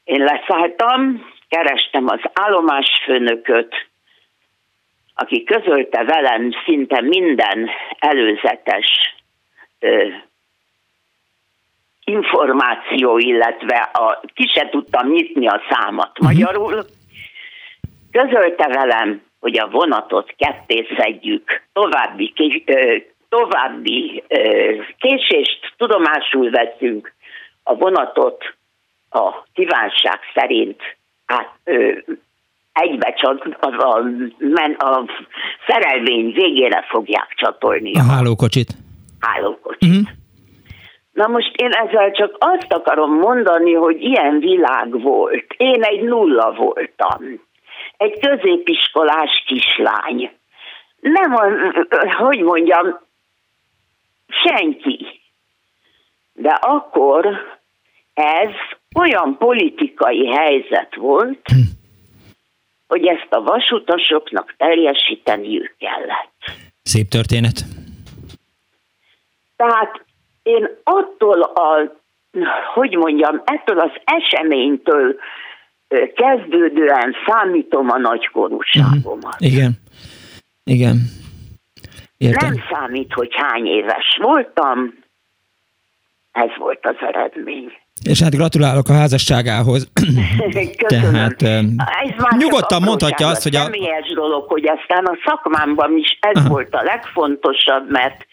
[0.05, 3.86] Én leszálltam, kerestem az állomásfőnököt,
[5.14, 9.14] aki közölte velem szinte minden előzetes
[9.78, 10.09] ö,
[12.05, 16.26] információ, illetve a, ki se tudtam nyitni a számat uh-huh.
[16.26, 16.84] magyarul,
[18.10, 22.32] közölte velem, hogy a vonatot ketté szedjük, további,
[23.28, 24.22] további
[24.98, 27.12] késést tudomásul veszünk,
[27.62, 28.55] a vonatot
[29.10, 31.98] a kívánság szerint át, ö,
[32.73, 33.99] egybe csak a, a,
[34.78, 35.05] a
[35.66, 37.93] szerelvény végére fogják csatolni.
[37.93, 38.73] A hálókocsit.
[39.20, 39.90] Hálókocsit.
[39.90, 40.09] Uh-huh.
[41.12, 45.55] Na most én ezzel csak azt akarom mondani, hogy ilyen világ volt.
[45.57, 47.40] Én egy nulla voltam.
[47.97, 50.31] Egy középiskolás kislány.
[51.01, 51.32] Nem,
[52.19, 53.01] hogy mondjam,
[54.28, 55.20] senki.
[56.32, 57.27] De akkor
[58.15, 58.51] ez
[58.94, 61.72] olyan politikai helyzet volt, hm
[62.93, 66.32] hogy ezt a vasutasoknak teljesíteniük kellett.
[66.82, 67.64] Szép történet.
[69.56, 70.05] Tehát
[70.43, 71.93] én attól a,
[72.74, 75.16] hogy mondjam, ettől az eseménytől
[76.14, 79.24] kezdődően számítom a nagykorúságomat.
[79.24, 79.52] Uh-huh.
[79.52, 79.73] Igen,
[80.64, 80.97] igen.
[82.16, 82.52] Értem.
[82.52, 84.94] Nem számít, hogy hány éves voltam,
[86.32, 87.73] ez volt az eredmény.
[88.05, 89.89] És hát gratulálok a házasságához.
[90.87, 93.62] Tehát Ez nyugodtan mondhatja azt, hogy a...
[93.62, 96.49] Személyes dolog, hogy aztán a szakmámban is ez Aha.
[96.49, 98.27] volt a legfontosabb, mert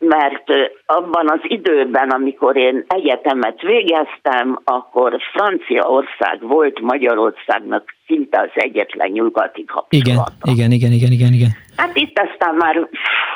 [0.00, 0.44] mert
[0.86, 9.64] abban az időben, amikor én egyetemet végeztem, akkor Franciaország volt Magyarországnak szinte az egyetlen nyugati
[9.64, 10.32] kapcsolata.
[10.44, 11.50] Igen, igen, igen, igen, igen.
[11.76, 12.88] Hát itt aztán már...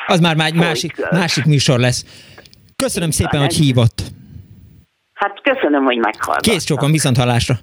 [0.07, 2.05] Az már egy másik, másik műsor lesz.
[2.75, 4.01] Köszönöm szépen, hogy hívott.
[5.23, 6.53] Hát köszönöm, hogy meghallgattam.
[6.53, 7.55] Kész csókon, viszont hallásra.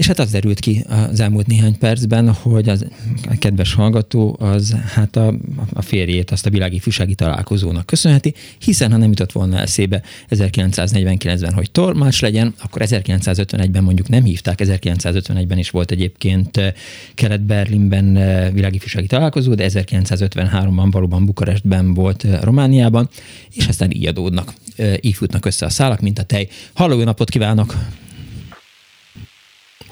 [0.00, 2.86] És hát az derült ki az elmúlt néhány percben, hogy az,
[3.28, 5.34] a kedves hallgató az hát a,
[5.72, 11.52] a férjét azt a világi fűsági találkozónak köszönheti, hiszen ha nem jutott volna eszébe 1949-ben,
[11.52, 16.72] hogy tormács legyen, akkor 1951-ben mondjuk nem hívták, 1951-ben is volt egyébként eh,
[17.14, 23.08] Kelet-Berlinben eh, világi fűsági találkozó, de 1953-ban valóban Bukarestben volt eh, Romániában,
[23.52, 24.54] és aztán így adódnak,
[25.00, 26.48] így futnak össze a szálak, mint a tej.
[26.72, 27.76] Halló, napot kívánok!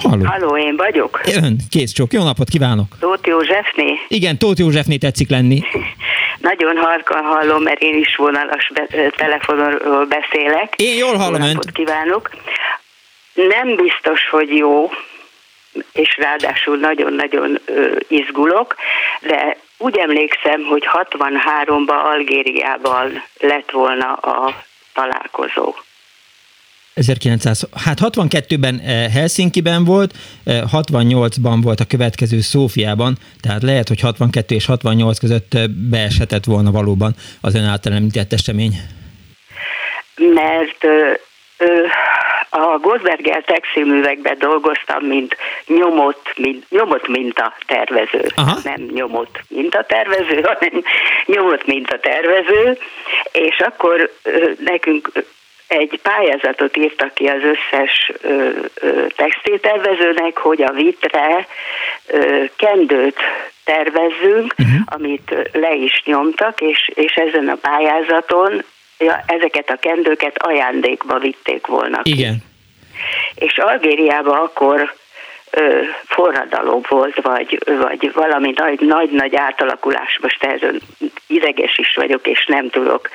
[0.03, 0.25] Halló.
[0.25, 1.21] Halló, én vagyok.
[1.43, 2.87] Ön, kész csók, jó napot kívánok.
[3.01, 3.99] Tóth Józsefné?
[4.09, 5.63] Igen, Tóth Józsefné tetszik lenni.
[6.51, 10.75] Nagyon halkan hallom, mert én is vonalas be- telefonról beszélek.
[10.77, 11.73] Én jól hallom jó önt.
[11.73, 12.31] kívánok.
[13.35, 14.91] Nem biztos, hogy jó,
[15.93, 17.59] és ráadásul nagyon-nagyon
[18.09, 18.75] izgulok,
[19.21, 24.65] de úgy emlékszem, hogy 63-ban Algériában lett volna a
[24.95, 25.75] találkozó.
[26.99, 30.13] 1900, hát 62-ben eh, Helsinki-ben volt,
[30.47, 36.45] 68-ban eh, volt a következő Szófiában, tehát lehet, hogy 62 és 68 között eh, beeshetett
[36.45, 38.73] volna valóban az ön által említett esemény.
[40.35, 41.13] Mert ö,
[41.59, 41.85] ö,
[42.51, 48.27] a Gosberger textilművekben dolgoztam, mint nyomott, mint, nyomott minta tervező.
[48.35, 48.59] Aha.
[48.65, 50.83] Nem nyomott minta tervező, hanem
[51.27, 52.79] nyomott minta tervező,
[53.33, 55.11] és akkor ö, nekünk
[55.69, 61.47] egy pályázatot írtak ki az összes ö, ö, textiltervezőnek, hogy a vitre
[62.07, 63.19] ö, kendőt
[63.65, 64.81] tervezzünk, uh-huh.
[64.85, 68.65] amit le is nyomtak, és, és ezen a pályázaton
[68.99, 72.11] ja, ezeket a kendőket ajándékba vitték volna ki.
[72.11, 72.37] Igen.
[73.35, 74.95] És Algériában akkor
[75.51, 80.81] ö, forradalom volt, vagy, vagy valami nagy-nagy átalakulás, most ezen
[81.27, 83.09] ideges is vagyok, és nem tudok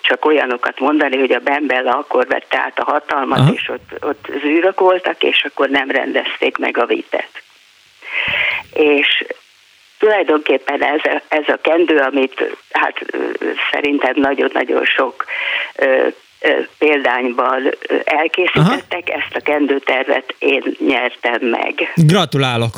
[0.00, 3.52] csak olyanokat mondani, hogy a Bembella akkor vette át a hatalmat, Aha.
[3.52, 7.42] és ott, ott zűrök voltak, és akkor nem rendezték meg a vitet.
[8.72, 9.24] És
[9.98, 13.04] tulajdonképpen ez a, ez a kendő, amit hát
[13.70, 15.24] szerintem nagyon-nagyon sok
[15.76, 16.06] ö,
[16.40, 17.70] ö, példányban
[18.04, 19.18] elkészítettek, Aha.
[19.18, 21.92] ezt a kendőtervet én nyertem meg.
[21.94, 22.72] Gratulálok!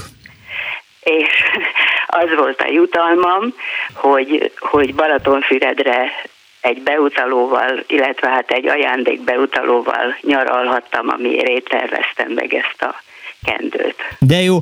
[1.05, 1.29] és
[2.23, 3.55] az volt a jutalmam,
[3.95, 6.13] hogy, hogy Balatonfüredre
[6.65, 13.03] egy beutalóval, illetve hát egy ajándék beutalóval nyaralhattam, amiért én terveztem meg ezt a
[13.45, 13.97] kendőt.
[14.19, 14.59] De jó,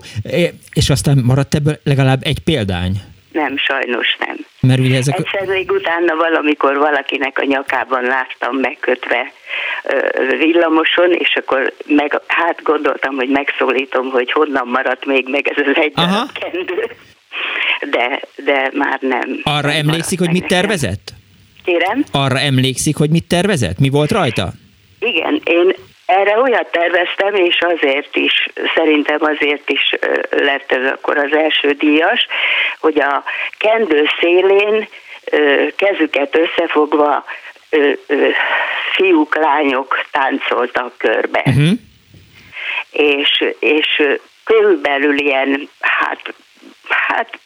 [0.73, 2.93] és aztán maradt ebből legalább egy példány?
[3.33, 4.37] Nem, sajnos nem.
[4.61, 5.19] Mert ugye ezek...
[5.19, 9.33] Egyszer még utána valamikor valakinek a nyakában láttam megkötve
[10.39, 15.83] villamoson, és akkor meg, hát gondoltam, hogy megszólítom, hogy honnan maradt még meg ez az
[15.83, 15.95] egy
[16.41, 16.91] kendő.
[17.91, 19.41] De, de már nem.
[19.43, 21.13] Arra nem emlékszik, hogy mit tervezett?
[21.65, 22.05] Kérem?
[22.13, 23.79] Arra emlékszik, hogy mit tervezett?
[23.79, 24.53] Mi volt rajta?
[24.99, 25.75] Igen, én
[26.07, 29.95] erre olyat terveztem, és azért is, szerintem azért is
[30.31, 32.27] lett ez akkor az első díjas,
[32.79, 33.25] hogy a
[33.59, 34.89] kendő szélén
[35.77, 37.25] kezüket összefogva
[38.93, 41.43] fiúk, lányok táncoltak körbe.
[41.47, 41.71] Uh-huh.
[42.91, 44.03] És, és
[44.45, 46.35] körülbelül ilyen, hát,
[46.89, 47.39] hát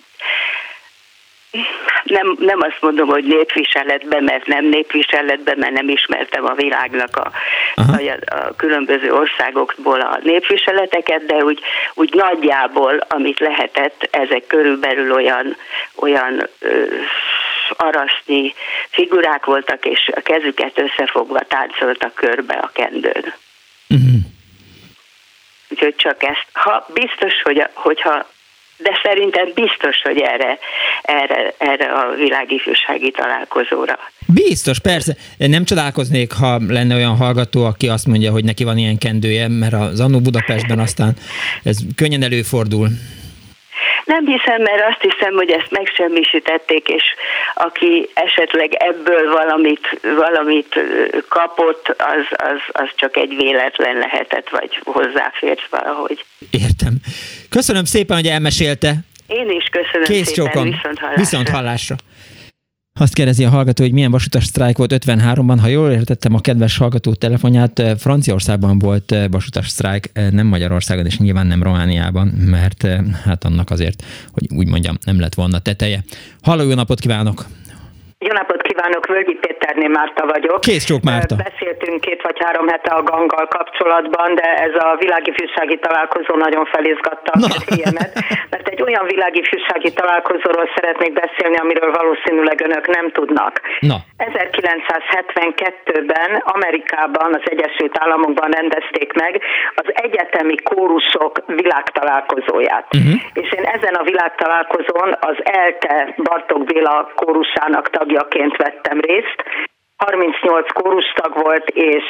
[2.05, 7.31] nem, nem azt mondom, hogy népviseletben, mert nem népviseletben, mert nem ismertem a világnak a,
[7.75, 11.61] a, a különböző országokból a népviseleteket, de úgy,
[11.95, 15.57] úgy nagyjából, amit lehetett, ezek körülbelül olyan,
[15.95, 16.85] olyan ö,
[17.77, 18.55] arasznyi
[18.91, 23.35] figurák voltak, és a kezüket összefogva táncoltak körbe a kendőn.
[23.89, 24.15] Uh-huh.
[25.69, 28.27] Úgyhogy csak ezt, ha biztos, hogy, hogyha
[28.79, 30.59] de szerintem biztos, hogy erre,
[31.03, 33.99] erre, erre a világifjúsági találkozóra.
[34.27, 35.17] Biztos, persze.
[35.39, 39.75] Nem csodálkoznék, ha lenne olyan hallgató, aki azt mondja, hogy neki van ilyen kendője, mert
[39.75, 41.13] az Annó Budapestben aztán
[41.63, 42.89] ez könnyen előfordul.
[44.07, 47.05] Nem hiszem, mert azt hiszem, hogy ezt megsemmisítették, és
[47.55, 50.75] aki esetleg ebből valamit, valamit
[51.29, 56.25] kapott, az, az, az csak egy véletlen lehetett, vagy hozzáfért valahogy.
[56.51, 56.95] Értem.
[57.51, 58.95] Köszönöm szépen, hogy elmesélte.
[59.27, 60.71] Én is köszönöm Kész szépen, csókom.
[60.71, 61.21] viszont hallásra.
[61.21, 61.95] Viszont hallásra.
[62.99, 65.57] Azt kérdezi a hallgató, hogy milyen vasutas sztrájk volt 53-ban.
[65.61, 71.47] Ha jól értettem a kedves hallgató telefonját, Franciaországban volt vasutas sztrájk, nem Magyarországon, és nyilván
[71.47, 72.87] nem Romániában, mert
[73.25, 76.05] hát annak azért, hogy úgy mondjam, nem lett volna teteje.
[76.43, 77.47] Halló, jó napot kívánok!
[78.27, 80.61] Jó napot kívánok, Völgyi Péterné Márta vagyok.
[80.61, 81.35] Kész Márta.
[81.51, 87.33] Beszéltünk két vagy három hete a ganggal kapcsolatban, de ez a világifűsági találkozó nagyon felizgatta
[87.33, 88.11] a figyelmet,
[88.53, 93.61] mert egy olyan világifűsági találkozóról szeretnék beszélni, amiről valószínűleg önök nem tudnak.
[93.81, 93.97] Na.
[94.19, 99.43] 1972-ben Amerikában, az Egyesült Államokban rendezték meg
[99.75, 102.87] az egyetemi kórusok világtalálkozóját.
[102.95, 103.21] Uh-huh.
[103.33, 109.43] És én ezen a világtalálkozón az ELTE Bartok Béla kórusának tagjaként vettem részt,
[109.97, 112.05] 38 kórustag volt, és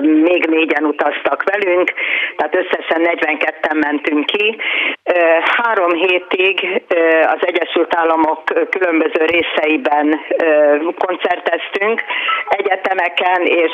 [0.00, 1.92] még négyen utaztak velünk,
[2.36, 4.56] tehát összesen 42-en mentünk ki.
[5.40, 6.82] Három hétig
[7.22, 10.20] az Egyesült Államok különböző részeiben
[10.98, 12.02] koncerteztünk,
[12.48, 13.72] egyetemeken és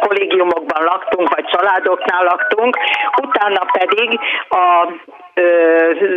[0.00, 2.76] kollégiumokban laktunk, vagy családoknál laktunk,
[3.22, 4.18] utána pedig
[4.48, 4.92] a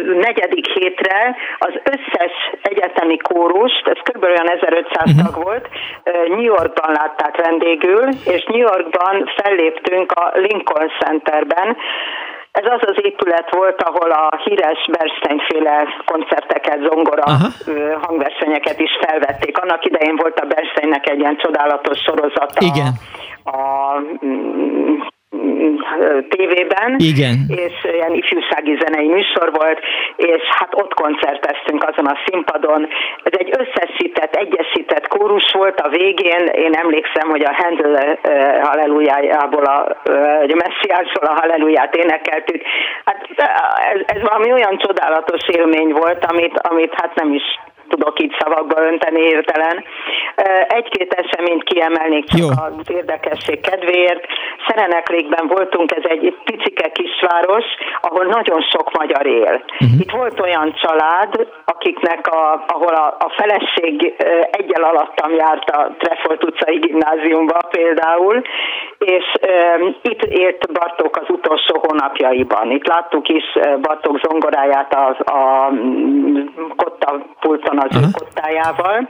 [0.05, 2.31] negyedik hétre az összes
[2.61, 4.23] egyetemi kórust, ez kb.
[4.23, 5.25] olyan 1500 uh-huh.
[5.25, 5.67] tag volt,
[6.27, 11.77] New Yorkban látták vendégül, és New Yorkban felléptünk a Lincoln Centerben,
[12.51, 17.47] ez az az épület volt, ahol a híres Bernstein-féle koncerteket, zongora Aha.
[18.01, 19.57] hangversenyeket is felvették.
[19.57, 22.65] Annak idején volt a Bernsteinnek egy ilyen csodálatos sorozata.
[22.65, 22.91] Igen.
[23.43, 24.99] A, a mm,
[26.29, 27.35] tévében, Igen.
[27.47, 29.79] és ilyen ifjúsági zenei műsor volt,
[30.15, 32.87] és hát ott koncerteztünk azon a színpadon.
[33.23, 39.63] Ez egy összesített, egyesített kórus volt a végén, én emlékszem, hogy a Handel uh, hallelujájából,
[39.63, 42.61] a, uh, a messiásból a halleluját énekeltük.
[43.05, 43.27] Hát
[43.93, 47.43] ez, ez valami olyan csodálatos élmény volt, amit, amit hát nem is
[47.93, 49.83] tudok így szavakba önteni értelen.
[50.67, 52.47] Egy-két eseményt kiemelnék csak Jó.
[52.47, 54.25] az érdekesség kedvéért.
[54.67, 57.65] Szereneklékben voltunk, ez egy picike kisváros,
[58.01, 59.53] ahol nagyon sok magyar él.
[59.53, 59.99] Uh-huh.
[59.99, 64.13] Itt volt olyan család, akiknek a, ahol a, a feleség
[64.51, 68.41] egyel alattam járt a Trefolt utcai gimnáziumba például,
[68.97, 69.25] és
[69.77, 72.71] um, itt élt Bartók az utolsó hónapjaiban.
[72.71, 73.43] Itt láttuk is
[73.81, 75.71] Bartók zongoráját az, a
[76.75, 78.11] kotta pulton az uh-huh.
[78.11, 79.09] kottájával.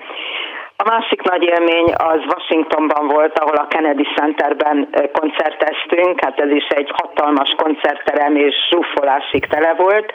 [0.76, 6.68] A másik nagy élmény az Washingtonban volt, ahol a Kennedy Centerben koncerteztünk, hát ez is
[6.68, 10.14] egy hatalmas koncertterem és zsúfolásig tele volt.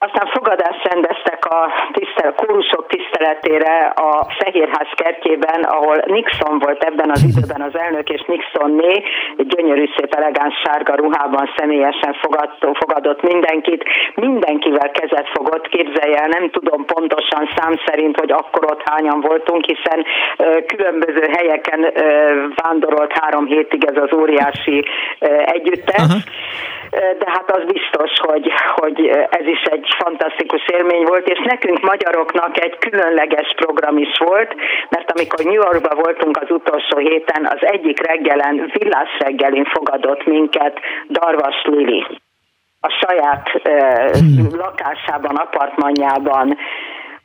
[0.00, 1.60] Aztán fogadást rendeztek a
[1.92, 8.22] tisztel, kórusok tiszteletére a Fehérház kertjében, ahol Nixon volt ebben az időben az elnök, és
[8.26, 9.02] Nixonné
[9.36, 13.84] gyönyörű szép elegáns sárga ruhában személyesen fogadott, fogadott mindenkit.
[14.14, 19.64] Mindenkivel kezet fogott, képzelje el, nem tudom pontosan szám szerint, hogy akkor ott hányan voltunk,
[19.64, 20.04] hiszen
[20.66, 21.92] különböző helyeken
[22.54, 24.84] vándorolt három hétig ez az óriási
[25.44, 26.02] együttes.
[26.02, 26.22] Uh-huh
[26.90, 32.64] de hát az biztos, hogy, hogy ez is egy fantasztikus élmény volt, és nekünk magyaroknak
[32.64, 34.54] egy különleges program is volt,
[34.90, 40.80] mert amikor New Yorkban voltunk az utolsó héten, az egyik reggelen, villás reggelin fogadott minket
[41.08, 42.06] Darvas Lili.
[42.80, 46.58] A saját uh, lakásában, apartmanjában,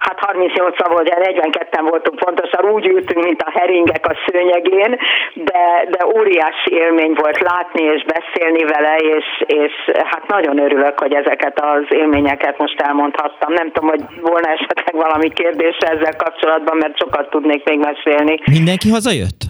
[0.06, 4.92] hát 38 volt, de 42-en voltunk pontosan, úgy ültünk, mint a heringek a szőnyegén,
[5.34, 5.64] de,
[5.94, 9.74] de óriási élmény volt látni és beszélni vele, és, és
[10.12, 13.54] hát nagyon örülök, hogy ezeket az élményeket most elmondhattam.
[13.54, 18.40] Nem tudom, hogy volna esetleg valami kérdés ezzel kapcsolatban, mert sokat tudnék még mesélni.
[18.52, 19.42] Mindenki hazajött?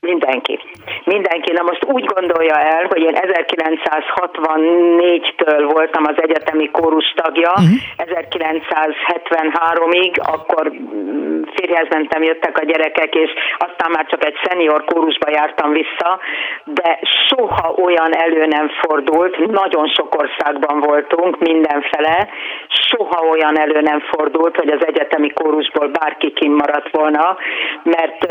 [0.00, 0.58] Mindenki.
[1.04, 1.52] Mindenki.
[1.52, 7.64] Na most úgy gondolja el, hogy én 1964-től voltam az egyetemi kórus tagja, uh-huh.
[7.64, 7.74] Mhm.
[7.96, 15.30] 1973-ig, akkor mm, férjhez mentem, jöttek a gyerekek, és aztán már csak egy szenior kórusba
[15.30, 16.18] jártam vissza,
[16.64, 16.98] de
[17.28, 22.28] soha olyan elő nem fordult, nagyon sok országban voltunk, mindenfele,
[22.68, 27.36] soha olyan elő nem fordult, hogy az egyetemi kórusból bárki kimaradt volna,
[27.82, 28.26] mert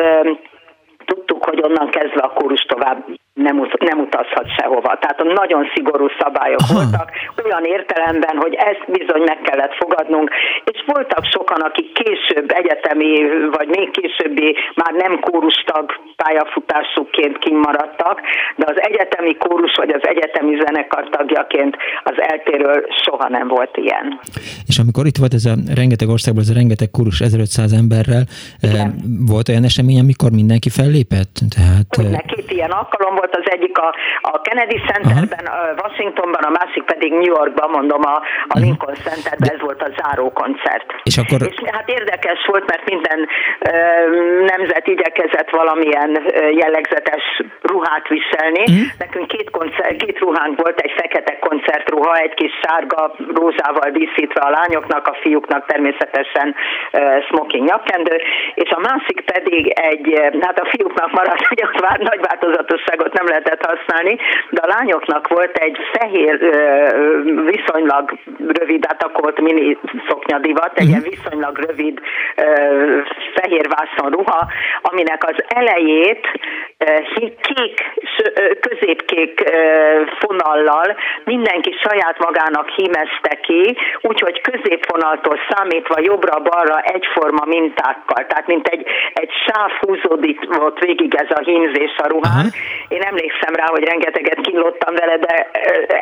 [1.07, 3.05] tudtuk, hogy onnan kezdve a kórus tovább
[3.37, 4.97] nem, ut- nem utazhat sehova.
[5.01, 6.73] Tehát nagyon szigorú szabályok Aha.
[6.73, 7.09] voltak,
[7.45, 10.29] olyan értelemben, hogy ezt bizony meg kellett fogadnunk,
[10.71, 13.11] és voltak sokan, akik később egyetemi,
[13.57, 15.85] vagy még későbbi már nem kórustag
[16.23, 18.21] pályafutásukként kimaradtak,
[18.55, 24.19] de az egyetemi kórus vagy az egyetemi zenekar tagjaként az eltéről soha nem volt ilyen.
[24.67, 28.23] És amikor itt volt ez a rengeteg országból, ez a rengeteg kórus 1500 emberrel,
[28.61, 28.95] Igen.
[29.27, 31.35] volt olyan esemény, amikor mindenki fellépett?
[31.55, 35.77] Tehát, Minden, két ilyen alkalom volt, volt az egyik a, a Kennedy Centerben, uh-huh.
[35.83, 38.15] Washingtonban, a másik pedig New Yorkban, mondom, a,
[38.47, 38.59] a.
[38.59, 40.87] Lincoln Centerben, ez volt a záró koncert.
[41.03, 41.39] És, akkor...
[41.47, 43.19] és hát érdekes volt, mert minden
[43.59, 43.71] ö,
[44.53, 46.11] nemzet igyekezett valamilyen
[46.61, 47.25] jellegzetes
[47.61, 48.63] ruhát viselni.
[48.71, 48.87] Uh-huh.
[48.97, 54.49] Nekünk két, koncert, két ruhánk volt, egy fekete koncertruha, egy kis sárga rózával díszítve a
[54.49, 58.15] lányoknak, a fiúknak természetesen uh, smoking nyakkendő,
[58.53, 60.05] és a másik pedig egy,
[60.41, 64.17] hát a fiúknak maradt, hogy vár, nagy változatosságot nem lehetett használni,
[64.49, 66.37] de a lányoknak volt egy fehér,
[67.53, 68.17] viszonylag
[68.59, 69.77] rövid, átakarolt mini
[70.07, 71.09] szoknyadivat, egy uh-huh.
[71.09, 71.99] viszonylag rövid
[73.35, 74.47] fehér vászon ruha,
[74.81, 76.27] aminek az elejét
[77.41, 77.75] kék,
[78.59, 79.43] középkék
[80.19, 88.85] fonallal mindenki saját magának hímezte ki, úgyhogy középfonaltól számítva jobbra-balra egyforma mintákkal, tehát mint egy,
[89.13, 89.71] egy sáv
[90.57, 92.45] volt végig ez a hímzés a ruhán.
[92.45, 92.97] Uh-huh.
[92.97, 95.33] Én emlékszem rá, hogy rengeteget kínlottam vele, de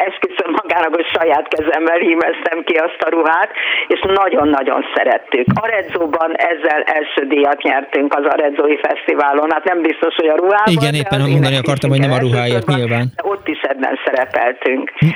[0.08, 3.52] esküszöm magának, hogy saját kezemmel hímeztem ki azt a ruhát,
[3.88, 5.46] és nagyon-nagyon szerettük.
[5.62, 10.76] Aredzóban ezzel első díjat nyertünk az Aredzói Fesztiválon, hát nem biztos, hogy a ruhában.
[10.78, 13.06] Igen, éppen mondani akartam, hogy nem a ruháért nyilván.
[13.24, 14.92] Ott is ebben szerepeltünk.
[15.00, 15.08] Hm.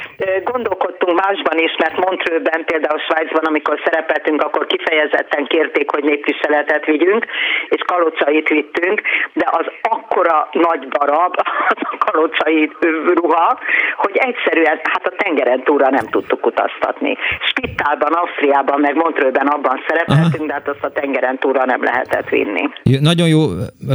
[0.43, 7.25] Gondolkodtunk másban is, mert Montrőben, például Svájcban, amikor szerepeltünk, akkor kifejezetten kérték, hogy népviseletet vigyünk,
[7.69, 9.01] és kalocait vittünk,
[9.33, 11.33] de az akkora nagy darab,
[11.75, 12.71] az a kalocai
[13.15, 13.59] ruha,
[13.95, 17.17] hogy egyszerűen, hát a tengeren túlra nem tudtuk utaztatni.
[17.49, 20.45] Spittálban, Ausztriában, meg Montrőben abban szerepeltünk, Aha.
[20.45, 22.69] de hát azt a tengeren túlra nem lehetett vinni.
[22.83, 23.41] Jó, nagyon jó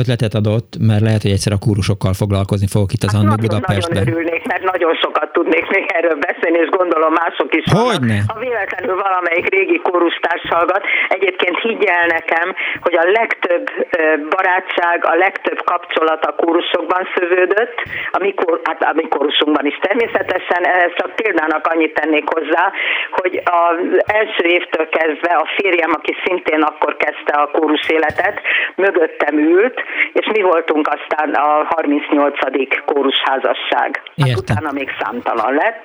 [0.00, 3.98] ötletet adott, mert lehet, hogy egyszer a kúrusokkal foglalkozni fogok itt az hát Annó Budapestben.
[3.98, 8.18] Nagyon örülnék, mert nagyon sokat tudnék még erről beszélni, és gondolom mások is Hogyne?
[8.32, 12.46] Ha véletlenül valamelyik régi kórustárs hallgat, egyébként higgyel nekem,
[12.84, 13.64] hogy a legtöbb
[14.34, 17.63] barátság, a legtöbb kapcsolat a kórusokban szövődött,
[18.10, 20.62] a mi, hát a mi kórusunkban is természetesen,
[20.96, 22.72] csak példának annyit tennék hozzá,
[23.10, 23.78] hogy az
[24.20, 28.40] első évtől kezdve a férjem, aki szintén akkor kezdte a kórus életet,
[28.76, 29.82] mögöttem ült,
[30.12, 32.38] és mi voltunk aztán a 38.
[32.84, 34.02] kórusházasság.
[34.16, 35.84] Hát utána még számtalan lett,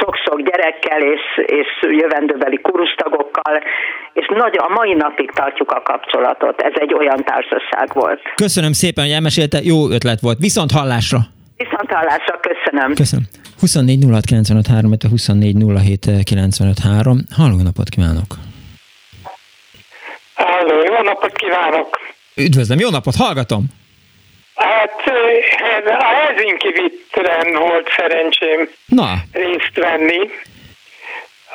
[0.00, 3.62] sok-sok gyerekkel és, és jövendőbeli kurustagokkal,
[4.12, 6.60] és nagy, a mai napig tartjuk a kapcsolatot.
[6.60, 8.20] Ez egy olyan társaság volt.
[8.34, 10.38] Köszönöm szépen, hogy elmesélte, jó ötlet volt.
[10.38, 11.11] Viszont hallásra!
[11.56, 12.94] Viszont hallásra, köszönöm.
[12.94, 13.24] Köszönöm.
[13.60, 15.56] 24 06 24
[17.36, 18.36] Halló, napot kívánok!
[20.34, 22.00] Halló, jó napot kívánok!
[22.34, 23.64] Üdvözlöm, jó napot, hallgatom!
[24.54, 25.02] Hát
[25.86, 29.14] a Helsinki Vittren volt szerencsém Na.
[29.32, 30.30] részt venni.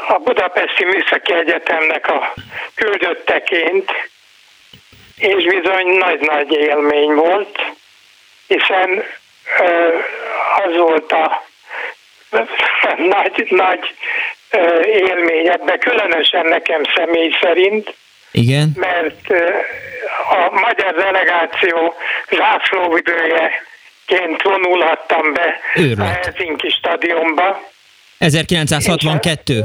[0.07, 2.33] A Budapesti Műszaki Egyetemnek a
[2.75, 3.91] küldötteként,
[5.15, 7.57] és bizony nagy-nagy élmény volt,
[8.47, 9.03] hiszen
[10.65, 11.43] az volt a
[13.15, 13.95] nagy-nagy
[14.83, 17.95] élmény ebbe, különösen nekem személy szerint,
[18.31, 18.71] igen.
[18.75, 19.29] Mert
[20.29, 21.93] a magyar delegáció
[22.29, 25.99] zászlóvidőjeként vonulhattam be Őrület.
[25.99, 27.61] a Helsinki stadionba.
[28.17, 29.63] 1962?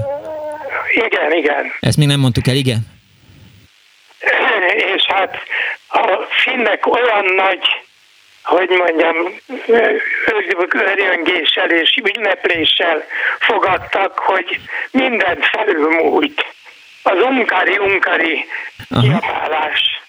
[0.94, 1.72] Igen, igen.
[1.80, 2.80] Ezt még nem mondtuk el, igen?
[4.94, 5.36] És hát
[5.88, 7.82] a finnek olyan nagy,
[8.42, 9.16] hogy mondjam,
[10.72, 13.04] örjöngéssel és ünnepléssel
[13.38, 14.60] fogadtak, hogy
[14.90, 16.44] mindent felülmúlt
[17.02, 18.44] az unkari-unkari
[19.00, 20.00] kiabálás.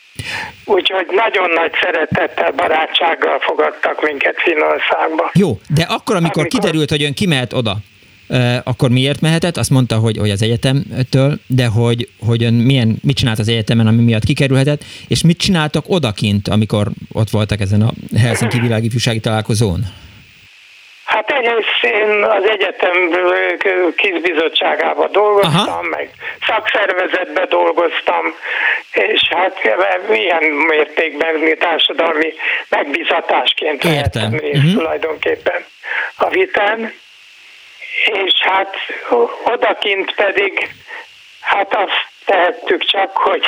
[0.65, 5.31] Úgyhogy nagyon nagy szeretettel, barátsággal fogadtak minket Finnországba.
[5.33, 7.75] Jó, de akkor, amikor, amikor kiderült, hogy ön kimehet oda,
[8.63, 9.57] akkor miért mehetett?
[9.57, 13.87] Azt mondta, hogy, hogy az egyetemtől, de hogy, hogy ön milyen, mit csinált az egyetemen,
[13.87, 19.19] ami miatt kikerülhetett, és mit csináltak odakint, amikor ott voltak ezen a Helsinki világi fűsági
[19.19, 19.85] találkozón?
[21.05, 22.93] Hát egyrészt én az egyetem
[23.95, 25.81] kizbizottságában dolgoztam, Aha.
[25.81, 26.09] meg
[26.47, 28.35] szakszervezetben dolgoztam,
[28.91, 29.59] és hát
[30.13, 32.33] ilyen mértékben mi társadalmi
[32.69, 34.73] megbizatásként vettem részt uh-huh.
[34.73, 35.65] tulajdonképpen
[36.15, 36.93] a vitán.
[38.05, 38.75] És hát
[39.43, 40.69] odakint pedig
[41.41, 43.45] hát azt tehettük csak, hogy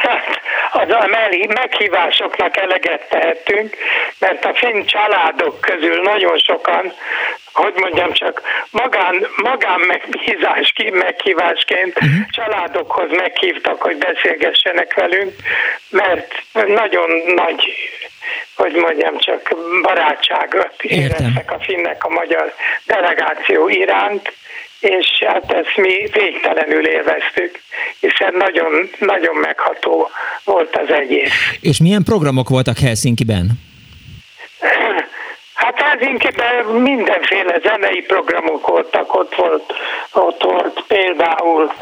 [0.82, 1.06] az a
[1.48, 3.76] meghívásoknak eleget tehetünk,
[4.18, 6.92] mert a finn családok közül nagyon sokan,
[7.52, 12.26] hogy mondjam csak, magán, magán megbízás, meghívásként uh-huh.
[12.30, 15.32] családokhoz meghívtak, hogy beszélgessenek velünk,
[15.90, 17.72] mert nagyon nagy
[18.54, 22.54] hogy mondjam, csak barátságot éreztek a finnek a magyar
[22.86, 24.32] delegáció iránt,
[24.80, 27.60] és hát ezt mi végtelenül élveztük,
[28.00, 30.10] hiszen nagyon, nagyon megható
[30.44, 31.32] volt az egész.
[31.60, 33.50] És milyen programok voltak Helsinki-ben?
[35.54, 39.72] Hát Helsinki-ben mindenféle zenei programok voltak, ott volt,
[40.12, 41.72] ott volt például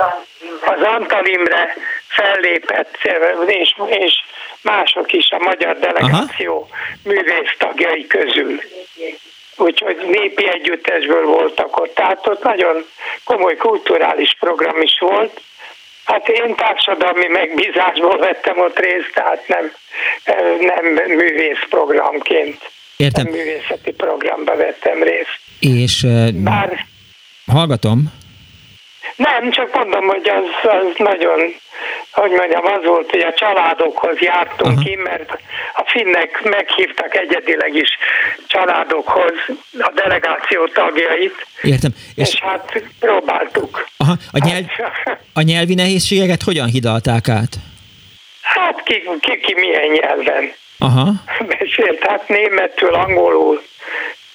[0.61, 1.75] az Antal Imre
[2.09, 2.99] fellépett,
[3.47, 4.13] és, és
[4.63, 6.69] mások is a magyar delegáció
[7.03, 8.61] művész tagjai közül.
[9.57, 11.95] Úgyhogy népi együttesből voltak ott.
[11.95, 12.85] Tehát ott nagyon
[13.25, 15.41] komoly kulturális program is volt.
[16.05, 19.73] Hát én társadalmi megbízásból vettem ott részt, tehát nem,
[20.61, 22.71] nem művész programként.
[22.97, 23.25] Értem.
[23.25, 25.41] Nem művészeti programba vettem részt.
[25.61, 26.87] És Bár,
[27.47, 28.18] hallgatom.
[29.17, 31.41] Nem, csak mondom, hogy az, az nagyon,
[32.11, 34.83] hogy mondjam, az volt, hogy a családokhoz jártunk Aha.
[34.85, 35.39] ki, mert
[35.75, 37.89] a finnek meghívtak egyedileg is
[38.47, 39.33] családokhoz
[39.79, 41.47] a delegáció tagjait.
[41.63, 41.91] Értem.
[42.15, 43.89] És, és hát próbáltuk.
[43.97, 44.13] Aha.
[44.33, 44.65] A, nyelv,
[45.41, 47.57] a nyelvi nehézségeket hogyan hidalták át?
[48.43, 50.53] Hát ki, ki, ki milyen nyelven.
[50.79, 51.13] Aha.
[51.47, 53.63] Beszélt, hát németül, angolul,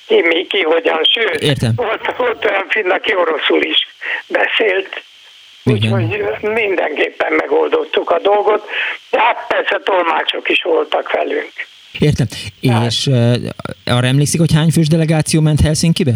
[0.08, 1.72] ki, mi, ki, hogyan, sőt, Értem.
[1.76, 3.88] Volt, volt olyan finn, aki oroszul is
[4.28, 5.04] beszélt,
[5.64, 8.70] úgyhogy mindenképpen megoldottuk a dolgot,
[9.10, 11.54] de hát persze tolmácsok is voltak velünk.
[12.00, 12.28] Értem.
[12.70, 12.86] Hát.
[12.86, 13.36] És uh,
[13.86, 16.14] arra emlékszik, hogy hány fős delegáció ment Helsinki-be?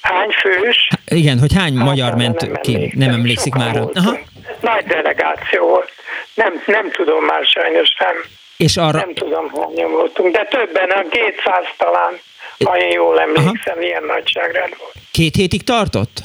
[0.00, 0.88] Hány fős?
[0.90, 2.74] Há, igen, hogy hány hát, magyar ment nem ki?
[2.74, 3.76] Emlékszem, nem emlékszik már.
[3.94, 4.18] Aha.
[4.60, 5.90] Nagy delegáció volt.
[6.34, 8.14] Nem, nem tudom már sajnos nem.
[8.56, 8.98] És arra...
[8.98, 12.20] Nem tudom, hányan voltunk, de többen, a 200 talán,
[12.64, 13.82] ha én jól emlékszem, Aha.
[13.82, 14.94] ilyen nagyságrend volt.
[15.10, 16.22] Két hétig tartott?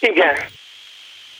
[0.00, 0.34] Igen.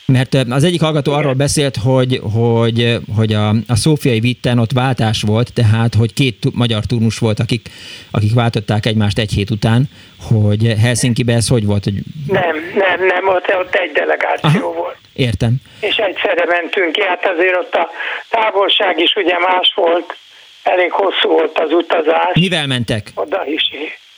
[0.06, 5.22] Mert az egyik hallgató arról beszélt, hogy, hogy, hogy a, a szófiai vitten ott váltás
[5.22, 7.68] volt, tehát hogy két magyar turnus volt, akik,
[8.10, 9.84] akik váltották egymást egy hét után,
[10.28, 11.84] hogy Helsinki-be ez hogy volt?
[11.84, 11.94] Hogy...
[12.26, 14.96] Nem, nem, nem, ott, ott egy delegáció Aha, volt.
[15.12, 15.56] Értem.
[15.80, 17.90] És egyszerre mentünk ki, hát azért ott a
[18.28, 20.16] távolság is ugye más volt,
[20.62, 22.34] elég hosszú volt az utazás.
[22.40, 23.10] Mivel mentek?
[23.14, 23.62] Oda is.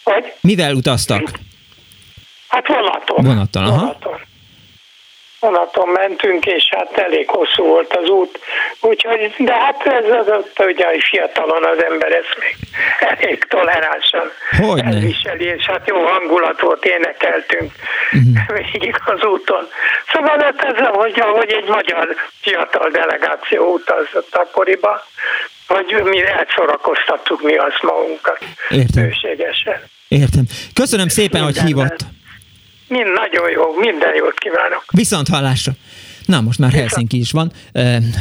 [0.02, 0.32] Hogy?
[0.40, 1.30] Mivel utaztak?
[2.48, 3.24] Hát vonaton.
[3.24, 3.78] Vonaton, aha.
[3.78, 4.26] Vonaton
[5.40, 8.38] vonaton mentünk, és hát elég hosszú volt az út.
[8.80, 12.56] Úgyhogy, de hát ez az ott, ugye fiatalon az ember ezt még
[12.98, 14.88] elég toleránsan Hogyne?
[14.88, 17.72] elviseli, és hát jó hangulat volt, énekeltünk
[18.12, 18.56] uh-huh.
[18.56, 19.68] végig az úton.
[20.12, 22.08] Szóval hát ez, hogy, hogy egy magyar
[22.40, 25.00] fiatal delegáció utazott akkoriban,
[25.66, 28.38] hogy mi elszorakoztattuk mi azt magunkat.
[28.68, 29.10] Értem.
[30.08, 30.44] Értem.
[30.74, 32.16] Köszönöm szépen, Minden hogy hívott.
[32.88, 34.84] Mind nagyon jó, minden jót kívánok.
[34.90, 35.72] Viszont hallásra.
[36.24, 37.52] Na, most már Helsinki is van.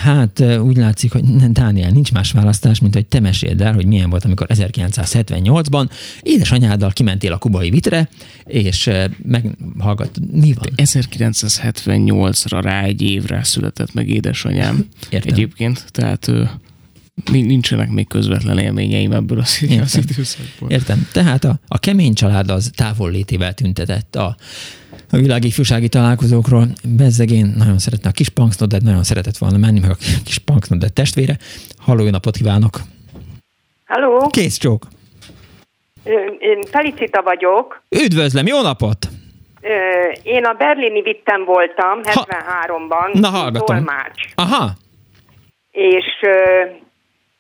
[0.03, 3.85] Hát úgy látszik, hogy nem, Dániel, nincs más választás, mint hogy te meséld el, hogy
[3.85, 5.89] milyen volt, amikor 1978-ban
[6.21, 8.09] édesanyáddal kimentél a kubai vitre,
[8.43, 8.89] és
[9.23, 10.69] meghallgat, mi van?
[10.75, 14.85] 1978-ra rá egy évre született meg édesanyám.
[15.09, 15.33] Értem.
[15.33, 16.31] Egyébként, tehát
[17.25, 20.03] nincsenek még közvetlen élményeim ebből az, Értem.
[20.09, 20.69] időszakból.
[20.69, 21.07] Értem.
[21.13, 24.35] Tehát a, a kemény család az távollétével tüntetett a,
[25.11, 26.67] a világi ifjúsági találkozókról.
[26.83, 31.37] Bezzegén nagyon szeretne a kis Punksnodet, nagyon szeretett volna menni, meg a kis Punksnodet testvére.
[31.77, 32.79] Halló, jó napot kívánok!
[33.85, 34.27] Halló!
[34.27, 34.87] Kész csók!
[36.39, 37.83] Én Felicita vagyok.
[37.89, 39.09] Üdvözlöm, jó napot!
[40.23, 43.19] Én a berlini vittem voltam 73-ban.
[43.19, 43.75] Na hallgatom.
[43.75, 44.21] Tolmács.
[44.35, 44.71] Aha.
[45.71, 46.05] És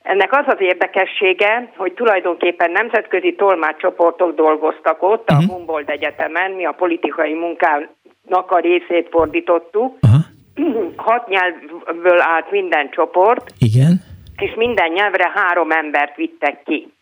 [0.07, 5.37] ennek az az érdekessége, hogy tulajdonképpen nemzetközi tolmácscsoportok dolgoztak ott, uh-huh.
[5.37, 5.51] a mhm.
[5.51, 9.97] Humboldt Egyetemen, mi a politikai munkának a részét fordítottuk.
[10.01, 10.93] Uh-huh.
[10.95, 13.51] Hat nyelvből állt minden csoport.
[13.59, 14.01] Igen.
[14.37, 16.93] És minden nyelvre három embert vittek ki.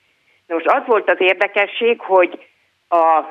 [0.48, 2.40] Most az volt az érdekesség, hogy
[2.90, 3.24] a,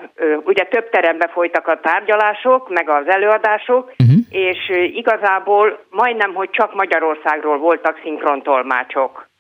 [0.45, 4.19] ugye több terembe folytak a tárgyalások, meg az előadások, uh-huh.
[4.31, 4.59] és
[4.95, 9.33] igazából majdnem, hogy csak Magyarországról voltak szinkrontolmácsok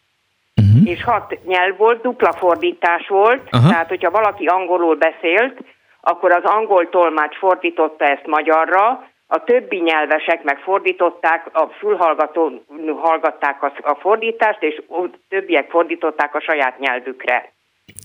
[0.74, 0.90] uh-huh.
[0.90, 3.70] és hat nyelv volt, dupla fordítás volt, uh-huh.
[3.70, 5.58] tehát hogyha valaki angolul beszélt,
[6.00, 12.64] akkor az angol tolmács fordította ezt magyarra, a többi nyelvesek megfordították, a fülhallgató
[13.00, 14.82] hallgatták a, fordítást, és
[15.28, 17.52] többiek fordították a saját nyelvükre.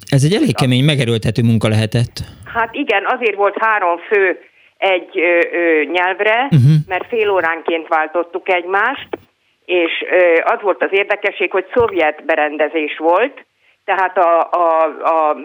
[0.10, 2.16] Ez egy elég kemény, megerőltető munka lehetett.
[2.54, 4.40] Hát igen, azért volt három fő
[4.78, 6.76] egy ö, ö, nyelvre, uh-huh.
[6.88, 9.08] mert fél óránként váltottuk egymást,
[9.70, 10.06] és
[10.44, 13.46] az volt az érdekesség, hogy szovjet berendezés volt,
[13.86, 15.38] tehát a, a, a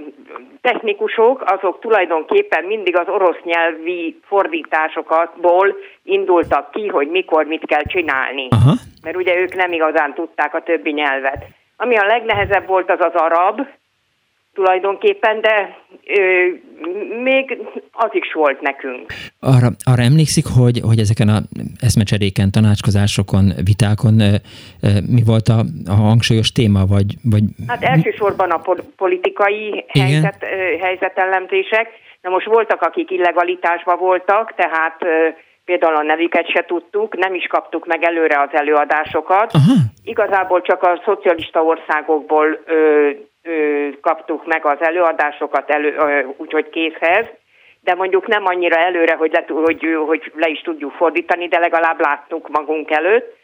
[0.61, 8.49] technikusok azok tulajdonképpen mindig az orosz nyelvi fordításokatból indultak ki, hogy mikor mit kell csinálni.
[8.51, 8.73] Aha.
[9.03, 11.45] Mert ugye ők nem igazán tudták a többi nyelvet.
[11.77, 13.61] Ami a legnehezebb volt, az az arab,
[14.55, 16.47] tulajdonképpen, de ö,
[17.23, 17.59] még
[17.93, 19.13] az is volt nekünk.
[19.41, 21.39] Arra, arra emlékszik, hogy, hogy ezeken a
[21.81, 24.35] eszmecseréken, tanácskozásokon, vitákon ö,
[24.83, 25.59] ö, mi volt a,
[25.89, 26.85] a hangsúlyos téma?
[26.87, 27.45] Vagy, vagy...
[27.67, 28.63] Hát elsősorban a
[28.97, 31.89] politikai helyzet, ö, helyzetellemzések.
[32.21, 35.29] Na most voltak, akik illegalitásban voltak, tehát ö,
[35.65, 39.53] például a nevüket se tudtuk, nem is kaptuk meg előre az előadásokat.
[39.53, 39.75] Aha.
[40.05, 43.11] Igazából csak a szocialista országokból ö, ö,
[44.01, 45.97] kaptuk meg az előadásokat elő,
[46.37, 47.27] úgyhogy készhez,
[47.81, 52.01] de mondjuk nem annyira előre, hogy le, hogy, hogy le is tudjuk fordítani, de legalább
[52.01, 53.37] láttuk magunk előtt.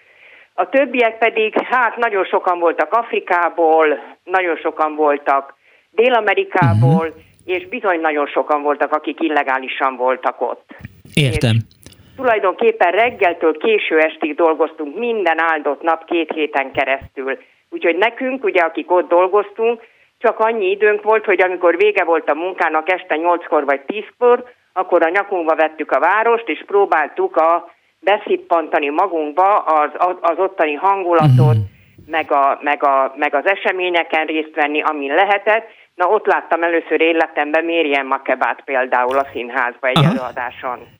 [0.54, 5.54] A többiek pedig, hát nagyon sokan voltak Afrikából, nagyon sokan voltak
[5.90, 7.22] Dél-Amerikából, uh-huh.
[7.44, 10.70] és bizony nagyon sokan voltak, akik illegálisan voltak ott.
[11.14, 11.56] Értem.
[11.56, 17.38] És tulajdonképpen reggeltől késő estig dolgoztunk minden áldott nap két héten keresztül.
[17.70, 19.82] Úgyhogy nekünk, ugye akik ott dolgoztunk,
[20.18, 25.02] csak annyi időnk volt, hogy amikor vége volt a munkának este nyolckor vagy tízkor, akkor
[25.02, 27.70] a nyakunkba vettük a várost, és próbáltuk a
[28.00, 29.90] beszippantani magunkba az,
[30.20, 32.06] az ottani hangulatot, mm.
[32.06, 35.68] meg, a, meg, a, meg az eseményeken részt venni, amin lehetett.
[35.94, 40.08] Na ott láttam először életemben Mérien Makebát például a színházba egy Aha.
[40.08, 40.99] előadáson.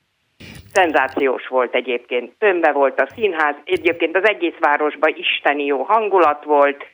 [0.73, 2.33] Szenzációs volt egyébként.
[2.39, 6.85] Tömbe volt a színház, egyébként az egész városban isteni jó hangulat volt,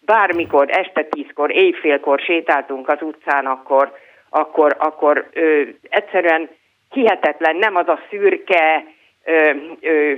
[0.00, 3.92] bármikor, este tízkor, éjfélkor sétáltunk az utcán, akkor,
[4.30, 6.48] akkor, akkor ö, egyszerűen
[6.90, 8.84] hihetetlen, nem az a szürke,
[9.24, 9.50] ö,
[9.80, 10.12] ö,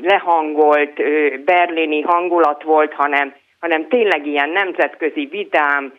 [0.00, 5.92] lehangolt ö, berlini hangulat volt, hanem, hanem tényleg ilyen nemzetközi vidám,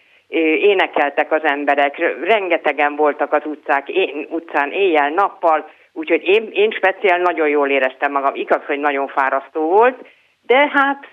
[0.57, 7.47] énekeltek az emberek, rengetegen voltak az utcák, én, utcán éjjel-nappal, úgyhogy én, én speciál nagyon
[7.47, 8.35] jól éreztem magam.
[8.35, 10.05] Igaz, hogy nagyon fárasztó volt,
[10.41, 11.07] de hát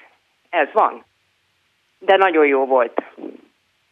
[0.51, 1.07] ez van
[1.99, 3.03] de nagyon jó volt.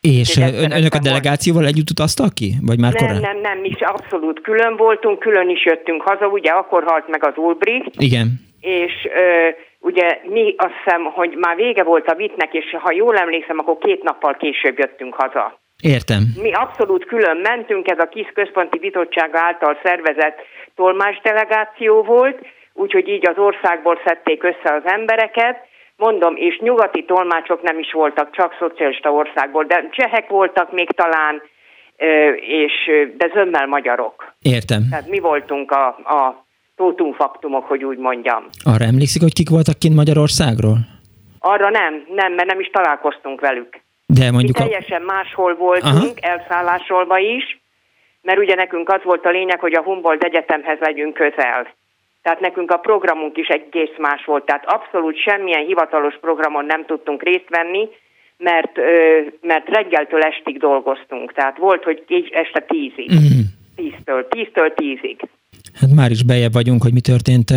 [0.01, 2.55] És ön, önök a delegációval együtt utaztak ki?
[2.63, 3.21] Vagy már nem, korán?
[3.21, 7.37] Nem, nem, mi abszolút külön voltunk, külön is jöttünk haza, ugye akkor halt meg az
[7.37, 7.91] Ulbricht.
[7.99, 8.27] Igen.
[8.61, 9.49] És ö,
[9.81, 13.79] ugye mi azt hiszem, hogy már vége volt a vitnek, és ha jól emlékszem, akkor
[13.79, 15.61] két nappal később jöttünk haza.
[15.83, 16.23] Értem.
[16.43, 20.39] Mi abszolút külön mentünk, ez a kis központi bizottság által szervezett
[20.77, 22.39] tolmás delegáció volt,
[22.73, 25.57] úgyhogy így az országból szedték össze az embereket,
[25.97, 31.43] mondom, és nyugati tolmácsok nem is voltak, csak szocialista országból, de csehek voltak még talán,
[32.37, 32.73] és
[33.17, 34.35] de zömmel magyarok.
[34.43, 34.83] Értem.
[34.91, 36.47] Tehát mi voltunk a, a
[36.77, 38.49] tótumfaktumok, hogy úgy mondjam.
[38.65, 40.77] Arra emlékszik, hogy kik voltak kint Magyarországról?
[41.39, 43.81] Arra nem, nem, mert nem is találkoztunk velük.
[44.07, 45.13] De mondjuk mi teljesen a...
[45.13, 46.35] máshol voltunk, Aha.
[46.35, 47.61] elszállásolva is,
[48.27, 51.75] mert ugye nekünk az volt a lényeg, hogy a Humboldt Egyetemhez legyünk közel.
[52.23, 57.23] Tehát nekünk a programunk is egész más volt, tehát abszolút semmilyen hivatalos programon nem tudtunk
[57.23, 57.89] részt venni,
[58.39, 58.77] mert,
[59.41, 61.33] mert reggeltől estig dolgoztunk.
[61.33, 63.11] Tehát volt, hogy este tízig.
[63.13, 63.41] Mm.
[63.77, 65.21] Tíztől, tíztől tízig.
[65.81, 67.51] Hát már is bejebb vagyunk, hogy mi történt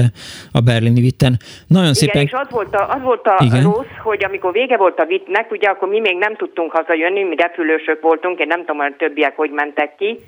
[0.52, 1.34] a berlini vitten.
[1.68, 2.22] Nagyon Igen, szépen...
[2.22, 3.64] és az volt a, az volt a Igen.
[3.64, 7.36] rossz, hogy amikor vége volt a vittnek, ugye akkor mi még nem tudtunk hazajönni, mi
[7.36, 10.20] repülősök voltunk, én nem tudom, hogy a többiek hogy mentek ki,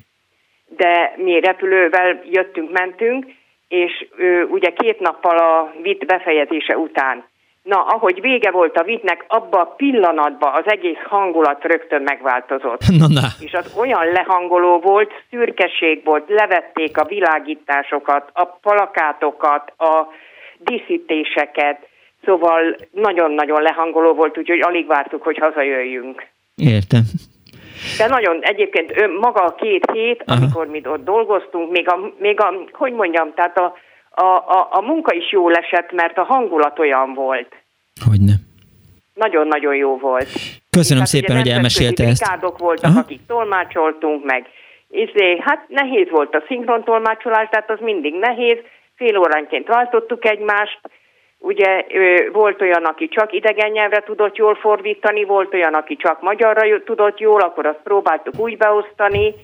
[0.76, 3.26] de mi repülővel jöttünk, mentünk,
[3.68, 7.24] és ő, ugye két nappal a vit befejezése után.
[7.62, 12.80] Na, ahogy vége volt a vitnek, abba a pillanatban az egész hangulat rögtön megváltozott.
[13.00, 13.26] Na, na.
[13.40, 20.06] És az olyan lehangoló volt, szürkeség volt, levették a világításokat, a palakátokat, a
[20.58, 21.88] díszítéseket,
[22.24, 26.26] szóval nagyon-nagyon lehangoló volt, úgyhogy alig vártuk, hogy hazajöjjünk.
[26.56, 27.02] Értem.
[27.98, 30.40] De nagyon egyébként ön, maga a két hét, Aha.
[30.40, 33.74] amikor mi ott dolgoztunk, még a, még a, hogy mondjam, tehát a,
[34.10, 37.54] a, a, a munka is jól esett, mert a hangulat olyan volt.
[38.08, 38.32] Hogyne.
[39.14, 40.28] Nagyon-nagyon jó volt.
[40.70, 42.38] Köszönöm tehát szépen, hogy elmesélte ezt.
[42.58, 42.98] Voltak, Aha.
[42.98, 44.46] akik tolmácsoltunk, meg
[44.92, 48.58] izé, hát nehéz volt a szinkron tolmácsolás, tehát az mindig nehéz,
[48.96, 50.80] fél óránként váltottuk egymást,
[51.44, 51.84] Ugye
[52.32, 57.18] volt olyan, aki csak idegen nyelvre tudott jól fordítani, volt olyan, aki csak magyarra tudott
[57.18, 59.34] jól, akkor azt próbáltuk úgy beosztani,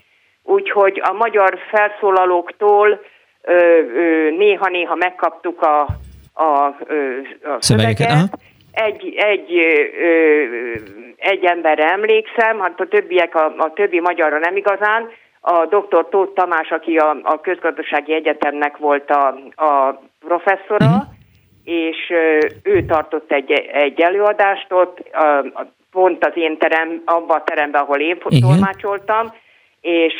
[0.42, 3.00] úgyhogy a magyar felszólalóktól
[4.38, 5.86] néha-néha megkaptuk a,
[6.34, 6.64] a,
[7.42, 8.30] a szöveget.
[8.72, 9.56] Egy, egy,
[11.16, 15.10] egy emberre emlékszem, hát a többiek, a, a többi magyarra nem igazán,
[15.40, 16.08] a dr.
[16.10, 19.26] Tóth Tamás, aki a, a közgazdasági egyetemnek volt a,
[19.64, 21.16] a professzora, uh-huh
[21.68, 22.12] és
[22.62, 24.98] ő tartott egy, egy előadást ott,
[25.90, 28.40] pont az én terem, abban a teremben, ahol én Igen.
[28.40, 29.32] tolmácsoltam,
[29.80, 30.14] és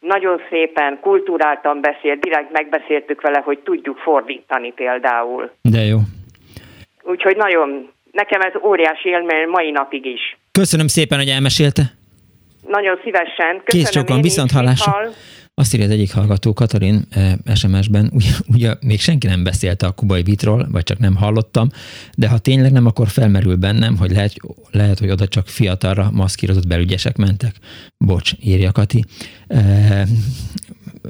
[0.00, 5.50] nagyon szépen, kulturáltan beszélt, direkt megbeszéltük vele, hogy tudjuk fordítani például.
[5.62, 5.98] De jó.
[7.02, 10.36] Úgyhogy nagyon, nekem ez óriási élmény mai napig is.
[10.52, 11.82] Köszönöm szépen, hogy elmesélte.
[12.66, 13.34] Nagyon szívesen.
[13.36, 14.92] Köszönöm Kész csokon, viszont hallásra.
[15.56, 17.06] Azt írja az egyik hallgató, Katalin
[17.54, 21.70] SMS-ben, ugye, ugye még senki nem beszélt a kubai vitról, vagy csak nem hallottam,
[22.14, 24.36] de ha tényleg nem, akkor felmerül bennem, hogy lehet,
[24.70, 27.54] lehet hogy oda csak fiatalra maszkírozott belügyesek mentek.
[27.98, 29.04] Bocs, írja Kati.
[29.46, 30.06] E,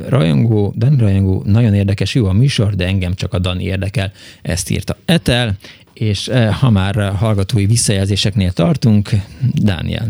[0.08, 4.12] rajongó, Dani rajongó, nagyon érdekes, jó a műsor, de engem csak a Dani érdekel.
[4.42, 5.56] Ezt írta Etel,
[5.94, 9.10] és eh, ha már hallgatói visszajelzéseknél tartunk,
[9.52, 10.08] Dániel,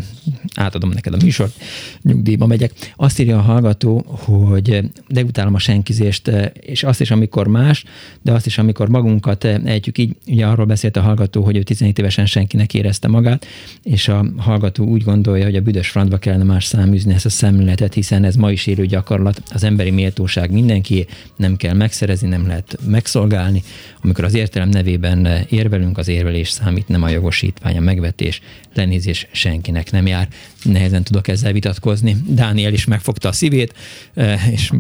[0.55, 1.55] átadom neked a műsort,
[2.03, 2.73] nyugdíjba megyek.
[2.97, 7.85] Azt írja a hallgató, hogy degutálom a senkizést, és azt is, amikor más,
[8.23, 10.17] de azt is, amikor magunkat ejtjük így.
[10.27, 13.47] Ugye arról beszélt a hallgató, hogy ő 17 évesen senkinek érezte magát,
[13.83, 17.95] és a hallgató úgy gondolja, hogy a büdös frantba kellene más száműzni ezt a szemléletet,
[17.95, 19.43] hiszen ez ma is élő gyakorlat.
[19.53, 21.07] Az emberi méltóság mindenki,
[21.37, 23.63] nem kell megszerezni, nem lehet megszolgálni.
[24.03, 28.41] Amikor az értelem nevében érvelünk, az érvelés számít, nem a jogosítvány, a megvetés,
[28.75, 30.29] lenézés senkinek nem jár.
[30.63, 32.17] Nehezen tudok ezzel vitatkozni.
[32.27, 33.75] Dániel is megfogta a szívét,
[34.15, 34.71] eh, és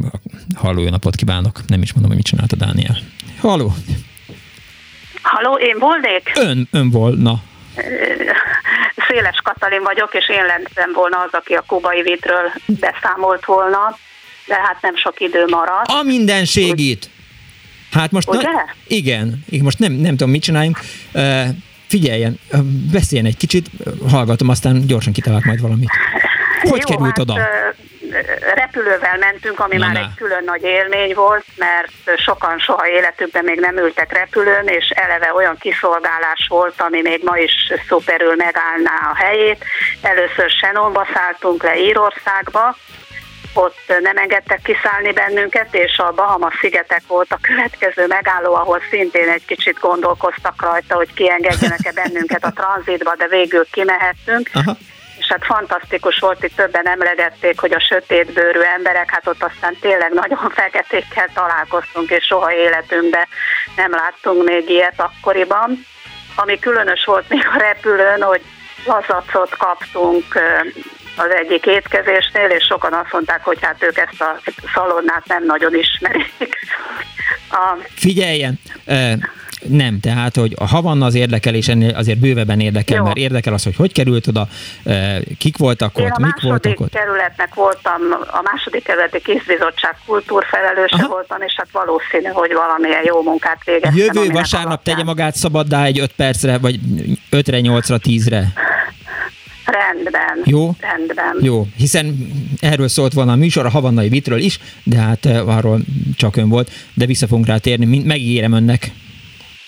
[0.54, 1.60] halló, jó napot kívánok.
[1.66, 2.98] Nem is mondom, hogy mit csinálta Dániel.
[3.40, 3.74] Halló!
[5.22, 6.32] Halló, én volnék?
[6.34, 7.42] Ön, ön volna.
[9.08, 13.98] Széles Katalin vagyok, és én lettem volna az, aki a kubai vitről beszámolt volna,
[14.46, 15.88] de hát nem sok idő maradt.
[15.88, 17.10] A mindenségit!
[17.90, 18.40] Hát most, na,
[18.86, 20.78] igen, most nem, nem tudom, mit csináljunk.
[21.94, 22.38] Figyeljen,
[22.92, 23.66] beszéljen egy kicsit,
[24.10, 25.90] hallgatom, aztán gyorsan kitalálok majd valamit.
[26.60, 27.34] Hogy Jó, került hát, oda?
[28.54, 33.58] repülővel mentünk, ami Na, már egy külön nagy élmény volt, mert sokan soha életükben még
[33.60, 37.52] nem ültek repülőn, és eleve olyan kiszolgálás volt, ami még ma is
[37.88, 39.64] szuperül megállná a helyét.
[40.00, 42.76] Először Shannonba szálltunk le Írországba,
[43.54, 49.28] ott nem engedtek kiszállni bennünket, és a Bahamas szigetek volt a következő megálló, ahol szintén
[49.28, 54.50] egy kicsit gondolkoztak rajta, hogy kiengedjenek-e bennünket a tranzitba, de végül kimehettünk.
[54.52, 54.76] Aha
[55.18, 60.12] és hát fantasztikus volt, itt többen emlegették, hogy a sötétbőrű emberek, hát ott aztán tényleg
[60.12, 63.26] nagyon feketékkel találkoztunk, és soha életünkben
[63.76, 65.86] nem láttunk még ilyet akkoriban.
[66.36, 68.42] Ami különös volt még a repülőn, hogy
[68.86, 70.24] lazacot kaptunk
[71.16, 74.40] az egyik étkezésnél, és sokan azt mondták, hogy hát ők ezt a
[74.74, 76.58] szalonnát nem nagyon ismerik.
[77.50, 77.78] A...
[77.94, 78.58] Figyeljen!
[79.68, 83.04] Nem, tehát, hogy a Havanna az érdekel, és ennél azért bővebben érdekel, Jó.
[83.04, 84.48] mert érdekel az, hogy hogy került oda,
[85.38, 86.90] kik voltak Én ott, mik voltak ott.
[86.90, 91.08] kerületnek voltam, a második kerületi készbizottság kultúrfelelőse Aha.
[91.08, 93.96] voltam, és hát valószínű, hogy valamilyen jó munkát végeztem.
[93.96, 94.96] Jövő vasárnap alapján.
[94.96, 96.78] tegye magát szabaddá egy 5 percre, vagy
[97.30, 98.52] 5-re, 8-ra, 10-re.
[99.64, 100.42] Rendben.
[100.44, 100.70] Jó?
[100.80, 101.38] Rendben.
[101.40, 102.16] Jó, hiszen
[102.60, 105.80] erről szólt volna a műsor, a havannai vitről is, de hát eh, arról
[106.16, 108.92] csak ön volt, de vissza fogunk rá térni, megígérem önnek.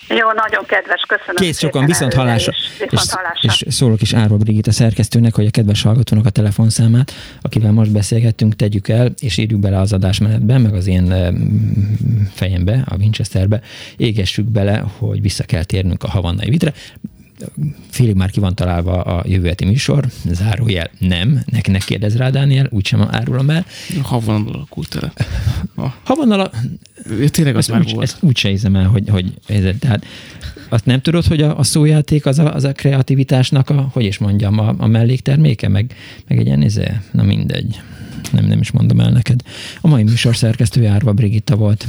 [0.08, 1.34] Jó, nagyon kedves, köszönöm.
[1.34, 2.52] Kész sokan, viszont hallásra.
[2.78, 3.00] És,
[3.40, 7.92] és, és szólok is Árva Brigitta szerkesztőnek, hogy a kedves hallgatónak a telefonszámát, akivel most
[7.92, 11.28] beszélgettünk, tegyük el, és írjuk bele az adásmenetbe, meg az én eh,
[12.34, 13.60] fejembe, a Winchesterbe,
[13.96, 16.72] égessük bele, hogy vissza kell térnünk a havannai vitre
[17.90, 22.30] félig már ki van találva a jövő heti műsor, zárójel nem, nek ne kérdez rá,
[22.30, 23.66] Dániel, úgysem árulom el.
[24.02, 25.12] Ha van alakult el.
[26.04, 26.50] Ha van ala...
[27.26, 28.02] Tényleg az már úgy, volt.
[28.02, 30.06] Ezt úgy se hiszem el, hogy, hogy ez, tehát
[30.68, 34.18] azt nem tudod, hogy a, a szójáték az a, az a kreativitásnak a, hogy is
[34.18, 35.94] mondjam, a, a mellékterméke, meg,
[36.28, 37.80] meg egy izé, na mindegy.
[38.32, 39.40] Nem, nem is mondom el neked.
[39.80, 41.86] A mai műsor szerkesztője Árva Brigitta volt.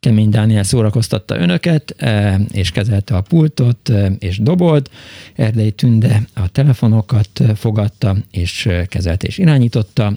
[0.00, 4.90] Kemény Dániel szórakoztatta önöket, e, és kezelte a pultot, e, és dobolt.
[5.34, 10.12] Erdei Tünde a telefonokat fogadta, és kezelte és irányította.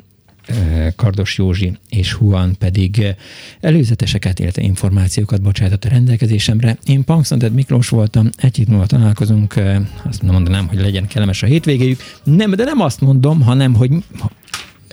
[0.45, 3.15] E, Kardos Józsi és Huan pedig
[3.59, 6.77] előzeteseket, illetve információkat bocsátott a rendelkezésemre.
[6.85, 9.53] Én Punksnoted Miklós voltam, egy hét múlva találkozunk,
[10.03, 11.99] azt mondanám, hogy legyen kellemes a hétvégéjük.
[12.23, 13.91] Nem, de nem azt mondom, hanem, hogy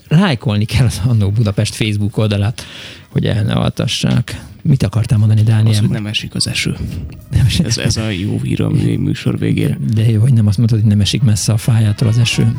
[0.08, 2.62] lájkolni kell az Annó Budapest Facebook oldalát,
[3.08, 4.40] hogy el ne altassák.
[4.62, 5.70] Mit akartál mondani, Dániel?
[5.70, 6.76] Az, hogy nem esik az eső.
[7.30, 7.66] Nem esik.
[7.66, 9.78] Ez, ez a jó hír a műsor végére.
[9.94, 12.56] De jó, hogy nem azt mondod, hogy nem esik messze a fájától az eső.